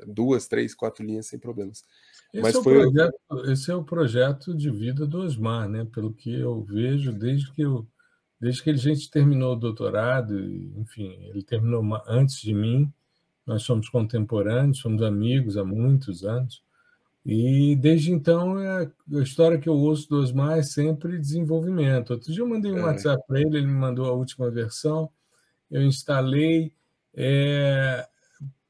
duas, 0.07 0.47
três, 0.47 0.73
quatro 0.73 1.05
linhas 1.05 1.27
sem 1.27 1.39
problemas. 1.39 1.83
Esse, 2.33 2.41
Mas 2.41 2.55
é 2.55 2.61
foi... 2.61 2.73
projeto, 2.73 3.51
esse 3.51 3.71
é 3.71 3.75
o 3.75 3.83
projeto 3.83 4.55
de 4.55 4.69
vida 4.69 5.07
do 5.07 5.19
Osmar, 5.19 5.69
né? 5.69 5.87
Pelo 5.93 6.13
que 6.13 6.33
eu 6.33 6.61
vejo, 6.63 7.13
desde 7.13 7.51
que 7.53 7.61
eu, 7.61 7.87
desde 8.39 8.63
que 8.63 8.69
a 8.69 8.75
gente 8.75 9.09
terminou 9.09 9.53
o 9.53 9.59
doutorado, 9.59 10.37
enfim, 10.77 11.17
ele 11.29 11.41
terminou 11.43 11.83
antes 12.07 12.41
de 12.41 12.53
mim. 12.53 12.91
Nós 13.45 13.63
somos 13.63 13.89
contemporâneos, 13.89 14.79
somos 14.79 15.01
amigos 15.01 15.57
há 15.57 15.63
muitos 15.63 16.23
anos. 16.23 16.63
E 17.25 17.75
desde 17.75 18.11
então, 18.11 18.59
é, 18.59 18.91
a 19.13 19.21
história 19.21 19.57
que 19.57 19.67
eu 19.67 19.73
ouço 19.73 20.07
do 20.09 20.17
Osmar 20.17 20.59
é 20.59 20.63
sempre 20.63 21.17
desenvolvimento. 21.17 22.11
Outro 22.11 22.31
dia 22.31 22.43
eu 22.43 22.47
mandei 22.47 22.71
um 22.71 22.77
é. 22.77 22.83
WhatsApp 22.83 23.23
para 23.27 23.39
ele, 23.39 23.57
ele 23.57 23.67
me 23.67 23.73
mandou 23.73 24.05
a 24.05 24.13
última 24.13 24.49
versão, 24.51 25.09
eu 25.71 25.81
instalei. 25.81 26.71
É, 27.15 28.07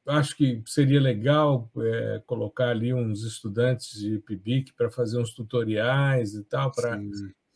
acho 0.06 0.36
que 0.36 0.62
seria 0.64 1.00
legal 1.00 1.70
é, 1.78 2.22
colocar 2.26 2.70
ali 2.70 2.94
uns 2.94 3.24
estudantes 3.24 3.98
de 3.98 4.20
PIBIC 4.20 4.72
para 4.72 4.90
fazer 4.90 5.18
uns 5.18 5.34
tutoriais 5.34 6.34
e 6.34 6.42
tal, 6.44 6.72
para 6.72 6.98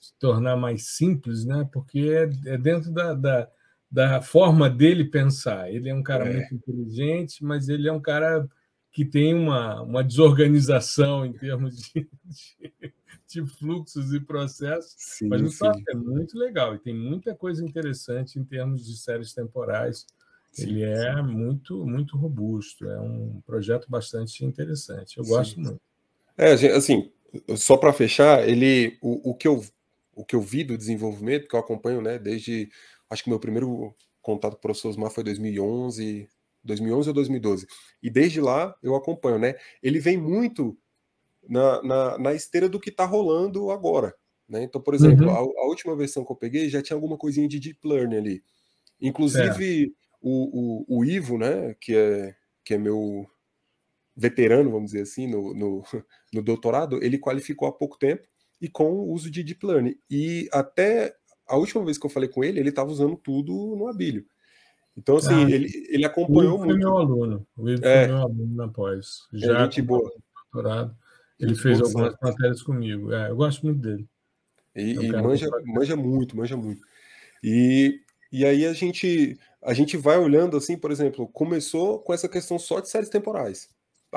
se 0.01 0.19
tornar 0.19 0.57
mais 0.57 0.89
simples, 0.97 1.45
né? 1.45 1.69
porque 1.73 2.01
é, 2.01 2.53
é 2.53 2.59
dentro 2.59 2.91
da, 2.91 3.15
da, 3.15 3.49
da, 3.91 4.23
forma 4.23 4.69
dele 4.71 5.05
pensar. 5.05 5.71
Ele 5.71 5.89
é 5.89 5.95
um 5.95 6.03
cara 6.03 6.29
é. 6.29 6.37
muito 6.37 6.55
inteligente, 6.55 7.45
mas 7.45 7.69
ele 7.69 7.89
é 7.89 7.93
um 7.93 8.01
cara 8.01 8.49
que 8.93 9.05
tem 9.05 9.35
uma, 9.35 9.83
uma 9.83 10.03
desorganização 10.03 11.25
em 11.25 11.33
termos 11.33 11.77
de, 11.77 12.09
de, 12.25 12.93
de 13.29 13.47
fluxos 13.59 14.13
e 14.13 14.21
processos, 14.21 14.95
sim, 14.97 15.29
mas 15.29 15.41
no 15.41 15.53
fato 15.53 15.81
é 15.89 15.95
muito 15.95 16.37
legal 16.37 16.75
e 16.75 16.79
tem 16.81 16.95
muita 16.95 17.35
coisa 17.35 17.65
interessante 17.65 18.37
em 18.37 18.45
termos 18.45 18.85
de 18.85 18.97
séries 18.97 19.33
temporais 19.33 20.07
Sim, 20.53 20.63
ele 20.63 20.83
é 20.83 21.15
sim. 21.15 21.23
muito 21.23 21.87
muito 21.87 22.17
robusto, 22.17 22.89
é 22.89 23.01
um 23.01 23.41
projeto 23.47 23.89
bastante 23.89 24.45
interessante. 24.45 25.19
Eu 25.19 25.25
gosto 25.25 25.61
muito. 25.61 25.81
É, 26.37 26.53
assim, 26.53 27.11
só 27.57 27.77
para 27.77 27.93
fechar, 27.93 28.49
ele 28.49 28.99
o, 29.01 29.31
o, 29.31 29.35
que 29.35 29.47
eu 29.47 29.63
o 30.21 30.25
que 30.25 30.37
eu 30.37 30.41
vi 30.41 30.63
do 30.63 30.77
desenvolvimento, 30.77 31.49
que 31.49 31.57
eu 31.57 31.61
acompanho, 31.61 32.03
né, 32.03 32.19
desde 32.19 32.69
acho 33.09 33.25
que 33.25 33.31
meu 33.31 33.41
primeiro 33.41 33.95
contato 34.21 34.53
com 34.53 34.59
o 34.59 34.61
professor 34.61 34.91
Osmar 34.91 35.11
foi 35.11 35.25
2011, 35.25 36.29
2011 36.63 37.09
ou 37.09 37.15
2012. 37.15 37.67
E 38.03 38.11
desde 38.11 38.41
lá 38.41 38.75
eu 38.83 38.95
acompanho, 38.95 39.39
né? 39.39 39.55
Ele 39.83 39.99
vem 39.99 40.19
muito 40.19 40.79
na, 41.49 41.83
na, 41.83 42.19
na 42.19 42.35
esteira 42.35 42.69
do 42.69 42.79
que 42.79 42.91
está 42.91 43.05
rolando 43.07 43.71
agora. 43.71 44.15
Né? 44.47 44.63
Então, 44.63 44.81
por 44.81 44.95
exemplo, 44.95 45.27
uhum. 45.27 45.33
a, 45.33 45.39
a, 45.39 45.67
última 45.67 45.97
versão 45.97 46.25
que 46.25 46.31
eu 46.31 46.37
peguei 46.37 46.69
já 46.69 46.83
tinha 46.83 46.97
alguma 46.97 47.17
coisinha 47.17 47.49
de 47.49 47.59
deep 47.59 47.81
learning 47.83 48.17
ali. 48.17 48.45
Inclusive, 49.01 49.95
o, 50.21 50.85
o, 50.91 50.99
o, 50.99 51.05
Ivo, 51.05 51.39
né, 51.39 51.75
que 51.81 51.97
é, 51.97 52.35
que 52.63 52.75
é 52.75 52.79
meu 52.79 53.27
veterano, 54.15 54.71
vamos 54.71 54.91
dizer 54.91 55.03
assim, 55.03 55.27
no, 55.27 55.55
no, 55.55 55.83
no 56.35 56.43
doutorado, 56.43 57.03
ele 57.03 57.19
qualificou 57.19 57.67
há 57.67 57.73
pouco 57.73 57.99
tempo 57.99 58.29
e 58.61 58.69
com 58.69 58.93
o 58.93 59.11
uso 59.13 59.31
de 59.31 59.43
Deep 59.43 59.65
Learning. 59.65 59.97
E 60.11 60.49
até 60.53 61.15
a 61.47 61.57
última 61.57 61.85
vez 61.85 61.99
que 61.99 62.07
eu 62.07 62.11
falei 62.11 62.29
com 62.29 62.45
ele, 62.45 62.61
ele 62.61 62.69
estava 62.69 62.91
usando 62.91 63.17
tudo 63.17 63.75
no 63.77 63.89
Abílio. 63.89 64.25
Então, 64.97 65.17
assim, 65.17 65.45
ah, 65.45 65.51
ele, 65.51 65.71
ele 65.89 66.05
acompanhou 66.05 66.59
muito. 66.59 66.73
Foi 66.73 66.79
meu 66.79 66.97
aluno. 66.99 67.47
O 67.57 67.69
Ivo 67.69 67.85
é, 67.85 68.07
foi 68.07 68.15
meu 68.15 68.23
aluno 68.23 68.55
na 68.55 68.69
pós. 68.69 69.27
É 69.33 69.39
Já 69.39 69.63
é 69.63 69.83
boa. 69.83 70.13
doutorado. 70.53 70.95
Ele 71.39 71.55
gente 71.55 71.63
fez 71.63 71.81
algumas 71.81 72.11
certo. 72.11 72.23
matérias 72.23 72.63
comigo. 72.63 73.13
É, 73.13 73.31
eu 73.31 73.37
gosto 73.37 73.65
muito 73.65 73.81
dele. 73.81 74.07
E, 74.77 74.91
é 74.91 75.03
e 75.03 75.13
manja, 75.13 75.49
manja 75.65 75.97
muito, 75.97 76.37
manja 76.37 76.57
muito. 76.57 76.83
E, 77.43 78.01
e 78.31 78.45
aí 78.45 78.67
a 78.67 78.73
gente 78.73 79.39
a 79.63 79.75
gente 79.75 79.97
vai 79.97 80.19
olhando 80.19 80.57
assim, 80.57 80.77
por 80.77 80.91
exemplo, 80.91 81.29
começou 81.29 82.01
com 82.01 82.15
essa 82.15 82.29
questão 82.29 82.59
só 82.59 82.81
de 82.81 82.89
séries 82.89 83.11
temporais, 83.11 83.69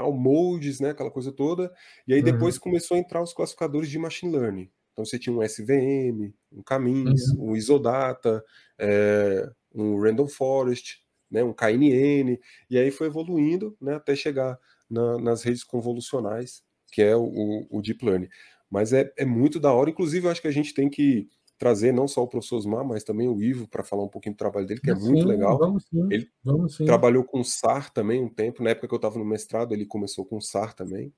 o 0.02 0.14
moldes, 0.14 0.80
né, 0.80 0.90
aquela 0.90 1.12
coisa 1.12 1.32
toda, 1.32 1.72
e 2.08 2.14
aí 2.14 2.20
uhum. 2.20 2.26
depois 2.26 2.58
começou 2.58 2.96
a 2.96 3.00
entrar 3.00 3.22
os 3.22 3.34
classificadores 3.34 3.90
de 3.90 4.00
machine 4.00 4.32
learning. 4.32 4.70
Então 4.92 5.06
você 5.06 5.18
tinha 5.18 5.36
um 5.36 5.44
SVM, 5.44 6.34
um 6.52 6.64
Camins, 6.64 7.22
uhum. 7.36 7.52
um 7.52 7.56
Isodata, 7.56 8.44
é, 8.80 9.50
um 9.74 10.00
Random 10.00 10.28
Forest, 10.28 11.04
né, 11.30 11.44
um 11.44 11.54
KNN, 11.54 12.38
e 12.70 12.78
aí 12.78 12.92
foi 12.92 13.08
evoluindo 13.08 13.76
né, 13.82 13.96
até 13.96 14.16
chegar 14.16 14.58
na, 14.90 15.18
nas 15.18 15.44
redes 15.44 15.64
convolucionais, 15.64 16.64
que 16.92 17.02
é 17.02 17.16
o, 17.16 17.24
o, 17.24 17.68
o 17.78 17.82
Deep 17.82 18.06
Learning. 18.06 18.30
Mas 18.70 18.94
é, 18.94 19.12
é 19.18 19.26
muito 19.26 19.60
da 19.60 19.72
hora, 19.72 19.90
inclusive 19.90 20.26
eu 20.26 20.32
acho 20.32 20.42
que 20.42 20.48
a 20.48 20.52
gente 20.52 20.74
tem 20.74 20.90
que 20.90 21.28
trazer 21.64 21.94
não 21.94 22.10
só 22.10 22.22
o 22.24 22.28
professor 22.28 22.58
Osmar, 22.58 22.84
mas 22.84 23.06
também 23.06 23.30
o 23.30 23.42
Ivo 23.42 23.66
para 23.70 23.86
falar 23.86 24.04
um 24.04 24.10
pouquinho 24.10 24.36
do 24.36 24.38
trabalho 24.38 24.68
dele, 24.68 24.82
que 24.82 24.92
é 24.92 24.94
muito 24.94 25.26
legal. 25.26 25.58
Vamos 25.58 25.86
sim, 25.86 26.06
ele 26.12 26.30
vamos 26.44 26.76
sim. 26.76 26.86
trabalhou 26.86 27.24
com 27.24 27.42
SAR 27.42 27.90
também 27.90 28.22
um 28.22 28.28
tempo, 28.28 28.62
na 28.62 28.72
época 28.72 28.90
que 28.90 28.94
eu 28.94 28.98
estava 28.98 29.18
no 29.18 29.24
mestrado, 29.24 29.74
ele 29.74 29.86
começou 29.86 30.26
com 30.26 30.42
SAR 30.42 30.74
também. 30.74 31.14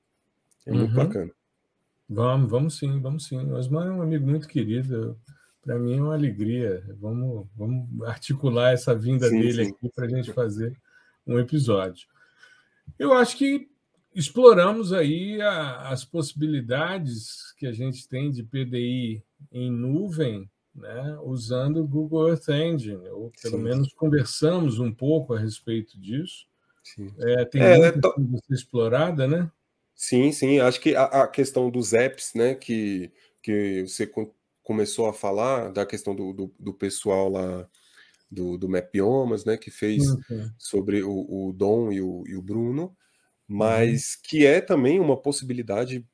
É 0.68 0.72
muito 0.72 0.92
uhum. 0.92 0.96
bacana. 0.96 1.32
Vamos, 2.08 2.52
vamos 2.52 2.78
sim, 2.78 3.00
vamos 3.00 3.26
sim. 3.26 3.38
O 3.38 3.56
Osmar 3.56 3.88
é 3.88 3.92
um 3.92 4.04
amigo 4.04 4.28
muito 4.28 4.48
querido. 4.48 5.20
Para 5.64 5.80
mim 5.80 5.98
é 5.98 6.02
uma 6.02 6.14
alegria. 6.14 6.84
Vamos, 7.00 7.48
vamos 7.56 8.04
articular 8.04 8.72
essa 8.72 8.94
vinda 8.94 9.28
sim, 9.28 9.40
dele 9.40 9.66
sim. 9.66 9.72
aqui 9.72 9.90
para 9.96 10.06
a 10.06 10.10
gente 10.10 10.32
fazer 10.32 10.78
um 11.26 11.40
episódio. 11.40 12.08
Eu 13.00 13.14
acho 13.14 13.36
que 13.36 13.68
exploramos 14.16 14.94
aí 14.94 15.42
a, 15.42 15.90
as 15.90 16.06
possibilidades 16.06 17.54
que 17.58 17.68
a 17.68 17.74
gente 17.74 18.08
tem 18.08 18.32
de 18.32 18.44
PDI 18.44 19.22
em 19.52 19.70
nuvem, 19.70 20.50
né, 20.74 21.18
usando 21.24 21.82
o 21.82 21.88
Google 21.88 22.30
Earth 22.30 22.50
Engine, 22.50 23.08
ou 23.10 23.32
pelo 23.42 23.58
sim, 23.58 23.64
menos 23.64 23.94
conversamos 23.94 24.80
um 24.80 24.92
pouco 24.92 25.34
a 25.34 25.40
respeito 25.40 26.00
disso. 26.00 26.48
É, 27.20 27.46
tem 27.46 27.62
é, 27.62 27.78
muita 27.78 28.12
coisa 28.12 28.42
explorada, 28.52 29.28
né? 29.28 29.52
Sim, 29.96 30.32
sim. 30.32 30.60
Acho 30.60 30.80
que 30.80 30.96
a, 30.96 31.04
a, 31.04 31.28
questão 31.28 31.70
dos 31.70 31.94
apps, 31.94 32.34
né, 32.36 32.56
que, 32.56 33.12
que 33.42 33.84
você 33.88 34.10
começou 34.64 35.08
a 35.08 35.14
falar, 35.14 35.72
da 35.72 35.86
questão 35.86 36.16
do, 36.16 36.32
do, 36.34 36.54
do 36.60 36.74
pessoal 36.74 37.30
lá 37.30 37.68
do, 38.30 38.58
do 38.58 38.70
Mapiomas, 38.70 39.46
né, 39.46 39.58
que 39.58 39.72
fez 39.72 40.04
sobre 40.58 41.02
o, 41.04 41.48
o 41.48 41.54
Dom 41.54 41.92
e 41.92 42.02
o, 42.02 42.24
e 42.28 42.36
o 42.36 42.42
Bruno. 42.42 42.96
Mas 43.48 44.16
uhum. 44.16 44.22
que 44.24 44.46
é 44.46 44.62
também 44.62 45.00
uma 45.00 45.18
possibilidade 45.18 46.06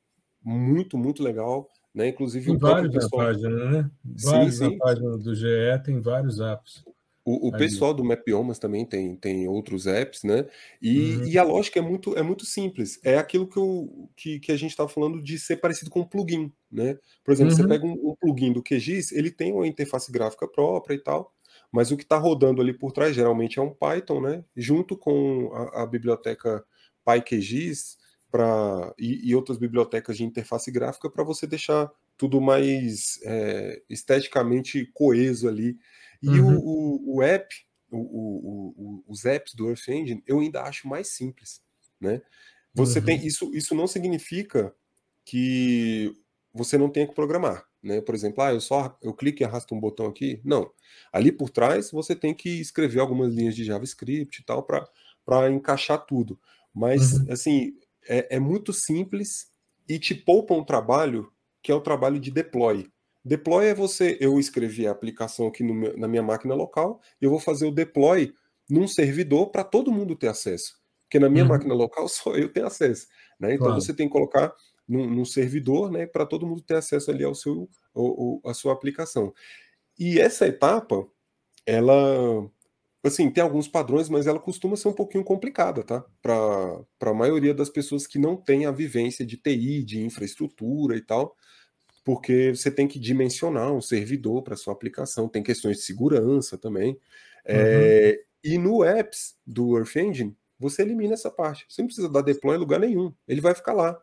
muito, 0.42 0.98
muito 0.98 1.22
legal 1.22 1.68
né? 1.94 2.08
Inclusive 2.08 2.46
tem 2.46 2.54
o 2.54 2.58
vários 2.58 2.92
pessoal... 2.92 3.22
na 3.22 3.28
página, 3.28 3.70
né? 3.70 3.90
Vários 4.04 4.54
sim, 4.54 4.64
sim. 4.64 4.72
na 4.72 4.84
página 4.84 5.18
do 5.18 5.34
GE 5.34 5.82
tem 5.84 6.00
vários 6.00 6.40
apps. 6.40 6.84
O, 7.24 7.48
o 7.48 7.52
pessoal 7.52 7.94
do 7.94 8.04
Mapiomas 8.04 8.58
também 8.58 8.84
tem, 8.84 9.14
tem 9.14 9.46
outros 9.46 9.86
apps, 9.86 10.24
né? 10.24 10.44
E, 10.80 11.14
uhum. 11.14 11.24
e, 11.26 11.38
a 11.38 11.44
lógica 11.44 11.78
é 11.78 11.82
muito, 11.82 12.18
é 12.18 12.22
muito 12.22 12.44
simples. 12.44 12.98
É 13.04 13.16
aquilo 13.16 13.46
que, 13.46 13.56
eu, 13.56 14.10
que, 14.16 14.40
que 14.40 14.50
a 14.50 14.56
gente 14.56 14.70
estava 14.70 14.88
falando 14.88 15.22
de 15.22 15.38
ser 15.38 15.58
parecido 15.58 15.88
com 15.88 16.00
um 16.00 16.04
plugin, 16.04 16.52
né? 16.70 16.98
Por 17.22 17.30
exemplo, 17.30 17.52
uhum. 17.52 17.56
você 17.58 17.68
pega 17.68 17.86
um, 17.86 17.92
um, 17.92 18.16
plugin 18.20 18.52
do 18.52 18.62
QGIS, 18.62 19.12
ele 19.12 19.30
tem 19.30 19.52
uma 19.52 19.68
interface 19.68 20.10
gráfica 20.10 20.48
própria 20.48 20.96
e 20.96 20.98
tal, 20.98 21.32
mas 21.70 21.92
o 21.92 21.96
que 21.96 22.02
está 22.02 22.18
rodando 22.18 22.60
ali 22.60 22.72
por 22.72 22.90
trás 22.90 23.14
geralmente 23.14 23.56
é 23.56 23.62
um 23.62 23.72
Python, 23.72 24.20
né? 24.20 24.44
Junto 24.56 24.96
com 24.96 25.52
a, 25.54 25.82
a 25.82 25.86
biblioteca 25.86 26.64
PyQGIS, 27.04 27.98
para 28.32 28.94
e, 28.98 29.28
e, 29.28 29.36
outras 29.36 29.58
bibliotecas 29.58 30.16
de 30.16 30.24
interface 30.24 30.70
gráfica 30.70 31.10
para 31.10 31.22
você 31.22 31.46
deixar 31.46 31.92
tudo 32.16 32.40
mais 32.40 33.20
é, 33.24 33.82
esteticamente 33.90 34.86
coeso 34.94 35.46
ali. 35.46 35.78
E 36.22 36.28
uhum. 36.28 36.56
o, 36.56 37.14
o, 37.14 37.16
o, 37.16 37.22
app, 37.22 37.54
o, 37.90 39.04
os 39.06 39.26
apps 39.26 39.54
do 39.54 39.68
Earth 39.68 39.86
Engine, 39.88 40.22
eu 40.26 40.40
ainda 40.40 40.62
acho 40.62 40.88
mais 40.88 41.08
simples, 41.08 41.62
né? 42.00 42.22
Você 42.74 43.00
uhum. 43.00 43.04
tem 43.04 43.26
isso, 43.26 43.54
isso 43.54 43.74
não 43.74 43.86
significa 43.86 44.74
que 45.24 46.16
você 46.54 46.78
não 46.78 46.88
tenha 46.88 47.06
que 47.06 47.14
programar, 47.14 47.66
né? 47.82 48.00
Por 48.00 48.14
exemplo, 48.14 48.42
ah, 48.42 48.52
eu 48.52 48.60
só 48.60 48.96
eu 49.02 49.12
clico 49.12 49.42
e 49.42 49.44
arrasto 49.44 49.74
um 49.74 49.80
botão 49.80 50.06
aqui. 50.06 50.40
Não. 50.42 50.70
Ali 51.12 51.30
por 51.30 51.50
trás 51.50 51.90
você 51.90 52.16
tem 52.16 52.32
que 52.32 52.48
escrever 52.60 53.00
algumas 53.00 53.34
linhas 53.34 53.54
de 53.54 53.64
JavaScript 53.64 54.40
e 54.40 54.44
tal 54.44 54.62
para 54.62 55.50
encaixar 55.50 55.98
tudo. 56.06 56.38
Mas 56.74 57.12
uhum. 57.14 57.26
assim, 57.30 57.74
é, 58.08 58.36
é 58.36 58.40
muito 58.40 58.72
simples 58.72 59.46
e 59.88 59.98
te 59.98 60.14
poupa 60.14 60.54
um 60.54 60.64
trabalho 60.64 61.30
que 61.62 61.70
é 61.70 61.74
o 61.74 61.80
trabalho 61.80 62.18
de 62.18 62.30
deploy. 62.30 62.88
Deploy 63.24 63.66
é 63.66 63.74
você, 63.74 64.16
eu 64.20 64.38
escrevi 64.38 64.86
a 64.86 64.90
aplicação 64.90 65.46
aqui 65.46 65.62
no, 65.62 65.96
na 65.96 66.08
minha 66.08 66.22
máquina 66.22 66.54
local, 66.54 67.00
eu 67.20 67.30
vou 67.30 67.38
fazer 67.38 67.66
o 67.66 67.70
deploy 67.70 68.34
num 68.68 68.88
servidor 68.88 69.50
para 69.50 69.62
todo 69.62 69.92
mundo 69.92 70.16
ter 70.16 70.28
acesso. 70.28 70.80
Porque 71.04 71.20
na 71.20 71.28
minha 71.28 71.44
uhum. 71.44 71.50
máquina 71.50 71.74
local 71.74 72.08
só 72.08 72.34
eu 72.34 72.52
tenho 72.52 72.66
acesso. 72.66 73.06
Né? 73.38 73.54
Então 73.54 73.66
claro. 73.66 73.80
você 73.80 73.94
tem 73.94 74.06
que 74.08 74.12
colocar 74.12 74.52
num, 74.88 75.08
num 75.08 75.24
servidor 75.24 75.90
né, 75.90 76.06
para 76.06 76.26
todo 76.26 76.46
mundo 76.46 76.62
ter 76.62 76.76
acesso 76.76 77.10
ali 77.10 77.22
ao 77.22 77.34
seu, 77.34 77.68
ao, 77.94 78.06
ao, 78.06 78.50
à 78.50 78.54
sua 78.54 78.72
aplicação. 78.72 79.32
E 79.98 80.18
essa 80.18 80.46
etapa, 80.46 81.06
ela 81.64 82.50
assim, 83.04 83.30
tem 83.30 83.42
alguns 83.42 83.66
padrões, 83.66 84.08
mas 84.08 84.26
ela 84.26 84.38
costuma 84.38 84.76
ser 84.76 84.88
um 84.88 84.92
pouquinho 84.92 85.24
complicada, 85.24 85.82
tá? 85.82 86.04
Para 86.20 86.84
a 87.00 87.14
maioria 87.14 87.52
das 87.52 87.68
pessoas 87.68 88.06
que 88.06 88.18
não 88.18 88.36
tem 88.36 88.66
a 88.66 88.70
vivência 88.70 89.26
de 89.26 89.36
TI, 89.36 89.82
de 89.82 90.00
infraestrutura 90.04 90.96
e 90.96 91.00
tal, 91.00 91.36
porque 92.04 92.50
você 92.54 92.70
tem 92.70 92.86
que 92.86 92.98
dimensionar 92.98 93.72
um 93.72 93.80
servidor 93.80 94.42
para 94.42 94.56
sua 94.56 94.72
aplicação, 94.72 95.28
tem 95.28 95.42
questões 95.42 95.78
de 95.78 95.82
segurança 95.82 96.58
também. 96.58 96.92
Uhum. 96.92 96.98
É, 97.44 98.20
e 98.44 98.58
no 98.58 98.84
apps 98.84 99.36
do 99.46 99.76
Earth 99.78 99.96
Engine, 99.96 100.36
você 100.58 100.82
elimina 100.82 101.14
essa 101.14 101.30
parte. 101.30 101.64
Você 101.68 101.82
não 101.82 101.86
precisa 101.86 102.08
dar 102.08 102.22
deploy 102.22 102.56
em 102.56 102.60
lugar 102.60 102.80
nenhum. 102.80 103.12
Ele 103.26 103.40
vai 103.40 103.54
ficar 103.54 103.72
lá. 103.72 104.00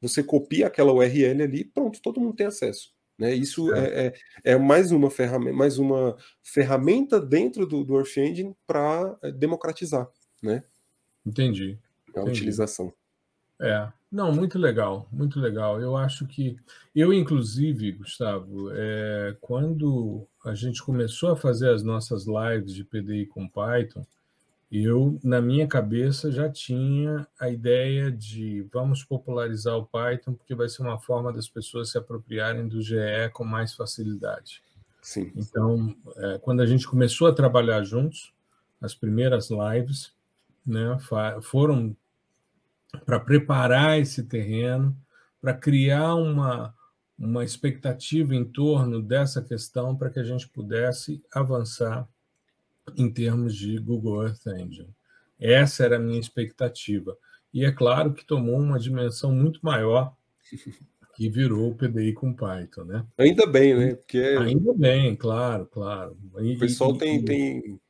Você 0.00 0.22
copia 0.22 0.66
aquela 0.66 0.92
URL 0.92 1.42
ali, 1.42 1.64
pronto, 1.64 2.00
todo 2.02 2.20
mundo 2.20 2.36
tem 2.36 2.46
acesso. 2.46 2.95
Né? 3.18 3.34
Isso 3.34 3.72
é. 3.74 4.06
É, 4.06 4.14
é, 4.52 4.58
mais, 4.58 4.92
uma 4.92 5.10
ferramenta, 5.10 5.56
mais 5.56 5.78
uma 5.78 6.16
ferramenta 6.42 7.18
dentro 7.18 7.66
do, 7.66 7.82
do 7.82 7.96
Earth 7.96 8.16
Engine 8.16 8.54
para 8.66 9.16
é, 9.22 9.32
democratizar 9.32 10.08
né? 10.42 10.62
Entendi. 11.24 11.78
a 12.08 12.20
Entendi. 12.20 12.30
utilização. 12.30 12.92
É, 13.60 13.90
não, 14.12 14.32
muito 14.32 14.58
legal, 14.58 15.08
muito 15.10 15.40
legal. 15.40 15.80
Eu 15.80 15.96
acho 15.96 16.26
que 16.26 16.56
eu, 16.94 17.12
inclusive, 17.12 17.92
Gustavo, 17.92 18.70
é, 18.72 19.36
quando 19.40 20.26
a 20.44 20.54
gente 20.54 20.82
começou 20.82 21.30
a 21.30 21.36
fazer 21.36 21.70
as 21.70 21.82
nossas 21.82 22.26
lives 22.26 22.74
de 22.74 22.84
PDI 22.84 23.26
com 23.26 23.48
Python, 23.48 24.06
eu, 24.70 25.18
na 25.22 25.40
minha 25.40 25.66
cabeça, 25.66 26.32
já 26.32 26.48
tinha 26.50 27.26
a 27.38 27.48
ideia 27.48 28.10
de 28.10 28.62
vamos 28.72 29.04
popularizar 29.04 29.76
o 29.76 29.86
Python, 29.86 30.34
porque 30.34 30.54
vai 30.54 30.68
ser 30.68 30.82
uma 30.82 30.98
forma 30.98 31.32
das 31.32 31.48
pessoas 31.48 31.90
se 31.90 31.98
apropriarem 31.98 32.66
do 32.66 32.82
GE 32.82 33.30
com 33.32 33.44
mais 33.44 33.74
facilidade. 33.74 34.62
Sim. 35.00 35.32
Então, 35.36 35.94
é, 36.16 36.38
quando 36.38 36.62
a 36.62 36.66
gente 36.66 36.86
começou 36.86 37.28
a 37.28 37.32
trabalhar 37.32 37.84
juntos, 37.84 38.34
as 38.80 38.92
primeiras 38.92 39.50
lives 39.50 40.12
né, 40.66 40.98
foram 41.42 41.96
para 43.04 43.20
preparar 43.20 44.00
esse 44.00 44.24
terreno, 44.24 44.96
para 45.40 45.54
criar 45.54 46.16
uma, 46.16 46.74
uma 47.16 47.44
expectativa 47.44 48.34
em 48.34 48.44
torno 48.44 49.00
dessa 49.00 49.40
questão 49.40 49.96
para 49.96 50.10
que 50.10 50.18
a 50.18 50.24
gente 50.24 50.48
pudesse 50.48 51.22
avançar 51.32 52.08
em 52.96 53.10
termos 53.10 53.54
de 53.56 53.78
Google 53.78 54.24
Earth 54.24 54.46
Engine. 54.46 54.94
Essa 55.38 55.84
era 55.84 55.96
a 55.96 56.00
minha 56.00 56.20
expectativa. 56.20 57.16
E 57.52 57.64
é 57.64 57.72
claro 57.72 58.12
que 58.12 58.24
tomou 58.24 58.58
uma 58.58 58.78
dimensão 58.78 59.32
muito 59.32 59.60
maior 59.62 60.14
que 61.16 61.30
virou 61.30 61.70
o 61.70 61.74
PDI 61.74 62.12
com 62.12 62.34
Python, 62.34 62.84
né? 62.84 63.06
Ainda 63.16 63.46
bem, 63.46 63.74
né? 63.74 63.94
Porque 63.94 64.18
ainda 64.18 64.74
bem, 64.74 65.16
claro, 65.16 65.66
claro. 65.66 66.16
E, 66.38 66.54
o 66.54 66.58
pessoal 66.58 66.94
e, 66.94 66.98
tem, 66.98 67.16
e... 67.16 67.24
tem, 67.24 67.80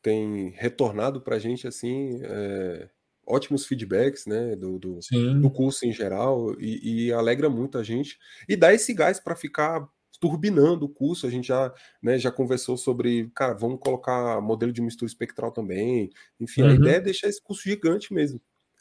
tem 0.00 0.48
retornado 0.50 1.20
para 1.20 1.36
a 1.36 1.38
gente 1.38 1.66
assim 1.66 2.20
é, 2.22 2.88
ótimos 3.26 3.66
feedbacks, 3.66 4.26
né? 4.26 4.54
Do, 4.54 4.78
do, 4.78 5.00
do 5.40 5.50
curso 5.50 5.84
em 5.84 5.92
geral 5.92 6.54
e, 6.60 7.06
e, 7.06 7.12
alegra 7.12 7.50
muito 7.50 7.76
a 7.76 7.82
gente 7.82 8.16
e 8.48 8.56
dá 8.56 8.72
esse 8.72 8.94
gás 8.94 9.18
para 9.18 9.34
ficar 9.34 9.88
turbinando 10.20 10.86
o 10.86 10.88
curso. 10.88 11.26
A 11.26 11.30
gente 11.30 11.48
já, 11.48 11.72
né, 12.02 12.18
já 12.18 12.30
conversou 12.30 12.76
sobre, 12.76 13.30
cara, 13.34 13.54
vamos 13.54 13.78
colocar 13.80 14.40
modelo 14.40 14.72
de 14.72 14.82
mistura 14.82 15.08
espectral 15.08 15.52
também. 15.52 16.10
Enfim, 16.40 16.62
uhum. 16.62 16.68
a 16.68 16.74
ideia 16.74 16.96
é 16.96 17.00
deixar 17.00 17.28
esse 17.28 17.42
curso 17.42 17.62
gigante 17.62 18.12
mesmo. 18.12 18.40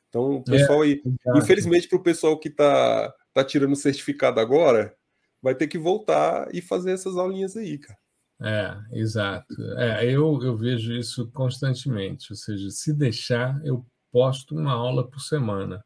Então, 0.09 0.37
o 0.37 0.39
é, 0.39 0.51
pessoal 0.51 0.83
é, 0.83 0.87
aí, 0.87 1.01
infelizmente, 1.35 1.87
para 1.87 1.97
o 1.97 2.03
pessoal 2.03 2.39
que 2.39 2.47
está 2.49 3.13
tá 3.33 3.43
tirando 3.43 3.75
certificado 3.75 4.39
agora, 4.39 4.95
vai 5.41 5.53
ter 5.53 5.67
que 5.67 5.77
voltar 5.77 6.47
e 6.53 6.61
fazer 6.61 6.91
essas 6.91 7.17
aulinhas 7.17 7.55
aí, 7.55 7.77
cara. 7.77 7.99
É, 8.39 8.99
exato. 8.99 9.55
É, 9.77 10.05
eu, 10.05 10.39
eu 10.43 10.55
vejo 10.55 10.93
isso 10.93 11.29
constantemente. 11.31 12.31
Ou 12.31 12.35
seja, 12.35 12.69
se 12.69 12.93
deixar, 12.93 13.59
eu 13.65 13.85
posto 14.11 14.55
uma 14.55 14.71
aula 14.71 15.07
por 15.09 15.19
semana. 15.19 15.83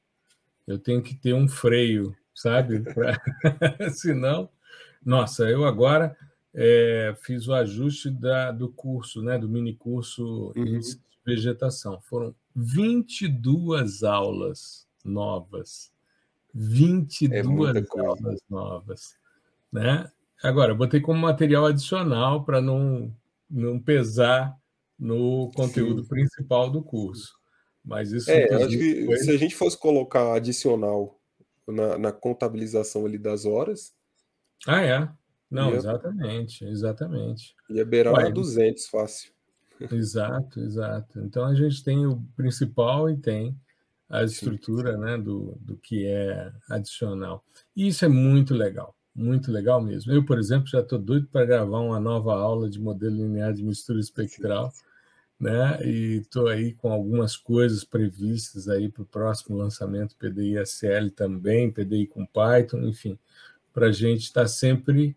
Eu 0.67 0.77
tenho 0.77 1.01
que 1.01 1.15
ter 1.15 1.33
um 1.33 1.47
freio, 1.47 2.15
sabe? 2.33 2.81
Pra... 2.93 3.17
Senão, 3.91 4.49
nossa, 5.03 5.49
eu 5.49 5.65
agora 5.65 6.15
é, 6.53 7.15
fiz 7.21 7.47
o 7.47 7.53
ajuste 7.53 8.09
da, 8.09 8.51
do 8.51 8.69
curso, 8.69 9.21
né, 9.21 9.37
do 9.37 9.49
mini 9.49 9.75
curso 9.75 10.53
uhum. 10.55 10.63
de 10.63 10.79
vegetação. 11.25 11.99
Foram 12.01 12.35
22 12.55 14.03
aulas 14.03 14.87
novas. 15.03 15.91
22 16.53 17.75
é 17.75 17.99
aulas 17.99 18.39
novas. 18.49 19.15
Né? 19.71 20.11
Agora, 20.43 20.75
botei 20.75 20.99
como 20.99 21.19
material 21.19 21.65
adicional 21.65 22.43
para 22.43 22.61
não, 22.61 23.13
não 23.49 23.79
pesar 23.79 24.55
no 24.99 25.51
conteúdo 25.55 26.03
Sim. 26.03 26.09
principal 26.09 26.69
do 26.69 26.83
curso. 26.83 27.39
Mas 27.83 28.11
isso. 28.11 28.29
É, 28.29 28.53
acho 28.53 28.77
que 28.77 29.05
foi... 29.05 29.17
se 29.17 29.31
a 29.31 29.37
gente 29.37 29.55
fosse 29.55 29.77
colocar 29.77 30.33
adicional 30.35 31.19
na, 31.67 31.97
na 31.97 32.11
contabilização 32.11 33.05
ali 33.05 33.17
das 33.17 33.45
horas, 33.45 33.93
ah, 34.67 34.81
é? 34.81 35.09
Não, 35.49 35.73
exatamente, 35.73 36.63
exatamente. 36.63 37.55
Ia 37.69 37.85
beirar 37.85 38.13
Ué, 38.13 38.31
200 38.31 38.87
fácil. 38.87 39.31
Exato, 39.91 40.59
exato. 40.59 41.19
Então 41.19 41.43
a 41.43 41.53
gente 41.53 41.83
tem 41.83 42.05
o 42.05 42.23
principal 42.35 43.09
e 43.09 43.17
tem 43.17 43.57
a 44.09 44.23
estrutura 44.23 44.97
né, 44.97 45.17
do, 45.17 45.57
do 45.59 45.75
que 45.77 46.05
é 46.05 46.51
adicional. 46.69 47.43
E 47.75 47.87
isso 47.87 48.05
é 48.05 48.07
muito 48.07 48.53
legal, 48.53 48.95
muito 49.15 49.51
legal 49.51 49.81
mesmo. 49.81 50.11
Eu, 50.11 50.23
por 50.23 50.37
exemplo, 50.37 50.67
já 50.67 50.81
estou 50.81 50.99
doido 50.99 51.27
para 51.27 51.45
gravar 51.45 51.79
uma 51.79 51.99
nova 51.99 52.33
aula 52.33 52.69
de 52.69 52.79
modelo 52.79 53.15
linear 53.15 53.53
de 53.53 53.63
mistura 53.63 53.99
espectral, 53.99 54.71
né? 55.39 55.79
E 55.83 56.17
estou 56.17 56.47
aí 56.47 56.73
com 56.73 56.91
algumas 56.91 57.35
coisas 57.35 57.83
previstas 57.83 58.67
aí 58.67 58.89
para 58.89 59.01
o 59.01 59.07
próximo 59.07 59.57
lançamento 59.57 60.15
PDI-SL 60.17 61.09
também, 61.15 61.71
PDI 61.71 62.07
com 62.07 62.25
Python, 62.25 62.81
enfim 62.83 63.17
para 63.73 63.87
a 63.87 63.91
gente 63.91 64.23
estar 64.23 64.41
tá 64.41 64.47
sempre 64.47 65.15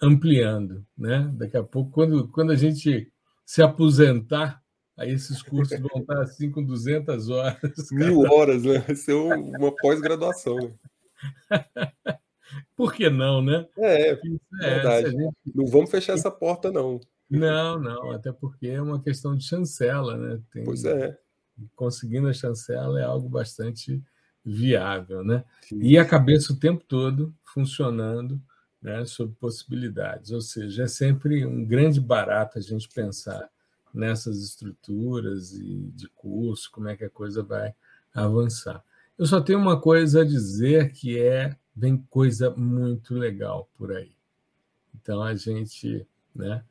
ampliando. 0.00 0.84
Né? 0.96 1.30
Daqui 1.34 1.56
a 1.56 1.62
pouco, 1.62 1.90
quando, 1.90 2.28
quando 2.28 2.52
a 2.52 2.56
gente 2.56 3.10
se 3.44 3.62
aposentar, 3.62 4.62
aí 4.96 5.12
esses 5.12 5.42
cursos 5.42 5.78
vão 5.78 6.00
estar 6.00 6.20
assim 6.22 6.50
com 6.50 6.62
200 6.62 7.28
horas. 7.28 7.58
Mil 7.92 8.20
horas, 8.20 8.62
né? 8.64 8.78
Vai 8.78 8.96
ser 8.96 9.14
uma 9.14 9.74
pós-graduação. 9.76 10.74
Por 12.76 12.92
que 12.92 13.08
não, 13.10 13.42
né? 13.42 13.66
É, 13.78 14.10
é 14.12 14.16
verdade. 14.60 15.10
Gente... 15.10 15.34
Não 15.54 15.66
vamos 15.66 15.90
fechar 15.90 16.14
essa 16.14 16.30
porta, 16.30 16.70
não. 16.70 17.00
Não, 17.28 17.80
não, 17.80 18.12
até 18.12 18.32
porque 18.32 18.68
é 18.68 18.80
uma 18.80 19.02
questão 19.02 19.36
de 19.36 19.44
chancela, 19.44 20.16
né? 20.16 20.40
Tem... 20.52 20.64
Pois 20.64 20.84
é. 20.84 21.18
Conseguindo 21.74 22.28
a 22.28 22.32
chancela 22.32 23.00
é 23.00 23.04
algo 23.04 23.28
bastante 23.28 24.02
viável, 24.46 25.24
né? 25.24 25.44
Sim. 25.62 25.80
E 25.82 25.98
a 25.98 26.04
cabeça 26.04 26.52
o 26.52 26.56
tempo 26.56 26.84
todo 26.86 27.34
funcionando 27.42 28.40
né, 28.80 29.04
sobre 29.04 29.34
possibilidades. 29.34 30.30
Ou 30.30 30.40
seja, 30.40 30.84
é 30.84 30.86
sempre 30.86 31.44
um 31.44 31.64
grande 31.64 32.00
barato 32.00 32.56
a 32.56 32.62
gente 32.62 32.88
pensar 32.88 33.50
nessas 33.92 34.40
estruturas 34.40 35.54
e 35.54 35.90
de 35.94 36.08
curso, 36.10 36.70
como 36.70 36.88
é 36.88 36.96
que 36.96 37.04
a 37.04 37.10
coisa 37.10 37.42
vai 37.42 37.74
avançar. 38.14 38.84
Eu 39.18 39.26
só 39.26 39.40
tenho 39.40 39.58
uma 39.58 39.80
coisa 39.80 40.20
a 40.20 40.24
dizer 40.24 40.92
que 40.92 41.18
é 41.18 41.56
vem 41.74 41.96
coisa 42.08 42.50
muito 42.50 43.14
legal 43.14 43.68
por 43.76 43.92
aí. 43.92 44.12
Então 44.94 45.22
a 45.22 45.34
gente, 45.34 46.06
né, 46.34 46.62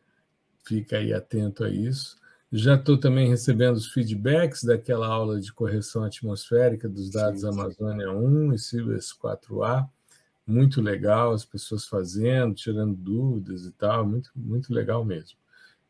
fica 0.64 0.98
aí 0.98 1.14
atento 1.14 1.64
a 1.64 1.70
isso. 1.70 2.18
Já 2.58 2.76
estou 2.76 2.98
também 2.98 3.28
recebendo 3.28 3.76
os 3.76 3.92
feedbacks 3.92 4.64
daquela 4.64 5.08
aula 5.08 5.42
de 5.42 5.52
correção 5.52 6.06
atmosférica 6.06 6.88
dos 6.88 7.10
dados 7.10 7.42
sim, 7.42 7.52
sim. 7.52 7.60
Amazônia 7.60 8.10
1 8.14 8.54
e 8.54 8.58
Sibas 8.58 9.12
4A. 9.12 9.86
Muito 10.48 10.82
legal, 10.82 11.34
as 11.34 11.44
pessoas 11.44 11.86
fazendo, 11.86 12.56
tirando 12.56 12.96
dúvidas 12.96 13.66
e 13.66 13.74
tal, 13.74 14.08
muito, 14.08 14.32
muito 14.34 14.74
legal 14.74 15.04
mesmo. 15.04 15.38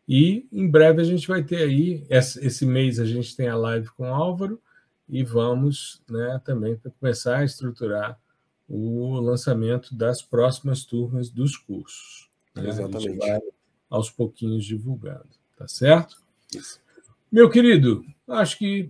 E 0.09 0.47
em 0.51 0.67
breve 0.67 1.01
a 1.01 1.03
gente 1.03 1.27
vai 1.27 1.43
ter 1.43 1.57
aí, 1.57 2.03
esse 2.09 2.65
mês 2.65 2.99
a 2.99 3.05
gente 3.05 3.35
tem 3.35 3.47
a 3.47 3.55
live 3.55 3.89
com 3.89 4.09
o 4.09 4.13
Álvaro 4.13 4.59
e 5.07 5.23
vamos 5.23 6.01
né, 6.09 6.41
também 6.43 6.81
começar 6.99 7.37
a 7.37 7.45
estruturar 7.45 8.19
o 8.67 9.19
lançamento 9.19 9.93
das 9.93 10.23
próximas 10.23 10.83
turmas 10.83 11.29
dos 11.29 11.57
cursos. 11.57 12.27
Né? 12.55 12.69
Exatamente. 12.69 13.19
aos 13.87 14.09
pouquinhos 14.09 14.65
divulgando, 14.65 15.29
tá 15.55 15.67
certo? 15.67 16.24
Isso. 16.57 16.79
Meu 17.31 17.49
querido, 17.49 18.05
acho 18.27 18.57
que 18.57 18.89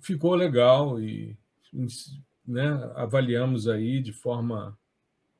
ficou 0.00 0.34
legal 0.34 1.00
e 1.00 1.36
né, 2.46 2.68
avaliamos 2.94 3.66
aí 3.66 4.00
de 4.00 4.12
forma 4.12 4.76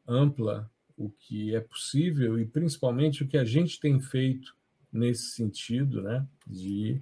ampla 0.07 0.71
o 0.97 1.11
que 1.11 1.55
é 1.55 1.61
possível 1.61 2.39
e 2.39 2.47
principalmente 2.47 3.23
o 3.23 3.29
que 3.29 3.37
a 3.37 3.45
gente 3.45 3.81
tem 3.81 4.01
feito 4.01 4.55
nesse 4.93 5.33
sentido, 5.33 6.01
né, 6.01 6.25
de 6.47 7.01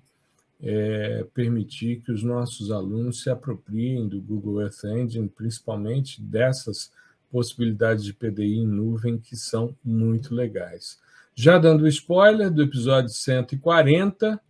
é, 0.60 1.24
permitir 1.34 2.00
que 2.00 2.10
os 2.10 2.22
nossos 2.22 2.70
alunos 2.70 3.22
se 3.22 3.28
apropriem 3.28 4.08
do 4.08 4.20
Google 4.20 4.62
Earth 4.62 4.84
Engine, 4.84 5.28
principalmente 5.28 6.22
dessas 6.22 6.90
possibilidades 7.30 8.04
de 8.04 8.12
PDI 8.12 8.58
em 8.58 8.66
nuvem 8.66 9.18
que 9.18 9.36
são 9.36 9.76
muito 9.84 10.34
legais. 10.34 11.00
Já 11.34 11.58
dando 11.58 11.88
spoiler 11.88 12.50
do 12.50 12.62
episódio 12.62 13.08
140, 13.08 14.40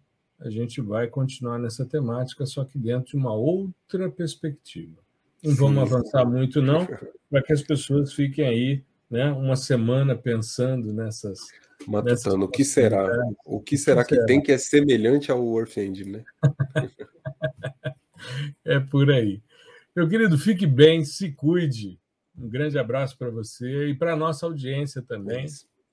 a 0.41 0.51
gente 0.51 0.81
vai 0.81 1.07
continuar 1.07 1.59
nessa 1.59 1.87
temática, 1.87 2.45
só 2.45 2.65
que 2.65 2.77
dentro 2.77 3.13
de 3.13 3.17
uma 3.17 3.33
outra 3.33 4.11
perspectiva. 4.11 5.01
Não 5.43 5.55
vamos 5.55 5.83
avançar 5.83 6.25
muito, 6.25 6.61
não, 6.61 6.87
para 7.31 7.43
que 7.43 7.53
as 7.53 7.63
pessoas 7.63 8.13
fiquem 8.13 8.47
aí 8.47 8.85
né, 9.09 9.31
uma 9.31 9.55
semana 9.55 10.17
pensando 10.17 10.93
nessas. 10.93 11.39
Matutando, 11.87 12.47
o 12.47 12.49
que 12.49 12.65
será? 12.65 13.09
O 13.45 13.61
que 13.61 13.77
será 13.77 14.03
que, 14.05 14.11
que 14.11 14.15
será? 14.15 14.27
tem 14.27 14.41
que 14.41 14.53
é 14.53 14.59
semelhante 14.59 15.31
ao 15.31 15.59
Earth 15.59 15.77
Engine, 15.77 16.13
né? 16.13 16.25
é 18.65 18.81
por 18.81 19.11
aí. 19.11 19.41
Meu 19.95 20.09
querido, 20.09 20.39
fique 20.39 20.67
bem, 20.67 21.05
se 21.05 21.31
cuide. 21.33 21.99
Um 22.37 22.49
grande 22.49 22.79
abraço 22.79 23.17
para 23.19 23.31
você 23.31 23.89
e 23.89 23.95
para 23.95 24.15
a 24.15 24.17
nossa 24.17 24.47
audiência 24.47 25.03
também. 25.03 25.47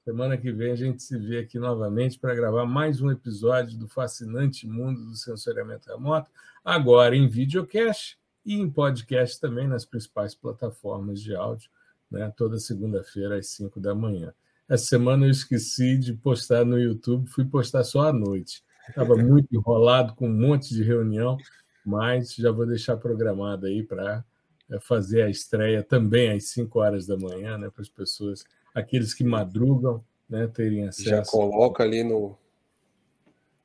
Semana 0.09 0.37
que 0.37 0.51
vem 0.51 0.71
a 0.71 0.75
gente 0.75 1.03
se 1.03 1.15
vê 1.19 1.37
aqui 1.37 1.59
novamente 1.59 2.17
para 2.17 2.33
gravar 2.33 2.65
mais 2.65 2.99
um 2.99 3.11
episódio 3.11 3.77
do 3.77 3.87
fascinante 3.87 4.65
mundo 4.65 5.05
do 5.05 5.15
sensoriamento 5.15 5.87
remoto, 5.87 6.31
agora 6.65 7.15
em 7.15 7.27
videocast 7.27 8.17
e 8.43 8.55
em 8.55 8.67
podcast 8.67 9.39
também 9.39 9.67
nas 9.67 9.85
principais 9.85 10.33
plataformas 10.33 11.21
de 11.21 11.35
áudio, 11.35 11.69
né? 12.09 12.33
toda 12.35 12.57
segunda-feira 12.57 13.37
às 13.37 13.49
5 13.49 13.79
da 13.79 13.93
manhã. 13.93 14.33
Essa 14.67 14.85
semana 14.85 15.27
eu 15.27 15.29
esqueci 15.29 15.95
de 15.95 16.13
postar 16.13 16.65
no 16.65 16.79
YouTube, 16.79 17.29
fui 17.29 17.45
postar 17.45 17.83
só 17.83 18.07
à 18.07 18.11
noite. 18.11 18.63
Estava 18.87 19.13
muito 19.15 19.55
enrolado 19.55 20.15
com 20.15 20.27
um 20.27 20.33
monte 20.33 20.73
de 20.73 20.81
reunião, 20.81 21.37
mas 21.85 22.33
já 22.33 22.49
vou 22.49 22.65
deixar 22.65 22.97
programado 22.97 23.67
aí 23.67 23.83
para 23.83 24.25
é, 24.71 24.79
fazer 24.79 25.21
a 25.21 25.29
estreia 25.29 25.83
também 25.83 26.31
às 26.31 26.45
5 26.45 26.79
horas 26.79 27.05
da 27.05 27.15
manhã, 27.15 27.59
né, 27.59 27.69
para 27.69 27.83
as 27.83 27.89
pessoas, 27.89 28.43
aqueles 28.79 29.13
que 29.13 29.23
madrugam, 29.23 30.03
né, 30.29 30.47
terem 30.47 30.87
acesso. 30.87 31.09
Já 31.09 31.23
coloca 31.23 31.83
ali 31.83 32.03
no, 32.03 32.37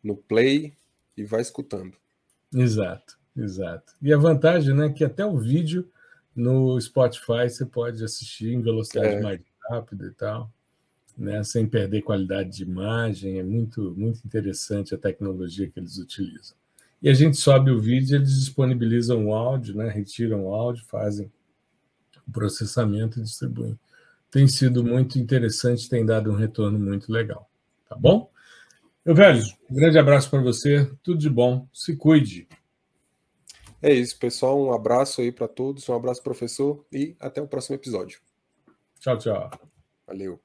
no 0.03 0.17
play 0.17 0.75
e 1.17 1.25
vai 1.25 1.41
escutando. 1.41 1.95
Exato, 2.55 3.19
exato. 3.37 3.95
E 4.01 4.13
a 4.13 4.17
vantagem, 4.17 4.75
né, 4.75 4.89
que 4.91 5.05
até 5.05 5.25
o 5.25 5.37
vídeo 5.39 5.91
no 6.35 6.81
Spotify 6.81 7.49
você 7.49 7.65
pode 7.65 8.03
assistir 8.03 8.53
em 8.53 8.63
velocidade 8.63 9.17
é. 9.17 9.21
mais 9.21 9.41
rápida 9.69 10.07
e 10.07 10.13
tal, 10.13 10.51
né, 11.17 11.43
sem 11.45 11.67
perder 11.67 12.03
qualidade 12.03 12.51
de 12.51 12.63
imagem. 12.63 13.39
É 13.39 13.43
muito, 13.43 13.95
muito 13.97 14.21
interessante 14.25 14.95
a 14.95 14.99
tecnologia 14.99 15.69
que 15.69 15.79
eles 15.79 15.99
utilizam. 15.99 16.57
E 17.05 17.09
a 17.11 17.13
gente 17.13 17.37
sobe 17.37 17.71
o 17.71 17.79
vídeo, 17.79 18.17
eles 18.17 18.35
disponibilizam 18.39 19.27
o 19.27 19.35
áudio, 19.35 19.77
né? 19.77 19.91
retiram 19.91 20.47
o 20.47 20.55
áudio, 20.55 20.87
fazem 20.87 21.31
o 22.27 22.33
processamento 22.33 23.21
e 23.21 23.23
distribuem. 23.23 23.79
Tem 24.35 24.49
sido 24.49 24.83
muito 24.83 25.17
interessante, 25.17 25.89
tem 25.89 26.05
dado 26.05 26.33
um 26.33 26.35
retorno 26.35 26.77
muito 26.77 27.13
legal. 27.13 27.49
Tá 27.89 27.95
bom? 27.95 28.29
Meu 29.07 29.15
velho, 29.15 29.41
um 29.71 29.75
grande 29.77 29.97
abraço 29.97 30.29
para 30.29 30.43
você, 30.43 30.91
tudo 31.05 31.21
de 31.21 31.31
bom, 31.31 31.69
se 31.73 31.97
cuide. 31.97 32.49
É 33.81 33.95
isso, 33.95 34.19
pessoal. 34.19 34.61
Um 34.61 34.73
abraço 34.73 35.21
aí 35.21 35.31
para 35.31 35.47
todos, 35.47 35.89
um 35.89 35.95
abraço, 35.95 36.21
professor, 36.21 36.85
e 36.91 37.15
até 37.21 37.41
o 37.41 37.47
próximo 37.47 37.77
episódio. 37.77 38.19
Tchau, 38.99 39.17
tchau. 39.19 39.51
Valeu. 40.05 40.44